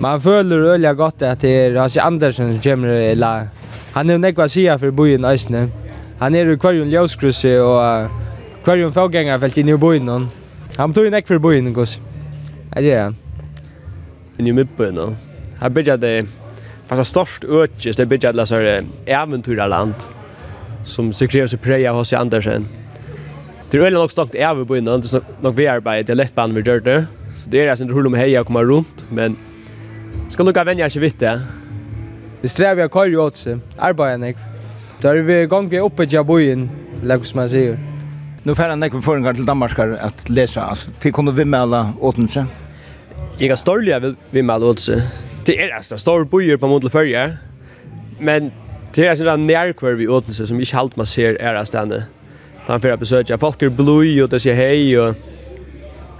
Man 0.00 0.20
føler 0.20 0.72
øyelig 0.72 0.96
godt 0.96 1.22
at 1.22 1.42
det 1.42 1.50
er 1.66 1.82
Asi 1.82 1.98
Andersen 1.98 2.52
som 2.52 2.62
kommer, 2.62 2.88
eller 2.88 3.50
han 3.94 4.10
er 4.10 4.14
jo 4.14 4.18
nekva 4.18 4.46
sida 4.48 4.78
for 4.80 4.90
byen 4.90 5.24
Øysene. 5.24 5.68
Han 6.20 6.34
er 6.34 6.48
jo 6.48 6.56
kvarjon 6.56 6.88
ljøskrusset 6.88 7.60
og 7.60 8.04
uh, 8.04 8.10
kvarjon 8.64 8.92
faggengarfelt 8.92 9.58
inn 9.60 9.68
i 9.68 9.76
byen. 9.76 10.08
Han, 10.78 10.92
tog 10.92 11.04
jo 11.04 11.10
nekva 11.12 11.34
for 11.34 11.42
byen, 11.44 11.72
gos. 11.74 11.98
Er 12.72 12.82
det 12.82 12.94
han? 12.96 13.16
Inn 14.38 14.48
i 14.48 14.54
midtbyen, 14.56 14.94
no. 14.94 15.10
Her 15.60 15.68
bygger 15.68 16.00
det 16.00 16.14
fast 16.88 17.10
størst 17.12 17.44
økjes, 17.44 17.96
det 18.00 18.08
bygger 18.08 18.32
det 18.32 18.48
sånn 18.48 18.88
eventyrland 19.04 20.08
som 20.88 21.12
sekrerer 21.12 21.50
seg 21.52 21.60
preia 21.60 21.92
hos 21.92 22.14
Andersen. 22.16 22.64
Det 23.68 23.76
er 23.76 23.84
veldig 23.84 24.00
nok 24.00 24.16
snakket 24.16 24.40
eventyrland, 24.48 25.04
det 25.04 25.12
er 25.20 25.44
nok 25.44 25.60
vi 25.60 25.68
arbeid, 25.68 26.08
det 26.08 26.16
er 26.16 26.22
lett 26.22 26.34
band 26.34 26.56
vi 26.56 26.64
gjør 26.64 26.80
det. 26.88 26.98
Så 27.36 27.52
det 27.52 27.60
er 27.60 27.72
jeg 27.74 27.82
som 27.82 27.92
tror 27.92 28.08
om 28.08 28.16
heia 28.16 28.40
og 28.40 28.48
kommer 28.48 28.64
rundt, 28.64 29.04
men 29.12 29.36
Skal 30.30 30.46
lukka 30.46 30.64
venja 30.64 30.86
ikke 30.90 31.02
vitt 31.02 31.20
det? 31.20 31.34
Vi 32.40 32.48
strever 32.48 32.86
jeg 32.86 32.92
kvar 32.94 33.10
jo 33.10 33.26
åt 33.26 33.36
seg, 33.36 33.60
arbeider 33.76 34.20
nek. 34.22 34.38
Da 35.02 35.12
er 35.12 35.24
vi 35.24 35.42
gang 35.48 35.68
vi 35.70 35.80
oppe 35.80 36.06
til 36.08 36.24
bojen, 36.24 36.68
lagd 37.02 37.28
som 37.28 37.42
jeg 37.44 37.52
sier. 37.52 37.78
Nu 38.44 38.54
færre 38.56 38.76
nek 38.76 38.94
vi 38.96 39.02
føringar 39.04 39.36
til 39.36 39.46
Danmarkar 39.48 39.98
at 40.00 40.22
lesa, 40.32 40.64
altså, 40.72 40.88
til 41.00 41.12
kunne 41.12 41.34
vi 41.36 41.44
mela 41.44 41.90
åtense? 42.00 42.46
Jeg 43.40 43.52
er 43.52 43.60
storlig 43.60 43.92
jeg 43.92 44.02
vil 44.02 44.16
vi 44.32 44.42
mela 44.42 44.70
åtense. 44.72 45.02
Det 45.46 45.58
er 45.60 45.74
altså, 45.76 45.96
stor 46.00 46.24
bojer 46.24 46.56
på 46.56 46.68
måte 46.68 46.88
fyrir, 46.92 47.36
men 48.20 48.48
det 48.96 49.06
er 49.06 49.16
sånn 49.20 49.44
nærkvar 49.44 49.98
vi 50.00 50.08
åtense 50.08 50.48
som 50.48 50.60
ikke 50.60 50.76
halt 50.76 50.96
man 50.96 51.08
ser 51.08 51.36
er 51.40 51.60
av 51.60 51.68
stedene. 51.68 52.06
Da 52.66 52.74
han 52.74 52.82
fyrir 52.82 53.00
besøkja, 53.00 53.38
folk 53.40 53.62
er 53.62 53.72
blod 53.72 54.08
og 54.24 54.32
det 54.32 54.40
sier 54.40 54.56
hei 54.56 54.96
og... 55.00 55.16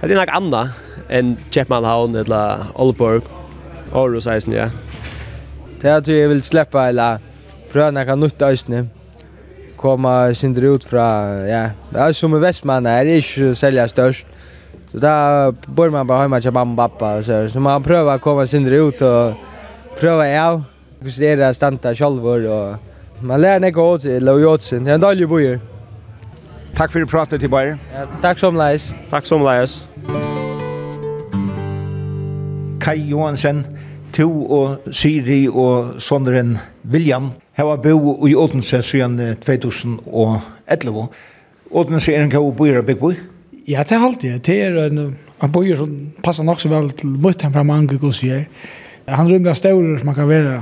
Det 0.01 0.09
er 0.09 0.17
nok 0.17 0.33
anna 0.33 0.61
enn 1.13 1.35
Kjeppmannhavn 1.53 2.15
eller 2.23 2.69
Aalborg. 2.73 3.27
Aarhus 3.93 4.27
eisen, 4.27 4.53
ja. 4.53 4.69
Det 5.81 5.89
er 5.89 5.95
at 5.95 6.07
jeg 6.07 6.29
vil 6.29 6.43
slippe, 6.43 6.79
eller 6.87 7.17
pröva 7.71 7.91
noe 7.91 8.15
nytt 8.15 8.39
Komma 8.39 8.87
Komme 9.77 10.35
sindre 10.35 10.73
ut 10.73 10.83
fra, 10.83 11.07
ja. 11.47 11.69
Det 11.91 11.99
är 11.99 12.13
som 12.13 12.35
i 12.35 12.39
Vestmann, 12.39 12.85
är 12.85 13.05
er 13.05 13.15
ikke 13.15 13.55
sälja 13.55 13.87
störst. 13.87 14.25
Så 14.91 14.99
där 14.99 15.51
bor 15.67 15.89
man 15.89 16.07
bara 16.07 16.21
hemma 16.21 16.41
till 16.41 16.51
mamma 16.51 16.83
och 16.83 16.91
pappa. 16.91 17.23
Så, 17.23 17.49
så 17.49 17.59
man 17.59 17.83
prøver 17.83 18.17
komma 18.17 18.19
komme 18.19 18.47
sindre 18.47 18.75
ut 18.75 19.01
och 19.01 19.33
pröva 19.99 20.47
av. 20.47 20.63
Hvis 21.01 21.15
det 21.15 21.39
er 21.39 21.49
och 21.49 21.97
sjálfur 21.97 22.47
og 22.49 22.77
man 23.21 23.41
lär 23.41 23.59
nekka 23.59 23.81
åt 23.81 24.01
seg, 24.01 24.11
eller 24.11 24.45
åt 24.45 24.61
seg. 24.61 24.83
Det 24.83 24.91
är 24.91 24.95
en 24.95 25.01
dålig 25.01 25.29
bojer. 25.29 25.59
Takk 26.75 26.91
for 26.91 27.05
pratet 27.05 27.39
til 27.39 27.49
Bayer. 27.49 27.77
Ja, 27.93 28.05
tack 28.21 28.39
som 28.39 28.55
leis. 28.55 28.93
Tack 29.09 29.25
som 29.25 29.43
leis. 29.43 29.87
Kai 32.81 32.97
Johansen, 32.97 33.65
to 34.13 34.27
og 34.29 34.93
Siri 34.95 35.47
og 35.47 36.01
Sondren 36.01 36.57
William 36.91 37.31
hava 37.57 37.75
bo 37.81 38.27
i 38.27 38.35
Odense 38.35 38.81
siden 38.85 39.17
2011. 39.45 41.07
Odense 41.71 42.13
er 42.13 42.23
en 42.23 42.33
god 42.33 42.53
bøyer 42.57 42.81
av 42.81 42.95
boy 42.99 43.15
Ja, 43.67 43.83
det 43.83 43.91
er 43.91 44.05
alltid. 44.05 44.39
Det 44.39 44.61
er 44.61 44.77
en, 44.87 45.15
en 45.43 45.51
byer 45.51 45.77
som 45.77 45.91
passer 46.23 46.43
nok 46.43 46.59
så 46.61 46.69
vel 46.69 46.89
til 46.97 47.13
mot 47.21 47.37
temperament 47.37 47.93
og 48.01 48.13
sier. 48.15 48.47
Han 49.07 49.29
rymler 49.29 49.53
større 49.53 49.99
som 49.99 50.09
man 50.09 50.17
kan 50.17 50.29
være 50.29 50.61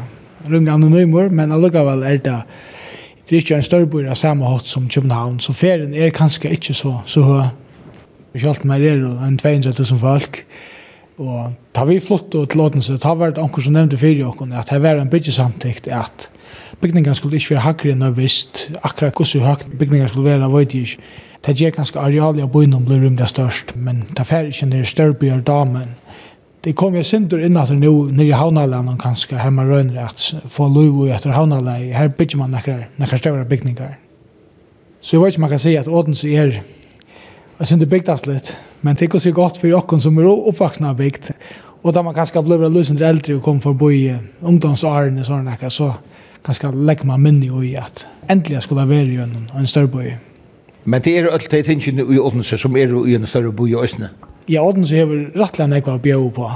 rymler 0.50 0.74
anonymer, 0.74 1.30
men 1.30 1.52
allikevel 1.52 2.04
er 2.04 2.20
det 2.20 2.42
det 3.30 3.36
er 3.36 3.42
ikke 3.44 3.56
en 3.56 3.64
større 3.64 3.86
bøyer 3.86 4.10
av 4.10 4.18
samme 4.18 4.46
hatt 4.50 4.66
som 4.66 4.88
København, 4.90 5.36
så 5.40 5.54
ferien 5.54 5.94
er 5.94 6.10
kanskje 6.10 6.50
ikke 6.56 6.74
så, 6.74 6.96
så 7.06 7.22
høy. 7.22 7.44
Kjalt 8.34 8.64
meg 8.66 8.82
er 8.90 9.04
en 9.26 9.38
200 9.38 9.70
000 9.78 10.00
folk. 10.02 10.40
Og 11.20 11.52
da 11.76 11.84
vi 11.84 12.00
flott 12.00 12.36
og 12.40 12.48
til 12.50 12.62
Ådense, 12.64 12.96
da 12.98 13.12
var 13.20 13.34
det 13.36 13.42
anker 13.44 13.64
som 13.64 13.76
nevnte 13.76 13.98
fyrir 14.00 14.30
okken, 14.30 14.54
at 14.56 14.70
det 14.72 14.80
var 14.84 15.02
en 15.02 15.10
byggesamtikt 15.12 15.90
at 15.92 16.30
bygningen 16.80 17.16
skulle 17.16 17.36
ikke 17.36 17.58
være 17.58 17.66
hakkere 17.66 17.96
enn 17.96 18.16
visst, 18.16 18.70
akkurat 18.84 19.18
hvordan 19.18 19.44
høyt 19.44 19.66
bygningen 19.80 20.10
skulle 20.10 20.30
være, 20.32 20.52
vet 20.54 20.76
jeg 20.76 20.88
ikke. 20.88 21.10
Det 21.46 21.56
gjør 21.56 21.76
ganske 21.76 22.00
arealet 22.00 22.44
av 22.44 22.52
byen 22.52 22.86
blir 22.86 23.04
rymlig 23.04 23.28
størst, 23.28 23.76
men 23.76 24.04
det 24.16 24.28
fer 24.28 24.48
ikke 24.48 24.72
nere 24.72 24.88
større 24.88 25.16
byer 25.20 25.44
damen. 25.48 25.94
Det 26.64 26.76
kom 26.76 26.96
jo 26.96 27.04
synder 27.04 27.40
inn 27.44 27.58
at 27.58 27.72
det 27.72 27.80
nå, 27.80 27.94
nere 28.12 28.32
i 28.32 28.36
havnalandet 28.36 29.00
kanskje, 29.00 29.40
her 29.40 29.52
man 29.56 29.70
røyner 29.72 30.02
at 30.04 30.24
få 30.52 30.68
lov 30.68 31.06
i 31.06 31.14
etter 31.16 31.36
havnalandet, 31.36 31.96
her 31.96 32.12
bygger 32.12 32.42
man 32.42 32.52
nekker, 32.56 32.86
nekker 33.00 33.22
større 33.22 33.46
bygninger. 33.48 33.96
Så 35.02 35.16
jeg 35.16 35.24
vet 35.24 35.36
ikke 35.36 35.42
man 35.42 35.54
kan 35.56 35.64
si 35.64 35.76
at 35.80 35.88
Odense 35.88 36.32
er 36.36 36.60
Jeg 37.60 37.68
synes 37.68 37.80
det 37.80 37.90
bygdes 37.92 38.22
litt, 38.24 38.58
men 38.82 38.96
det 38.96 39.10
går 39.12 39.20
så 39.20 39.32
godt 39.36 39.58
for 39.60 39.68
dere 39.68 39.98
som 40.00 40.18
er 40.18 40.28
oppvaksne 40.32 40.88
av 40.88 40.96
bygd. 40.96 41.34
Og 41.84 41.92
da 41.92 42.02
man 42.02 42.16
kanskje 42.16 42.44
blir 42.44 42.62
løsende 42.72 43.04
eldre 43.04 43.36
og 43.36 43.44
kommer 43.44 43.66
for 43.66 43.76
å 43.76 43.80
bo 43.82 43.90
i 43.92 44.14
ungdomsårene 44.48 45.20
og 45.20 45.28
sånne, 45.28 45.58
så 45.68 45.90
kanskje 46.46 46.72
legger 46.72 47.10
man 47.10 47.20
minne 47.20 47.52
i 47.68 47.74
at 47.76 48.06
endelig 48.32 48.64
skulle 48.64 48.88
være 48.88 49.12
i 49.12 49.20
en, 49.26 49.36
en 49.60 49.68
større 49.68 49.92
bøy. 49.92 50.14
Men 50.86 51.04
det 51.04 51.18
er 51.18 51.28
alltid 51.28 51.68
tingene 51.68 52.08
i 52.08 52.20
Odense 52.20 52.58
som 52.58 52.78
er 52.80 52.96
i 53.04 53.18
en 53.20 53.28
større 53.28 53.52
bøy 53.52 53.74
i 53.74 53.76
Østene? 53.76 54.14
Ja, 54.48 54.64
Odense 54.64 54.96
har 54.96 55.12
rettelig 55.36 55.68
nekva 55.68 55.98
å 55.98 56.04
bjøre 56.04 56.32
på. 56.40 56.50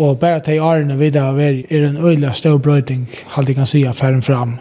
Og 0.00 0.18
bare 0.22 0.40
til 0.40 0.64
årene 0.64 0.96
videre 0.96 1.36
er 1.36 1.84
en 1.90 2.00
øyelig 2.00 2.32
større 2.40 2.64
brøyding, 2.64 3.04
halte 3.36 3.52
jeg 3.52 3.60
kan 3.60 3.68
si, 3.68 3.84
affæren 3.84 4.24
fram 4.24 4.56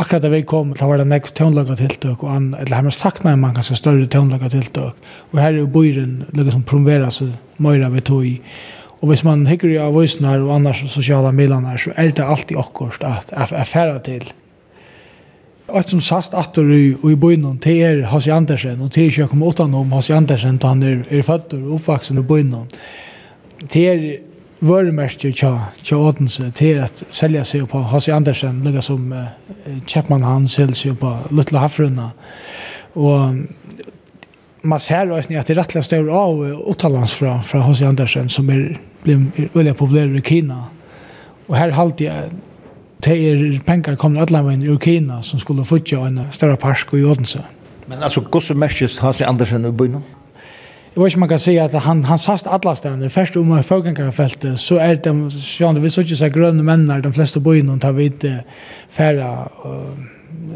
akkurat 0.00 0.24
da 0.24 0.32
vi 0.32 0.42
kom, 0.48 0.74
da 0.76 0.88
var 0.88 1.00
det 1.00 1.06
nekv 1.10 1.30
tøvnlaga 1.36 1.76
tiltøk, 1.78 2.24
og 2.24 2.32
han, 2.32 2.50
eller 2.58 2.80
han 2.80 2.92
sakna 2.94 3.36
man 3.36 3.54
kanskje 3.56 3.78
større 3.78 4.08
tøvnlaga 4.10 4.50
tiltøk, 4.52 5.08
og 5.30 5.40
her 5.40 5.52
er 5.52 5.62
jo 5.62 5.70
bøyren, 5.70 6.22
liksom 6.36 6.66
promovera 6.68 7.12
seg 7.14 7.34
møyra 7.60 7.90
vi 7.92 8.04
tog 8.04 8.26
i, 8.26 8.36
Og 9.00 9.08
hvis 9.08 9.22
man 9.24 9.46
hikker 9.48 9.78
av 9.80 9.94
voisen 9.96 10.26
og 10.28 10.50
annars 10.52 10.82
sosiala 10.92 11.32
middelen 11.32 11.64
så 11.80 11.92
er 11.96 12.12
det 12.12 12.24
alltid 12.24 12.58
akkurat 12.60 13.04
at 13.08 13.32
jeg 13.32 13.56
er 13.56 13.68
ferdig 13.68 14.02
til. 14.04 14.26
Og 15.70 15.86
som 15.88 16.02
sast 16.04 16.34
atter 16.36 16.68
i, 16.74 16.82
i 16.92 17.14
bøynen, 17.16 17.56
til 17.62 17.80
er 17.86 18.02
Hasi 18.10 18.32
Andersen, 18.34 18.80
og 18.82 18.90
til 18.92 19.08
ikke 19.08 19.22
jeg 19.22 19.30
kommer 19.30 19.54
utenom 19.54 19.92
Hasi 19.94 20.12
Andersen, 20.12 20.58
da 20.60 20.74
han 20.74 20.82
er, 20.84 21.04
er 21.08 21.24
født 21.24 21.54
og 21.56 21.76
oppvaksen 21.78 22.18
i 22.18 22.26
bøynen. 22.26 22.66
til 23.68 23.86
er 23.86 24.04
vörmärke 24.60 25.32
tja 25.32 25.64
tja 25.82 25.96
Odense 25.96 26.50
till 26.50 26.80
att 26.80 27.04
sälja 27.10 27.44
sig 27.44 27.66
på 27.66 27.78
Hasse 27.78 28.14
Andersen 28.14 28.64
lika 28.64 28.82
som 28.82 29.12
uh, 29.12 29.24
Chapman 29.86 30.22
han 30.22 30.48
säljer 30.48 30.74
sig 30.74 30.94
på 30.94 31.18
Lutla 31.30 31.58
Hafruna. 31.58 32.10
Och 32.92 33.18
man 34.62 34.80
ser 34.80 35.18
också 35.18 35.34
att 35.38 35.46
det 35.46 35.54
rättliga 35.54 35.82
står 35.82 36.10
av 36.10 36.44
uttalans 36.70 37.12
från 37.12 37.42
från 37.42 37.60
Hasse 37.60 37.86
Andersen 37.86 38.28
som 38.28 38.50
är 38.50 38.78
blev 39.02 39.30
väldigt 39.52 39.78
populär 39.78 40.16
i 40.16 40.22
Kina 40.22 40.64
och 41.46 41.56
här 41.56 41.70
halt 41.70 42.00
jag 42.00 42.14
tejer 43.00 43.60
pengar 43.64 43.96
kommer 43.96 44.20
alla 44.20 44.42
vägen 44.42 44.62
ur 44.62 44.78
Kina 44.78 45.22
som 45.22 45.38
skulle 45.38 45.64
få 45.64 45.76
en 45.76 46.32
större 46.32 46.56
park 46.56 46.94
i 46.94 47.04
Odense 47.04 47.44
men 47.86 48.02
alltså 48.02 48.20
gosse 48.20 48.54
märkes 48.54 48.98
Hasse 48.98 49.26
Andersen 49.26 49.64
i 49.64 49.72
byn 49.72 50.02
Jag 50.94 51.02
vet 51.02 51.12
inte 51.12 51.18
man 51.18 51.28
kan 51.28 51.38
si 51.38 51.58
at 51.58 51.72
han 51.72 52.04
han 52.04 52.18
sast 52.18 52.46
alla 52.46 52.76
stedene. 52.76 53.10
först 53.10 53.36
om 53.36 53.48
man 53.48 53.64
förgängare 53.64 54.56
så 54.56 54.74
er 54.78 54.94
det 54.94 55.30
så 55.30 55.72
vi 55.72 55.90
så 55.90 56.00
ikke 56.00 56.16
så 56.16 56.28
grønne 56.28 56.62
männar 56.62 57.00
de 57.00 57.12
flesta 57.12 57.40
bojen 57.40 57.66
de 57.66 57.78
tar 57.78 57.92
vid 57.92 58.38
färra 58.90 59.48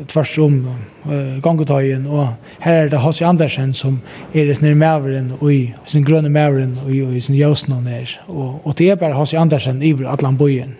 tvers 0.06 0.38
om 0.38 0.68
uh, 1.06 1.40
gångetagen 1.40 2.06
och 2.06 2.26
här 2.58 2.84
er 2.84 2.88
det 2.88 2.98
Hasse 2.98 3.26
Andersen 3.26 3.74
som 3.74 4.00
är 4.32 4.44
det 4.44 4.54
snur 4.54 4.74
mæveren, 4.74 5.32
och 5.40 5.52
i 5.52 5.74
sin 5.84 6.04
gröna 6.04 6.28
mæveren, 6.28 6.78
och 6.84 6.90
i, 6.90 7.02
och 7.02 7.22
sin 7.22 7.36
jösnan 7.36 7.84
där 7.84 8.20
och, 8.26 8.66
och 8.66 8.74
det 8.76 8.90
är 8.90 8.96
bara 8.96 9.14
Hasse 9.14 9.38
Andersen 9.38 9.82
i 9.82 10.06
alle 10.06 10.32
bojen. 10.32 10.76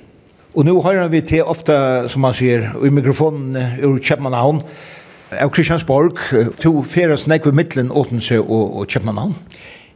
Och 0.55 0.65
nu 0.65 0.73
har 0.73 1.09
vi 1.09 1.23
till 1.23 1.43
ofta 1.43 2.09
som 2.09 2.21
man 2.21 2.35
ser 2.35 2.87
i 2.87 2.91
mikrofonen 2.91 3.57
ur 3.83 3.99
Köpenhamn 3.99 4.61
av 5.41 5.53
Kristiansborg, 5.55 6.21
to 6.63 6.83
feras 6.87 7.27
nekve 7.31 7.53
mittlen 7.57 7.93
Åtense 7.93 8.41
og, 8.43 8.77
og 8.81 8.87
Kjøpmanhavn? 8.91 9.35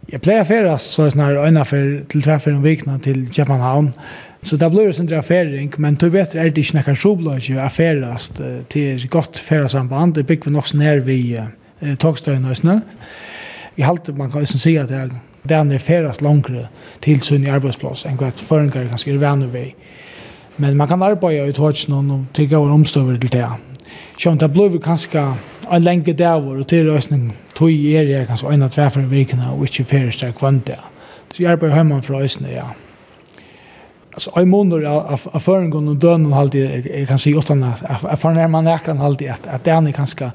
Jeg 0.08 0.22
pleier 0.24 0.46
feras 0.48 0.86
så 0.88 1.04
er 1.04 1.20
her 1.20 1.38
øyne 1.42 1.64
for 1.68 2.00
til 2.08 2.24
treffer 2.24 2.54
om 2.56 2.64
vikna 2.64 2.96
til 3.04 3.26
Kjøpmanhavn. 3.28 3.92
Så 4.42 4.56
det 4.56 4.70
blir 4.72 4.88
en 4.88 5.12
affering, 5.18 5.74
men 5.78 5.96
to 5.96 6.08
vet 6.08 6.34
er 6.34 6.48
det 6.48 6.64
ikke 6.64 6.78
nekker 6.78 6.96
sobløs 6.96 7.50
å 7.50 7.58
affæres 7.66 8.30
til 8.70 9.08
godt 9.10 9.38
ferasamband. 9.38 10.14
Det 10.14 10.26
bygger 10.26 10.48
vi 10.48 10.54
nok 10.54 10.74
nær 10.74 11.02
vi 11.04 11.18
eh, 11.36 11.96
togstøyene. 11.98 12.54
Jeg 13.76 13.86
halte 13.86 14.12
man 14.12 14.30
kan 14.30 14.46
si 14.46 14.76
at 14.78 14.88
det 14.88 14.96
er 14.96 15.10
den 15.48 15.72
er 15.72 15.78
ferast 15.78 16.22
langere 16.22 16.66
til 17.00 17.20
i 17.20 17.50
arbeidsplass 17.50 18.04
enn 18.08 18.18
hva 18.18 18.32
føringer 18.34 18.88
kanskje 18.90 19.14
er 19.14 19.22
vanlig 19.22 19.52
vei. 19.52 19.68
Men 20.58 20.76
man 20.76 20.88
kan 20.90 21.02
arbeide 21.02 21.48
i 21.48 21.54
tåtsnån 21.54 22.10
og 22.10 22.24
tilgå 22.34 22.64
omstøver 22.66 23.16
til 23.16 23.30
det. 23.30 23.46
Så 24.18 24.34
det 24.34 24.52
blev 24.52 24.80
kanskje 24.80 25.24
en 25.72 25.82
lenge 25.82 26.12
der 26.12 26.34
og 26.34 26.66
til 26.68 26.84
løsning 26.84 27.34
tog 27.54 27.70
er 27.70 28.10
jeg 28.10 28.26
kanskje 28.26 28.52
en 28.52 28.62
av 28.62 28.70
tverfer 28.70 29.00
i 29.04 29.10
vikene 29.10 29.52
og 29.52 29.64
ikke 29.64 29.84
ferdig 29.84 30.20
der 30.20 30.32
kvante. 30.32 30.76
Så 31.32 31.42
jeg 31.42 31.52
arbeider 31.52 31.74
hjemme 31.74 32.02
fra 32.02 32.22
Østene, 32.22 32.52
ja. 32.52 32.68
Alltså 34.12 34.40
i 34.40 34.44
månader 34.44 34.84
av 34.84 35.20
av 35.32 35.48
og 35.48 35.74
och 35.74 35.96
dönen 35.96 36.32
alltid 36.32 36.86
jag 36.98 37.08
kan 37.08 37.18
se 37.18 37.30
utan 37.30 37.62
att 37.62 38.20
för 38.20 38.32
när 38.32 38.48
man 38.48 38.64
näkran 38.64 39.00
alltid 39.00 39.30
att 39.30 39.46
att 39.46 39.64
det 39.64 39.70
är 39.70 39.92
kanske 39.92 40.30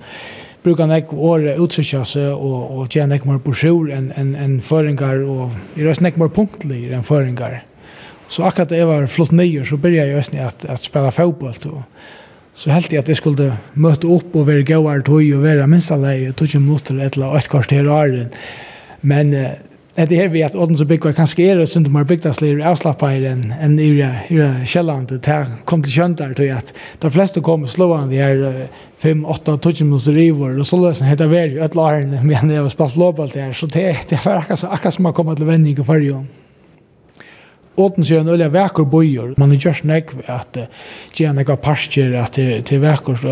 brukar 0.63 0.87
nek 0.87 1.11
åre 1.13 1.57
utsøkja 1.59 2.05
seg 2.07 2.31
og, 2.31 2.71
og 2.71 2.95
gjøre 2.95 3.09
nek 3.11 3.25
mer 3.27 3.39
brosjur 3.43 3.91
enn 3.91 4.11
en, 4.15 4.33
en 4.39 4.57
føringar 4.63 5.23
og 5.27 5.51
i 5.75 5.83
røst 5.83 6.03
nek 6.03 6.17
mer 6.19 6.31
punktlig 6.31 6.85
enn 6.95 7.03
føringar. 7.03 7.59
Så 8.31 8.45
akkurat 8.47 8.71
da 8.71 8.79
jeg 8.79 8.87
var 8.87 9.07
flott 9.11 9.33
nye 9.35 9.65
så 9.67 9.77
begynte 9.77 10.07
jeg 10.07 10.15
just 10.15 10.35
at, 10.39 10.65
at 10.69 10.83
spela 10.83 11.11
fotboll 11.11 11.57
og 11.73 11.81
så 12.53 12.69
helt 12.73 12.93
jeg 12.93 13.01
at 13.01 13.09
jeg 13.09 13.17
skulle 13.17 13.51
møte 13.73 14.09
opp 14.13 14.35
og 14.37 14.47
være 14.47 14.65
gøyere 14.67 15.01
tog 15.05 15.25
og 15.33 15.43
være 15.43 15.67
minst 15.69 15.91
alene, 15.93 16.29
jeg 16.29 16.37
tog 16.37 16.49
ikke 16.49 16.61
mot 16.63 16.83
til 16.85 17.01
et 17.01 17.17
eller 17.17 17.33
annet 17.33 17.49
kvarter 17.49 17.89
året. 17.89 18.35
Men 19.01 19.33
eh, 19.33 19.55
det 19.93 20.17
er 20.17 20.29
vi 20.33 20.41
at 20.41 20.55
Odden 20.57 20.77
som 20.77 20.87
bygger 20.89 21.13
kanskje 21.13 21.51
er 21.51 21.59
og 21.61 21.67
synes 21.69 21.89
man 21.93 22.09
oss 22.09 22.41
litt 22.41 22.61
avslappet 22.65 23.25
enn 23.29 23.43
en 23.53 23.75
i 23.77 23.89
Kjelland, 24.65 25.11
det 25.11 25.35
kom 25.69 25.83
til 25.85 25.93
kjønt 25.93 26.17
der, 26.17 26.33
tog 26.33 26.49
at 26.49 26.71
de 27.01 27.11
fleste 27.13 27.41
kom 27.45 27.65
og 27.65 27.69
slå 27.69 27.91
han 27.93 28.09
de 28.09 28.21
her 28.21 28.67
5, 29.01 29.25
8, 29.25 29.57
12 29.57 29.83
minutter 29.85 30.17
river, 30.17 30.57
og 30.57 30.65
så 30.65 30.79
løs 30.81 31.01
han 31.03 31.11
heter 31.11 31.29
Veri, 31.29 31.59
et 31.59 31.77
eller 31.77 31.99
annet, 31.99 32.23
men 32.25 32.49
jeg 32.49 32.61
har 32.61 32.73
spalt 32.73 32.97
låp 32.97 33.21
alt 33.21 33.37
det 33.37 33.45
her, 33.45 33.53
så 33.53 33.69
det, 33.69 33.85
det 34.09 34.21
var 34.25 34.41
akkurat, 34.41 34.65
akkurat 34.77 34.97
som 34.97 35.09
å 35.09 35.13
komme 35.13 35.37
til 35.37 35.49
vending 35.49 35.77
i 35.77 35.85
forrige 35.85 36.23
Åten 37.77 38.05
ser 38.05 38.21
en 38.21 38.29
øyla 38.29 38.51
vekker 38.53 38.85
bøyer. 38.85 39.33
Man 39.37 39.51
er 39.51 39.57
gjort 39.57 39.83
nekv 39.89 40.19
at 40.29 40.57
gjerne 41.17 41.41
nekva 41.41 41.55
parker 41.57 42.13
at 42.21 42.37
til 42.37 42.81
vekker 42.83 43.25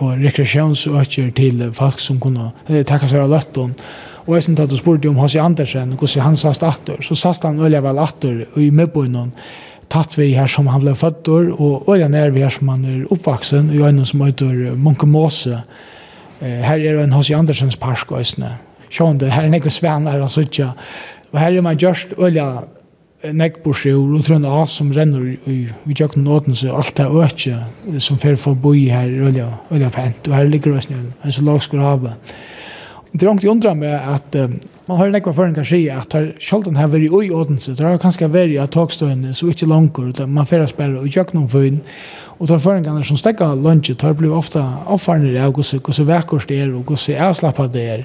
og 0.00 0.12
rekreasjonsøkker 0.24 1.30
til 1.36 1.62
folk 1.72 2.02
som 2.02 2.18
kunne 2.18 2.50
takka 2.66 3.06
seg 3.06 3.22
av 3.22 3.30
løtten. 3.30 3.76
Og 4.26 4.34
jeg 4.34 4.48
synes 4.48 4.60
at 4.60 4.70
du 4.70 4.76
spurte 4.76 5.08
om 5.08 5.18
H.C. 5.22 5.38
Andersen, 5.40 5.94
hvordan 5.94 6.24
han 6.26 6.36
sast 6.36 6.62
atter. 6.66 6.98
Så 7.02 7.14
sast 7.14 7.46
han 7.46 7.60
øyla 7.60 7.80
vel 7.80 8.00
atter 8.02 8.44
i 8.58 8.70
medbøynen 8.70 9.30
tatt 9.88 10.18
vi 10.18 10.34
her 10.36 10.50
som 10.50 10.66
han 10.68 10.82
ble 10.82 10.92
født 10.98 11.28
og 11.32 11.86
øyla 11.88 12.10
nær 12.12 12.34
vi 12.34 12.42
her 12.44 12.52
som 12.52 12.68
han 12.68 12.84
er 12.84 13.12
oppvaksen 13.12 13.70
i 13.72 13.80
øynene 13.80 14.06
som 14.06 14.20
heter 14.26 14.74
Munkemose. 14.76 15.62
Her 16.40 16.82
er 16.82 16.98
en 17.02 17.14
H.C. 17.14 17.30
Andersens 17.34 17.76
parsk, 17.76 18.12
og 18.12 18.20
øyne. 18.20 18.56
Sjående, 18.90 19.30
her 19.30 19.46
er 19.46 19.52
nekva 19.52 19.70
svenar 19.72 20.20
og 20.24 20.30
sånn. 20.32 20.74
Og 21.32 21.40
her 21.40 21.56
er 21.56 21.64
man 21.64 21.78
gjørst 21.78 22.14
øyla 22.18 22.66
nekbors 23.22 23.82
i 23.88 23.92
og 23.96 24.22
trønne 24.26 24.50
as 24.60 24.76
som 24.78 24.92
renner 24.94 25.24
i, 25.50 25.58
i 25.66 25.94
jøkken 25.96 26.22
nåten, 26.26 26.54
så 26.56 26.76
alt 26.78 26.94
det 26.98 27.08
økje 27.08 27.58
som 28.04 28.18
fer 28.20 28.38
for 28.38 28.54
boi 28.54 28.86
her 28.92 29.10
i 29.10 29.22
olja, 29.26 29.48
olja 29.74 29.90
Pent, 29.94 30.28
og 30.28 30.36
her 30.38 30.46
ligger 30.46 30.76
det 30.76 30.86
snøen, 30.86 31.12
en 31.24 31.34
så 31.34 31.42
lag 31.46 31.60
skulle 31.62 31.86
hava. 31.86 32.14
Det 33.08 33.22
er 33.22 33.30
langt 33.30 33.44
undra 33.48 33.72
med 33.74 33.94
at 33.96 34.36
um, 34.36 34.58
man 34.88 34.98
har 35.00 35.10
nekva 35.12 35.32
foran 35.32 35.54
kan 35.56 35.66
si 35.66 35.80
at 35.90 36.12
her 36.14 36.30
sjaldan 36.40 36.76
her 36.76 36.90
veri 36.92 37.08
ui 37.10 37.30
ådense, 37.34 37.74
det 37.74 37.84
har 37.84 37.98
kanskje 38.00 38.28
veri 38.32 38.58
at 38.60 38.70
takstøyene 38.76 39.34
så 39.34 39.48
ikke 39.50 39.66
langkur, 39.66 40.12
man 40.26 40.46
fer 40.46 40.66
bare 40.76 41.02
i 41.02 41.12
jøkken 41.12 41.42
om 41.42 41.48
føyn, 41.48 41.80
og 42.38 42.48
tar 42.48 42.62
føringarna 42.62 43.02
som 43.04 43.18
stekka 43.18 43.50
lunge, 43.58 43.96
tar 43.98 44.14
blir 44.14 44.36
ofta 44.36 44.62
avfarnir 44.86 45.40
av 45.42 45.56
hvordan 45.56 46.06
vekkors 46.06 46.46
det 46.46 46.60
er 46.62 46.70
og 46.70 46.84
hvordan 46.84 47.24
avslappa 47.28 47.66
det 47.66 47.88
er, 47.96 48.04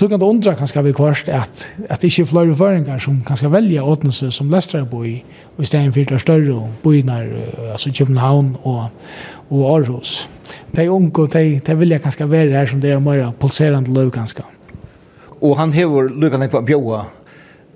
så 0.00 0.08
kan 0.08 0.20
det 0.20 0.26
undra 0.26 0.54
kanskje 0.56 0.82
vi 0.86 0.92
kvarst 0.96 1.28
at, 1.28 1.66
at 1.84 2.00
det 2.00 2.08
ikke 2.08 2.22
er 2.24 2.28
flere 2.30 2.54
føringer 2.56 3.00
som 3.04 3.18
kanskje 3.26 3.50
velger 3.52 3.84
åtnelse 3.84 4.30
som 4.32 4.48
Lestra 4.48 4.80
bo 4.88 5.02
i, 5.04 5.18
og 5.58 5.64
i 5.64 5.68
stedet 5.68 5.92
for 5.92 6.14
det 6.14 6.20
større 6.22 6.70
boinar, 6.82 7.26
altså 7.72 7.92
København 7.98 8.54
og, 8.62 8.86
og 9.50 9.66
Aarhus. 9.74 10.28
De 10.76 10.86
unge, 10.90 11.26
de, 11.34 11.60
de 11.66 11.76
vilja 11.78 11.98
kanskje 12.00 12.30
være 12.30 12.56
her 12.56 12.66
som 12.66 12.80
det 12.80 12.94
er 12.94 13.04
mer 13.04 13.28
pulserende 13.40 13.92
løv 13.92 14.10
kanskje. 14.14 14.46
Og 15.40 15.58
han 15.58 15.72
hever 15.76 16.08
lykkene 16.08 16.48
på 16.48 16.64
bjøa, 16.64 17.04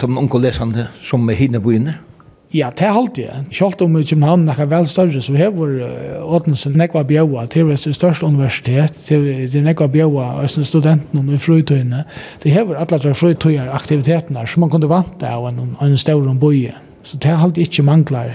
som 0.01 0.19
unge 0.19 0.41
lesende, 0.41 0.89
som 1.03 1.29
er 1.29 1.41
hinne 1.45 1.61
boinne? 1.61 1.93
inne? 1.93 2.14
Ja, 2.55 2.69
det 2.71 2.87
er 2.87 2.95
alltid. 2.95 3.29
Selv 3.51 3.83
om 3.83 3.97
København 3.99 4.49
er 4.49 4.67
vel 4.71 4.87
større, 4.87 5.23
så 5.23 5.35
hever 5.35 5.89
Åtnesen 6.23 6.77
nekva 6.79 7.03
bjøa 7.03 7.47
til 7.51 7.67
det 7.67 7.95
største 7.97 8.27
universitet, 8.27 8.95
til 9.09 9.65
nekva 9.65 9.89
bjøa 9.91 10.29
og 10.39 10.51
studentene 10.51 11.35
i 11.35 11.39
frutøyene. 11.39 12.05
Det 12.43 12.53
hever 12.55 12.79
alle 12.79 12.99
de 13.03 13.15
frutøyer 13.15 13.73
aktivitetene 13.75 14.47
som 14.47 14.61
man 14.61 14.71
kunne 14.71 14.89
vante 14.89 15.27
av 15.27 15.49
en, 15.49 15.75
en 15.83 15.99
større 15.99 16.35
bøye. 16.39 16.77
Så 17.03 17.19
det 17.19 17.33
er 17.33 17.43
alltid 17.43 17.67
ikke 17.67 17.83
mangler. 17.83 18.31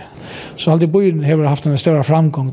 Så 0.55 0.71
alltid 0.71 0.91
bøyen 0.91 1.23
hever 1.23 1.47
haft 1.47 1.65
en 1.65 1.77
større 1.77 2.03
framgång 2.03 2.51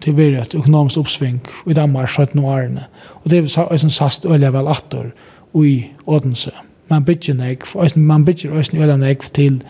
til 0.00 0.16
vi 0.16 0.30
et 0.38 0.54
økonomisk 0.54 0.98
oppsving 0.98 1.42
i 1.66 1.74
Danmark 1.74 2.08
17 2.08 2.38
årene. 2.38 2.86
Og 3.24 3.30
det 3.30 3.42
er 3.56 3.72
en 3.72 3.90
sast 3.90 4.26
øyelig 4.26 4.52
vel 4.52 4.70
atter 4.70 5.10
i 5.58 5.90
Åtnese. 6.06 6.54
Man 6.88 7.04
bygger 7.04 7.34
nek, 7.34 7.66
man 7.96 8.24
bygger 8.24 8.54
østene 8.54 8.82
øyelig 8.82 8.98
nek 8.98 9.30
til 9.34 9.62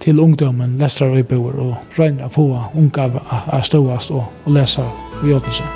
til 0.00 0.20
ungdommen, 0.20 0.78
lestra 0.78 1.10
og 1.10 1.26
bor 1.28 1.58
og 1.58 1.98
røyner 1.98 2.28
å 2.28 2.32
få 2.32 2.46
unga 2.78 3.10
er 3.52 3.66
ståast 3.66 4.14
og, 4.14 4.24
og 4.44 4.54
lesa 4.54 4.86
vi 5.22 5.34
åtelse. 5.34 5.66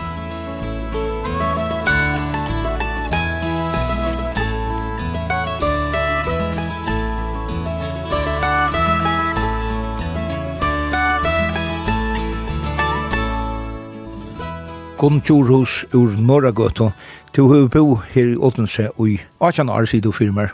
Gunn 15.02 15.18
Tjurhus 15.26 15.80
ur 15.98 16.12
Norragøtta, 16.14 16.92
til 17.34 17.48
å 17.50 17.64
bo 17.66 17.96
her 18.12 18.28
i 18.36 18.36
Åtense 18.38 18.84
og 18.92 19.08
i 19.10 19.16
18 19.40 19.72
år 19.72 19.88
siden 19.90 20.14
firmer. 20.14 20.52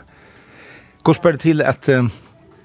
Gå 1.05 1.13
spør 1.13 1.37
til 1.37 1.61
at 1.61 1.85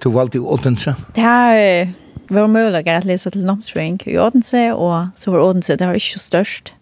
Du 0.05 0.11
valgte 0.13 0.37
i 0.37 0.41
Odense? 0.41 0.93
Det 1.17 1.25
er 1.25 1.87
var 2.29 2.47
mulig 2.47 2.87
at 2.89 3.05
lese 3.05 3.31
til 3.31 3.45
Nomsring 3.45 4.01
i 4.07 4.17
Odense, 4.19 4.75
og 4.75 5.09
så 5.15 5.31
var 5.31 5.41
Odense, 5.41 5.77
det 5.77 5.87
var 5.87 5.95
ikke 5.95 6.19
størst. 6.19 6.75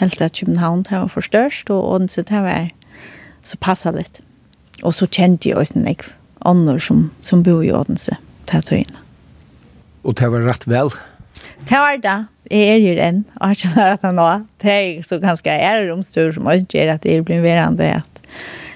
Helt 0.00 0.20
at 0.20 0.38
København, 0.40 0.82
det 0.82 0.92
var 0.92 1.06
for 1.06 1.20
størst, 1.20 1.70
og 1.70 1.90
Odense, 1.90 2.22
det 2.22 2.42
var 2.42 2.68
så 3.42 3.56
passet 3.60 3.94
litt. 3.94 4.20
Og 4.82 4.94
så 4.94 5.06
kjente 5.06 5.48
jeg 5.48 5.56
også 5.56 5.78
en 5.78 5.96
andre 6.46 6.80
som, 6.80 7.10
som 7.22 7.42
bor 7.42 7.62
i 7.62 7.72
Odense, 7.72 8.16
til 8.46 8.62
tøyene. 8.62 9.02
Og 10.04 10.16
det 10.18 10.30
var 10.32 10.46
rett 10.46 10.68
vel? 10.68 10.94
Det 11.68 11.78
var 11.78 11.96
det. 11.96 12.18
Jeg 12.50 12.68
er 12.68 12.76
jo 12.82 12.94
den, 12.96 13.24
og 13.40 13.48
jeg 13.48 13.56
kjenner 13.56 13.92
at 13.92 14.02
han 14.02 14.14
nå. 14.14 14.28
Det 14.62 14.70
er 14.70 15.02
så 15.06 15.18
ganske 15.18 15.50
ære 15.50 15.90
romstur 15.90 16.32
som 16.32 16.46
også 16.46 16.66
gjør 16.66 16.94
at 16.94 17.04
jeg 17.04 17.24
blir 17.24 17.42
verandre, 17.42 18.00
at, 18.00 18.22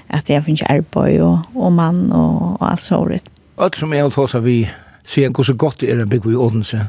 at 0.08 0.30
jeg 0.30 0.44
finner 0.44 0.70
arbeid 0.70 1.20
og, 1.20 1.38
og 1.54 1.72
mann 1.72 2.12
og, 2.12 2.60
og 2.60 2.70
alt 2.70 2.84
så 2.84 3.00
sånt 3.00 3.33
alt 3.56 3.76
som 3.78 3.92
jeg 3.92 4.02
har 4.02 4.14
tås 4.14 4.34
av 4.34 4.46
vi 4.46 4.62
sier 5.04 5.30
hvor 5.30 5.46
så 5.46 5.54
godt 5.54 5.82
det 5.82 5.92
er 5.92 6.02
å 6.02 6.08
bygge 6.08 6.32
i 6.32 6.38
Odense, 6.40 6.88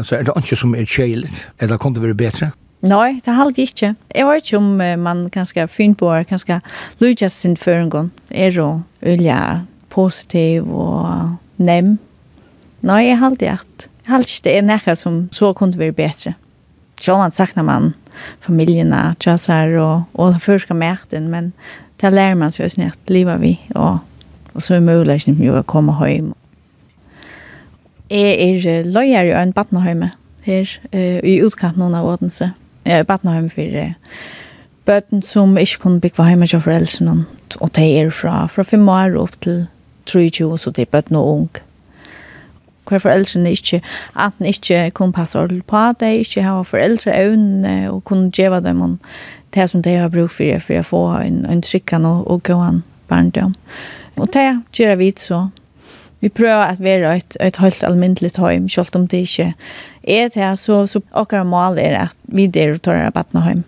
Altså, 0.00 0.16
er 0.16 0.22
det 0.24 0.32
ikke 0.38 0.56
som 0.56 0.74
er 0.74 0.88
kjeilig? 0.88 1.30
Eller 1.60 1.76
kan 1.76 1.92
det 1.92 2.02
være 2.02 2.16
bedre? 2.16 2.50
Nei, 2.88 3.18
det 3.20 3.34
har 3.34 3.44
aldri 3.44 3.66
ikke. 3.68 3.94
Jeg 4.14 4.26
vet 4.26 4.46
ikke 4.46 4.56
om 4.56 4.70
man 5.04 5.26
kanskje 5.32 5.66
finner 5.68 5.98
på, 6.00 6.12
kanskje 6.30 6.60
lyder 7.02 7.28
sin 7.28 7.56
føringen. 7.60 8.08
Er 8.30 8.54
jo 8.56 8.68
ulike 9.02 9.66
positiv 9.92 10.70
og 10.72 11.36
nem. 11.60 11.98
Nei, 12.80 13.02
jeg 13.10 13.18
har 13.20 13.32
aldri 13.34 13.52
hatt. 13.52 13.88
Jeg 14.06 14.14
har 14.14 14.24
ikke 14.24 14.44
det 14.46 14.56
er 14.56 14.68
noe 14.70 14.96
som 14.96 15.20
så 15.36 15.52
kunne 15.52 15.78
være 15.78 15.98
bedre. 15.98 16.34
Selv 17.00 17.20
om 17.20 17.32
saknar 17.32 17.66
man 17.68 17.92
familjene, 18.40 19.16
tjasser 19.20 19.76
og, 19.80 20.08
og 20.14 20.32
den 20.32 20.40
første 20.40 20.66
skal 20.66 21.28
men 21.28 21.52
det 22.00 22.12
lærer 22.12 22.34
man 22.40 22.52
seg 22.52 22.64
å 22.64 22.72
snart 22.72 23.12
livet 23.12 23.40
vi 23.40 23.58
og 23.74 24.00
Og 24.54 24.62
så 24.62 24.74
er 24.74 24.84
muligheten 24.84 25.36
for 25.38 25.60
å 25.60 25.66
komme 25.66 25.94
hjem. 26.06 26.32
Jeg 28.10 28.66
er 28.66 28.88
løyer 28.90 29.28
i 29.28 29.34
en 29.38 29.54
badnehøyme 29.54 30.10
her 30.42 30.70
uh, 30.94 31.20
i 31.22 31.38
utkanten 31.44 31.94
av 31.94 32.08
Ådense. 32.10 32.52
Jeg 32.84 33.04
er 33.04 33.06
badnehøyme 33.06 33.52
for 33.52 33.76
uh, 33.78 33.92
bøten 34.88 35.22
som 35.22 35.58
ikke 35.58 35.78
kunne 35.78 36.00
bygge 36.00 36.26
hjemme 36.26 36.46
til 36.46 36.60
foreldrene. 36.60 37.24
Og 37.60 37.74
de 37.76 37.86
er 38.00 38.10
fra, 38.10 38.46
fra 38.46 38.62
fem 38.62 38.88
år 38.88 39.18
opp 39.18 39.38
til 39.40 39.66
23, 40.06 40.58
så 40.58 40.70
det 40.70 40.82
er 40.82 40.90
bøten 40.90 41.16
og 41.16 41.32
ung. 41.32 41.50
hver 42.88 42.98
foreldrene 42.98 43.50
ikke, 43.50 43.82
at 44.18 44.32
de 44.38 44.48
ikke 44.48 44.90
kunne 44.90 45.12
passe 45.12 45.38
ordentlig 45.38 45.64
på, 45.64 45.76
at 45.76 46.00
de 46.00 46.16
ikke 46.16 46.42
har 46.42 46.62
foreldre 46.62 47.22
øvnene 47.22 47.92
og 47.92 48.04
kunne 48.04 48.30
gjøre 48.30 48.60
dem 48.60 48.82
om 48.82 48.98
det 49.54 49.70
som 49.70 49.82
de 49.82 49.94
har 49.94 50.08
brukt 50.08 50.32
for, 50.32 50.58
for 50.58 50.78
å 50.78 50.82
få 50.82 51.02
en, 51.20 51.46
en 51.46 51.62
trykkende 51.62 52.08
og, 52.08 52.30
og 52.30 52.42
gå 52.42 52.58
an 52.58 52.82
barndom. 53.08 53.54
Og 54.20 54.28
det 54.34 54.46
gjør 54.76 54.98
vi 55.00 55.12
så. 55.16 55.48
Vi 56.20 56.28
prøver 56.28 56.68
at 56.68 56.82
være 56.82 57.16
et, 57.16 57.36
et 57.40 57.56
helt 57.56 57.84
almindelig 57.84 58.30
hjem, 58.36 58.68
selv 58.68 58.92
om 58.94 59.06
det 59.08 59.24
ikke 59.24 59.54
er 60.04 60.28
det, 60.28 60.58
så, 60.58 60.86
så 60.86 61.00
akkurat 61.12 61.46
mål 61.46 61.78
er 61.78 61.96
at 62.04 62.16
vi 62.28 62.46
der 62.46 62.76
tar 62.76 63.06
rabattene 63.06 63.44
hjem. 63.44 63.64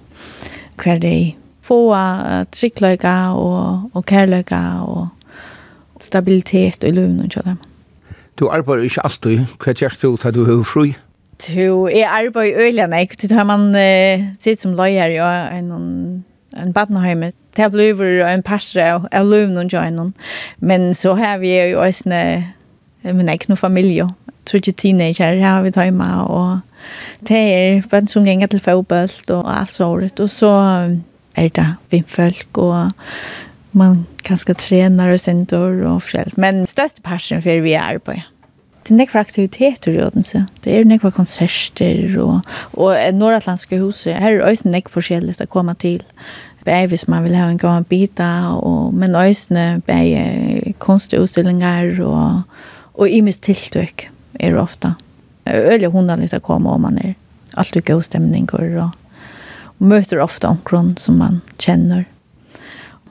Hver 0.83 0.99
dag 0.99 1.39
få 1.63 1.95
uh, 1.95 2.45
tryggløyga 2.53 3.33
og, 3.33 3.91
og 3.95 4.05
kærløyga 4.05 4.83
og 4.85 5.09
stabilitet 6.01 6.85
og 6.85 6.93
løvn 6.93 7.21
og 7.21 7.31
kjødder. 7.31 7.57
Du 8.39 8.49
arbeider 8.49 8.83
ikke 8.83 9.05
alltid. 9.05 9.47
Hva 9.63 9.73
gjør 9.73 9.97
du 10.03 10.17
til 10.17 10.35
du 10.35 10.45
er 10.45 10.65
fri? 10.65 10.93
Du, 11.43 11.89
jeg 11.89 12.09
arbeider 12.09 12.61
øyelig, 12.61 12.87
nei. 12.91 13.05
Du 13.23 13.29
tar 13.29 13.45
man 13.49 13.71
uh, 13.73 14.29
sitt 14.41 14.61
som 14.61 14.77
løyer 14.77 15.15
ja, 15.17 15.31
en 15.57 16.25
en 16.57 16.73
barneheimet. 16.73 17.35
Det 17.57 17.69
blir 17.73 18.01
en 18.25 18.43
pastor 18.43 18.81
av, 18.81 19.07
av 19.13 19.27
løven 19.29 19.59
og 19.61 19.73
joinen. 19.73 20.15
Men 20.61 20.95
så 20.95 21.15
har 21.15 21.39
vi 21.43 21.53
jo 21.57 21.81
også 21.83 22.09
men 23.03 23.31
ikke 23.33 23.51
noen 23.51 23.61
familie. 23.61 24.07
Jeg 24.27 24.49
tror 24.49 24.63
ikke 24.63 24.81
teenager 24.83 25.41
har 25.43 25.63
vi 25.63 25.73
tøyma, 25.75 26.09
og 26.27 26.61
det 27.29 27.39
er 27.39 27.89
bare 27.91 28.11
som 28.11 28.27
ganger 28.27 28.51
til 28.51 28.63
fotboll 28.63 29.11
og 29.35 29.49
alt 29.51 29.75
sånt. 29.75 30.21
Og 30.21 30.31
så 30.31 30.53
er 31.39 31.49
det 31.57 31.69
vindfolk, 31.91 32.59
og 32.59 32.91
man 33.73 34.05
kanskje 34.27 34.59
trener 34.59 35.15
og 35.15 35.21
sender 35.23 35.83
og 35.89 36.03
forskjellig. 36.05 36.37
Men 36.37 36.67
største 36.71 37.03
passion 37.05 37.43
for 37.43 37.65
vi 37.65 37.77
er 37.79 37.99
på, 38.03 38.19
ja 38.19 38.29
det 38.83 38.91
er 38.91 38.99
nekva 38.99 39.21
aktiviteter 39.23 39.95
i 39.95 40.01
Odense. 40.03 40.45
Det 40.65 40.73
er 40.75 40.87
nekva 40.89 41.13
konserter 41.15 42.17
og, 42.19 42.41
og 42.75 42.97
Nordatlanske 43.15 43.79
huset. 43.79 44.17
Her 44.19 44.41
er 44.41 44.47
også 44.49 44.71
nekva 44.73 44.97
forskjellig 44.97 45.37
å 45.39 45.47
komme 45.51 45.75
til. 45.79 46.03
Bæg 46.67 46.91
hvis 46.91 47.07
man 47.11 47.25
vil 47.25 47.37
ha 47.39 47.49
en 47.51 47.59
gammel 47.59 47.87
bita, 47.87 48.55
og, 48.59 48.95
men 48.95 49.15
også 49.19 49.83
bæg 49.87 50.75
konstutstillingar 50.83 51.99
og, 52.07 52.43
og 52.95 53.11
imens 53.11 53.39
tiltøk 53.43 54.09
er 54.43 54.59
ofta. 54.59 54.97
Øyelig 55.47 55.93
hundanligt 55.95 56.35
å 56.35 56.43
komme 56.43 56.75
om 56.75 56.87
man 56.87 56.99
er 57.03 57.15
alt 57.59 57.77
og 57.77 57.87
god 57.87 58.07
stemning 58.07 58.49
og, 58.55 58.79
og 58.83 59.83
møter 59.83 60.23
ofta 60.23 60.51
omkron 60.51 60.97
som 60.99 61.19
man 61.23 61.41
kjenner. 61.59 62.07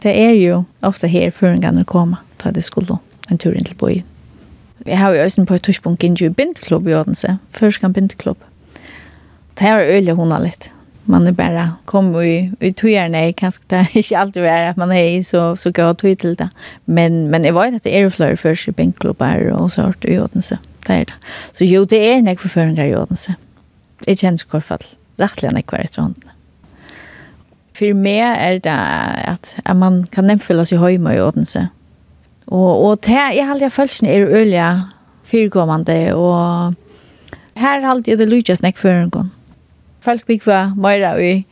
Det 0.02 0.14
er 0.18 0.36
jo 0.36 0.64
ofta 0.84 1.08
her 1.12 1.32
føringene 1.36 1.86
kommer, 1.86 2.24
ta 2.42 2.52
det 2.52 2.64
skulle 2.66 3.00
en 3.30 3.40
tur 3.40 3.56
inn 3.56 3.68
til 3.68 3.78
byen. 3.80 4.11
Vi 4.86 4.92
har 4.98 5.14
jo 5.14 5.24
også 5.24 5.46
på 5.46 5.54
et 5.54 5.64
tidspunkt 5.64 6.04
i 6.04 6.30
bindeklubb 6.30 6.88
i 6.88 6.94
Odense, 6.94 7.38
Førskan 7.52 7.94
bindeklubb. 7.94 8.38
Det 9.60 9.68
her 9.68 9.80
er 9.80 9.96
øyelig 9.96 10.16
hun 10.16 10.32
litt. 10.42 10.72
Man 11.06 11.28
er 11.28 11.32
bare 11.32 11.76
kommet 11.86 12.26
i, 12.26 12.52
i 12.62 12.72
togerne, 12.72 13.18
jeg 13.18 13.36
kan 13.36 13.52
det 13.70 13.88
ikke 13.94 14.18
alltid 14.18 14.42
være 14.42 14.70
at 14.70 14.78
man 14.78 14.92
er 14.92 15.04
i 15.18 15.22
så, 15.22 15.56
så 15.56 15.72
gøy 15.72 15.94
tog 15.94 16.18
til 16.18 16.36
det. 16.38 16.50
Men, 16.86 17.28
men 17.28 17.46
jeg 17.46 17.56
vet 17.56 17.76
at 17.76 17.84
det 17.84 17.96
er 17.96 18.10
flere 18.10 18.38
første 18.38 18.72
bindeklubber 18.72 19.52
og 19.54 19.72
så 19.72 19.82
hørt 19.82 20.06
i 20.06 20.18
Odense. 20.18 20.58
Det 20.88 20.96
er 20.96 21.04
det. 21.04 21.14
Så 21.54 21.66
jo, 21.66 21.84
det 21.84 22.00
er 22.14 22.22
nek 22.22 22.40
forføringer 22.40 22.86
i 22.86 22.96
Odense. 22.96 23.36
Jeg 24.08 24.18
kjenner 24.18 24.40
ikke 24.40 24.58
hvert 24.58 24.64
fall. 24.64 24.86
Rettelig 25.20 25.54
nek 25.54 25.70
hver 25.70 25.86
etter 25.86 26.02
hånden. 26.02 26.32
For 27.78 27.98
meg 27.98 28.22
er 28.22 28.58
det 28.62 28.78
at, 29.34 29.56
at 29.66 29.76
man 29.76 30.04
kan 30.04 30.30
nemfølge 30.30 30.66
seg 30.70 30.82
høyme 30.82 31.16
i 31.16 31.22
Odense. 31.22 31.68
Og, 32.52 32.86
og 32.86 32.98
det 33.08 33.16
jeg 33.16 33.48
alltid 33.48 33.66
jeg 33.70 33.72
følelsen 33.72 34.08
er 34.12 34.34
ølja 34.42 34.70
fyrkommande, 35.32 36.14
og 36.14 36.74
her 37.56 37.78
halde 37.80 37.92
alltid 37.94 38.20
det 38.20 38.28
lydja 38.30 38.58
en 38.60 38.80
føringen. 38.80 39.32
Folk 40.02 40.26
bygg 40.28 40.46
var 40.46 40.74
møyra 40.76 41.14
i, 41.22 41.46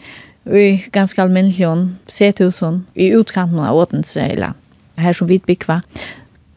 i 0.45 0.65
ganske 0.91 1.21
alminnelig, 1.21 1.95
sethusen, 2.11 2.83
i 2.95 3.11
utkanten 3.15 3.61
av 3.63 3.77
Åtense, 3.77 4.25
eller 4.33 4.57
her 4.99 5.15
som 5.15 5.29
vi 5.29 5.39
bygger 5.39 5.69
var. 5.69 5.85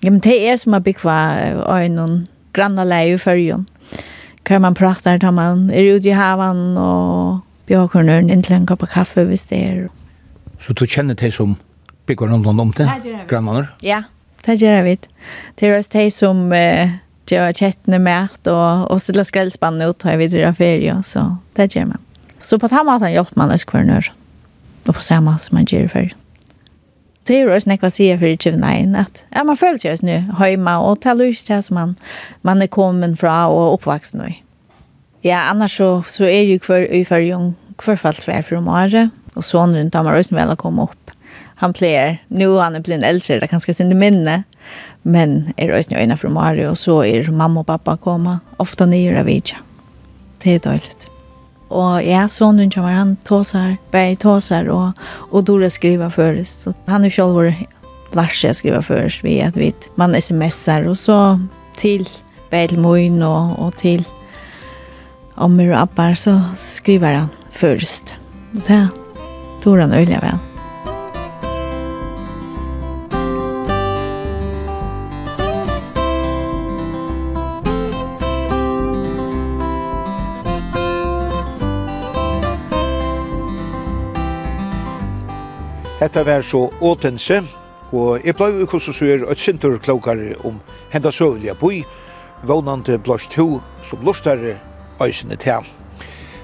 Ja, 0.02 0.10
men 0.10 0.22
det 0.24 0.34
er 0.48 0.56
som 0.58 0.74
er 0.74 0.82
bygg 0.82 1.04
var 1.04 1.62
øynen, 1.68 2.26
granna 2.52 2.84
leie 2.84 3.14
i 3.14 3.20
førjen. 3.20 3.68
Hva 4.42 4.58
man 4.58 4.74
pratar, 4.74 5.20
tar 5.22 5.30
man 5.30 5.68
er 5.70 5.94
ute 5.94 6.10
i 6.10 6.16
havan, 6.18 6.74
og 6.76 7.44
inn 8.32 8.42
til 8.42 8.56
en 8.56 8.66
kopp 8.66 8.82
av 8.82 8.90
kaffe 8.90 9.22
hvis 9.28 9.46
det 9.52 9.60
er. 9.62 9.84
Så 10.58 10.74
du 10.74 10.82
kjenner 10.86 11.14
det 11.14 11.30
som 11.36 11.54
bygger 12.10 12.32
noen 12.32 12.58
om 12.58 12.74
det? 12.74 12.88
Det 12.88 13.12
gjør 13.12 13.20
vi. 13.20 13.28
Grannene? 13.30 13.68
Ja, 13.86 14.02
det 14.46 14.58
gjør 14.62 14.82
vi. 14.86 14.96
Det 15.58 15.68
er 15.68 15.76
også 15.76 15.94
de 15.98 16.06
som 16.10 16.46
uh, 16.52 16.94
gjør 17.30 17.52
kjettene 17.56 18.00
med, 18.02 18.32
og, 18.50 18.88
og 18.90 19.02
stiller 19.02 19.26
skrelspannene 19.26 19.90
ut, 19.92 20.06
og 20.06 20.18
videre 20.18 20.50
av 20.50 20.58
ferie, 20.58 20.96
så 21.06 21.28
det 21.56 21.70
gjør 21.74 21.92
man. 21.94 22.02
Så 22.42 22.58
på 22.58 22.70
den 22.70 22.88
måten 22.88 23.12
hjelper 23.12 23.38
man 23.38 23.54
oss 23.54 23.66
hver 23.68 23.86
nør, 23.86 24.10
og 24.88 24.94
på 24.98 25.04
samme 25.04 25.36
som 25.38 25.58
man 25.58 25.68
gjør 25.68 25.86
i 25.86 25.92
ferie. 25.92 26.18
Det 27.22 27.36
er 27.38 27.50
også 27.54 27.70
nekva 27.70 27.86
sier 27.92 28.16
for 28.18 28.26
29, 28.26 28.96
at 28.98 29.20
ja, 29.30 29.44
man 29.46 29.58
føler 29.58 29.78
seg 29.78 29.92
også 29.92 30.08
nå 30.08 30.16
hjemme, 30.42 30.72
og 30.82 31.02
tar 31.04 31.18
lyst 31.18 31.46
til 31.46 31.62
som 31.62 31.78
man, 31.78 31.92
man 32.42 32.64
er 32.64 32.70
kommet 32.72 33.14
fra 33.20 33.44
og 33.46 33.76
oppvaksen 33.76 34.24
nå. 34.24 34.32
Ja, 35.22 35.44
annars 35.52 35.76
så, 35.78 36.00
så 36.10 36.26
er 36.26 36.42
jo 36.48 36.58
hver 36.66 36.88
uførjung, 36.90 37.52
hver 37.78 38.00
fall 38.00 38.18
tvær 38.18 38.42
for 38.42 38.58
om 38.58 38.72
året, 38.74 39.14
og 39.38 39.46
sånn 39.46 39.76
rundt 39.76 39.94
har 39.94 40.02
man 40.02 40.18
også 40.18 40.34
vel 40.34 40.50
å 40.50 40.58
komme 40.58 40.88
opp 40.88 41.01
han 41.62 41.72
plejer. 41.72 42.18
Nu 42.28 42.48
han 42.58 42.74
är 42.74 42.80
blind 42.80 43.04
äldre, 43.04 43.38
det 43.40 43.46
kanske 43.46 43.74
synd 43.74 43.94
minne. 43.94 44.42
Men 45.02 45.52
är 45.56 45.68
er 45.68 45.78
ösnö 45.78 45.98
ena 45.98 46.16
från 46.16 46.32
Mario 46.32 46.74
så 46.74 47.00
är 47.00 47.14
er 47.14 47.30
mamma 47.30 47.60
och 47.60 47.66
pappa 47.66 47.96
komma 47.96 48.40
ofta 48.56 48.86
ner 48.86 49.20
av 49.20 49.26
vidja. 49.26 49.56
Det 50.42 50.54
är 50.54 50.58
dåligt. 50.58 51.10
Och 51.68 52.02
ja, 52.02 52.28
sonen 52.28 52.70
kommer 52.70 52.92
han 52.92 53.16
tåsar, 53.16 53.76
bär 53.90 54.14
tåsar 54.14 54.68
och, 54.68 54.92
och 55.32 55.44
då 55.44 55.70
skriva 55.70 56.10
för 56.10 56.44
Så 56.44 56.72
han 56.86 57.04
är 57.04 57.10
själv 57.10 57.52
lär 58.12 58.26
sig 58.26 58.54
skriva 58.54 58.82
först 58.82 59.24
vi 59.24 59.42
att 59.42 59.56
vi 59.56 59.74
man 59.94 60.22
smsar 60.22 60.88
och 60.88 60.98
så 60.98 61.40
till 61.76 62.08
Bellmoin 62.50 63.22
och 63.22 63.66
och 63.66 63.76
till 63.76 64.04
Amir 65.34 65.72
Abbar 65.72 66.14
så 66.14 66.40
skriver 66.56 67.12
han 67.12 67.28
först. 67.50 68.14
Och 68.54 68.62
det 68.66 68.88
tror 69.62 69.78
han 69.78 69.92
öliga 69.92 70.20
väl. 70.20 70.51
Hetta 86.02 86.24
var 86.24 86.42
så 86.42 86.72
Åtense, 86.80 87.36
og 87.92 88.24
jeg 88.26 88.34
blei 88.34 88.48
jo 88.58 88.78
så 88.82 88.90
sier 88.90 89.20
et 89.30 89.38
sintur 89.38 89.76
klokare 89.78 90.32
om 90.42 90.56
henda 90.90 91.12
søvliga 91.14 91.54
boi, 91.54 91.84
vånande 92.42 92.96
blåst 92.98 93.30
to 93.30 93.60
som 93.86 94.02
lortare 94.02 94.56
øysene 94.98 95.36
til. 95.38 95.62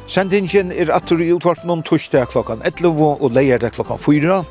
Sendingen 0.06 0.70
er 0.70 0.94
atter 0.94 1.18
i 1.18 1.32
utvarten 1.34 1.74
om 1.74 1.82
torsdag 1.82 2.30
klokkan 2.30 2.62
11 2.62 3.02
og 3.18 3.34
leier 3.34 3.58
det 3.58 3.72
klokkan 3.74 3.98
4, 3.98 4.44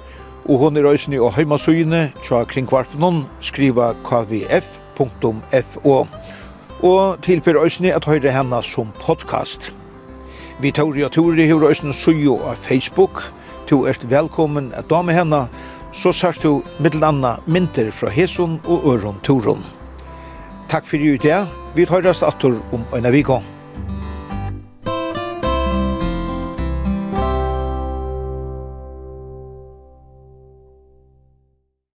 og 0.44 0.60
hon 0.60 0.78
er 0.78 0.92
øysene 0.92 1.22
og 1.24 1.34
heimasøyene 1.40 2.12
tja 2.28 2.44
kringkvarpen 2.44 3.24
skriva 3.40 3.94
kvf.fo 4.04 5.98
og 6.84 7.24
tilbyr 7.24 7.64
øysene 7.64 7.96
at 7.96 8.06
høyre 8.06 8.36
henne 8.36 8.60
som 8.64 8.92
podcast. 9.00 9.72
Vi 10.60 10.72
tar 10.72 10.92
i 11.00 11.08
at 11.08 11.16
høyre 11.16 11.48
høyre 11.48 11.64
høyre 11.64 11.80
høyre 11.80 12.28
høyre 12.28 12.56
Facebook, 12.56 13.24
Du 13.70 13.84
er 13.84 13.98
velkommen 14.08 14.70
at 14.80 14.88
dame 14.88 15.12
henne, 15.12 15.42
så 15.92 16.14
sørst 16.16 16.46
du 16.46 16.62
mittel 16.80 17.04
anna 17.04 17.34
mynter 17.46 17.92
fra 17.92 18.08
Hesun 18.08 18.62
og 18.64 18.88
Øron 18.94 19.20
Torun. 19.28 19.66
Takk 20.72 20.88
fyrir 20.88 21.18
i 21.18 21.22
det. 21.28 21.42
Vi 21.76 21.86
tar 21.86 22.08
rast 22.08 22.24
atur 22.24 22.62
om 22.72 22.88
øyne 22.96 23.12
vikon. 23.12 23.57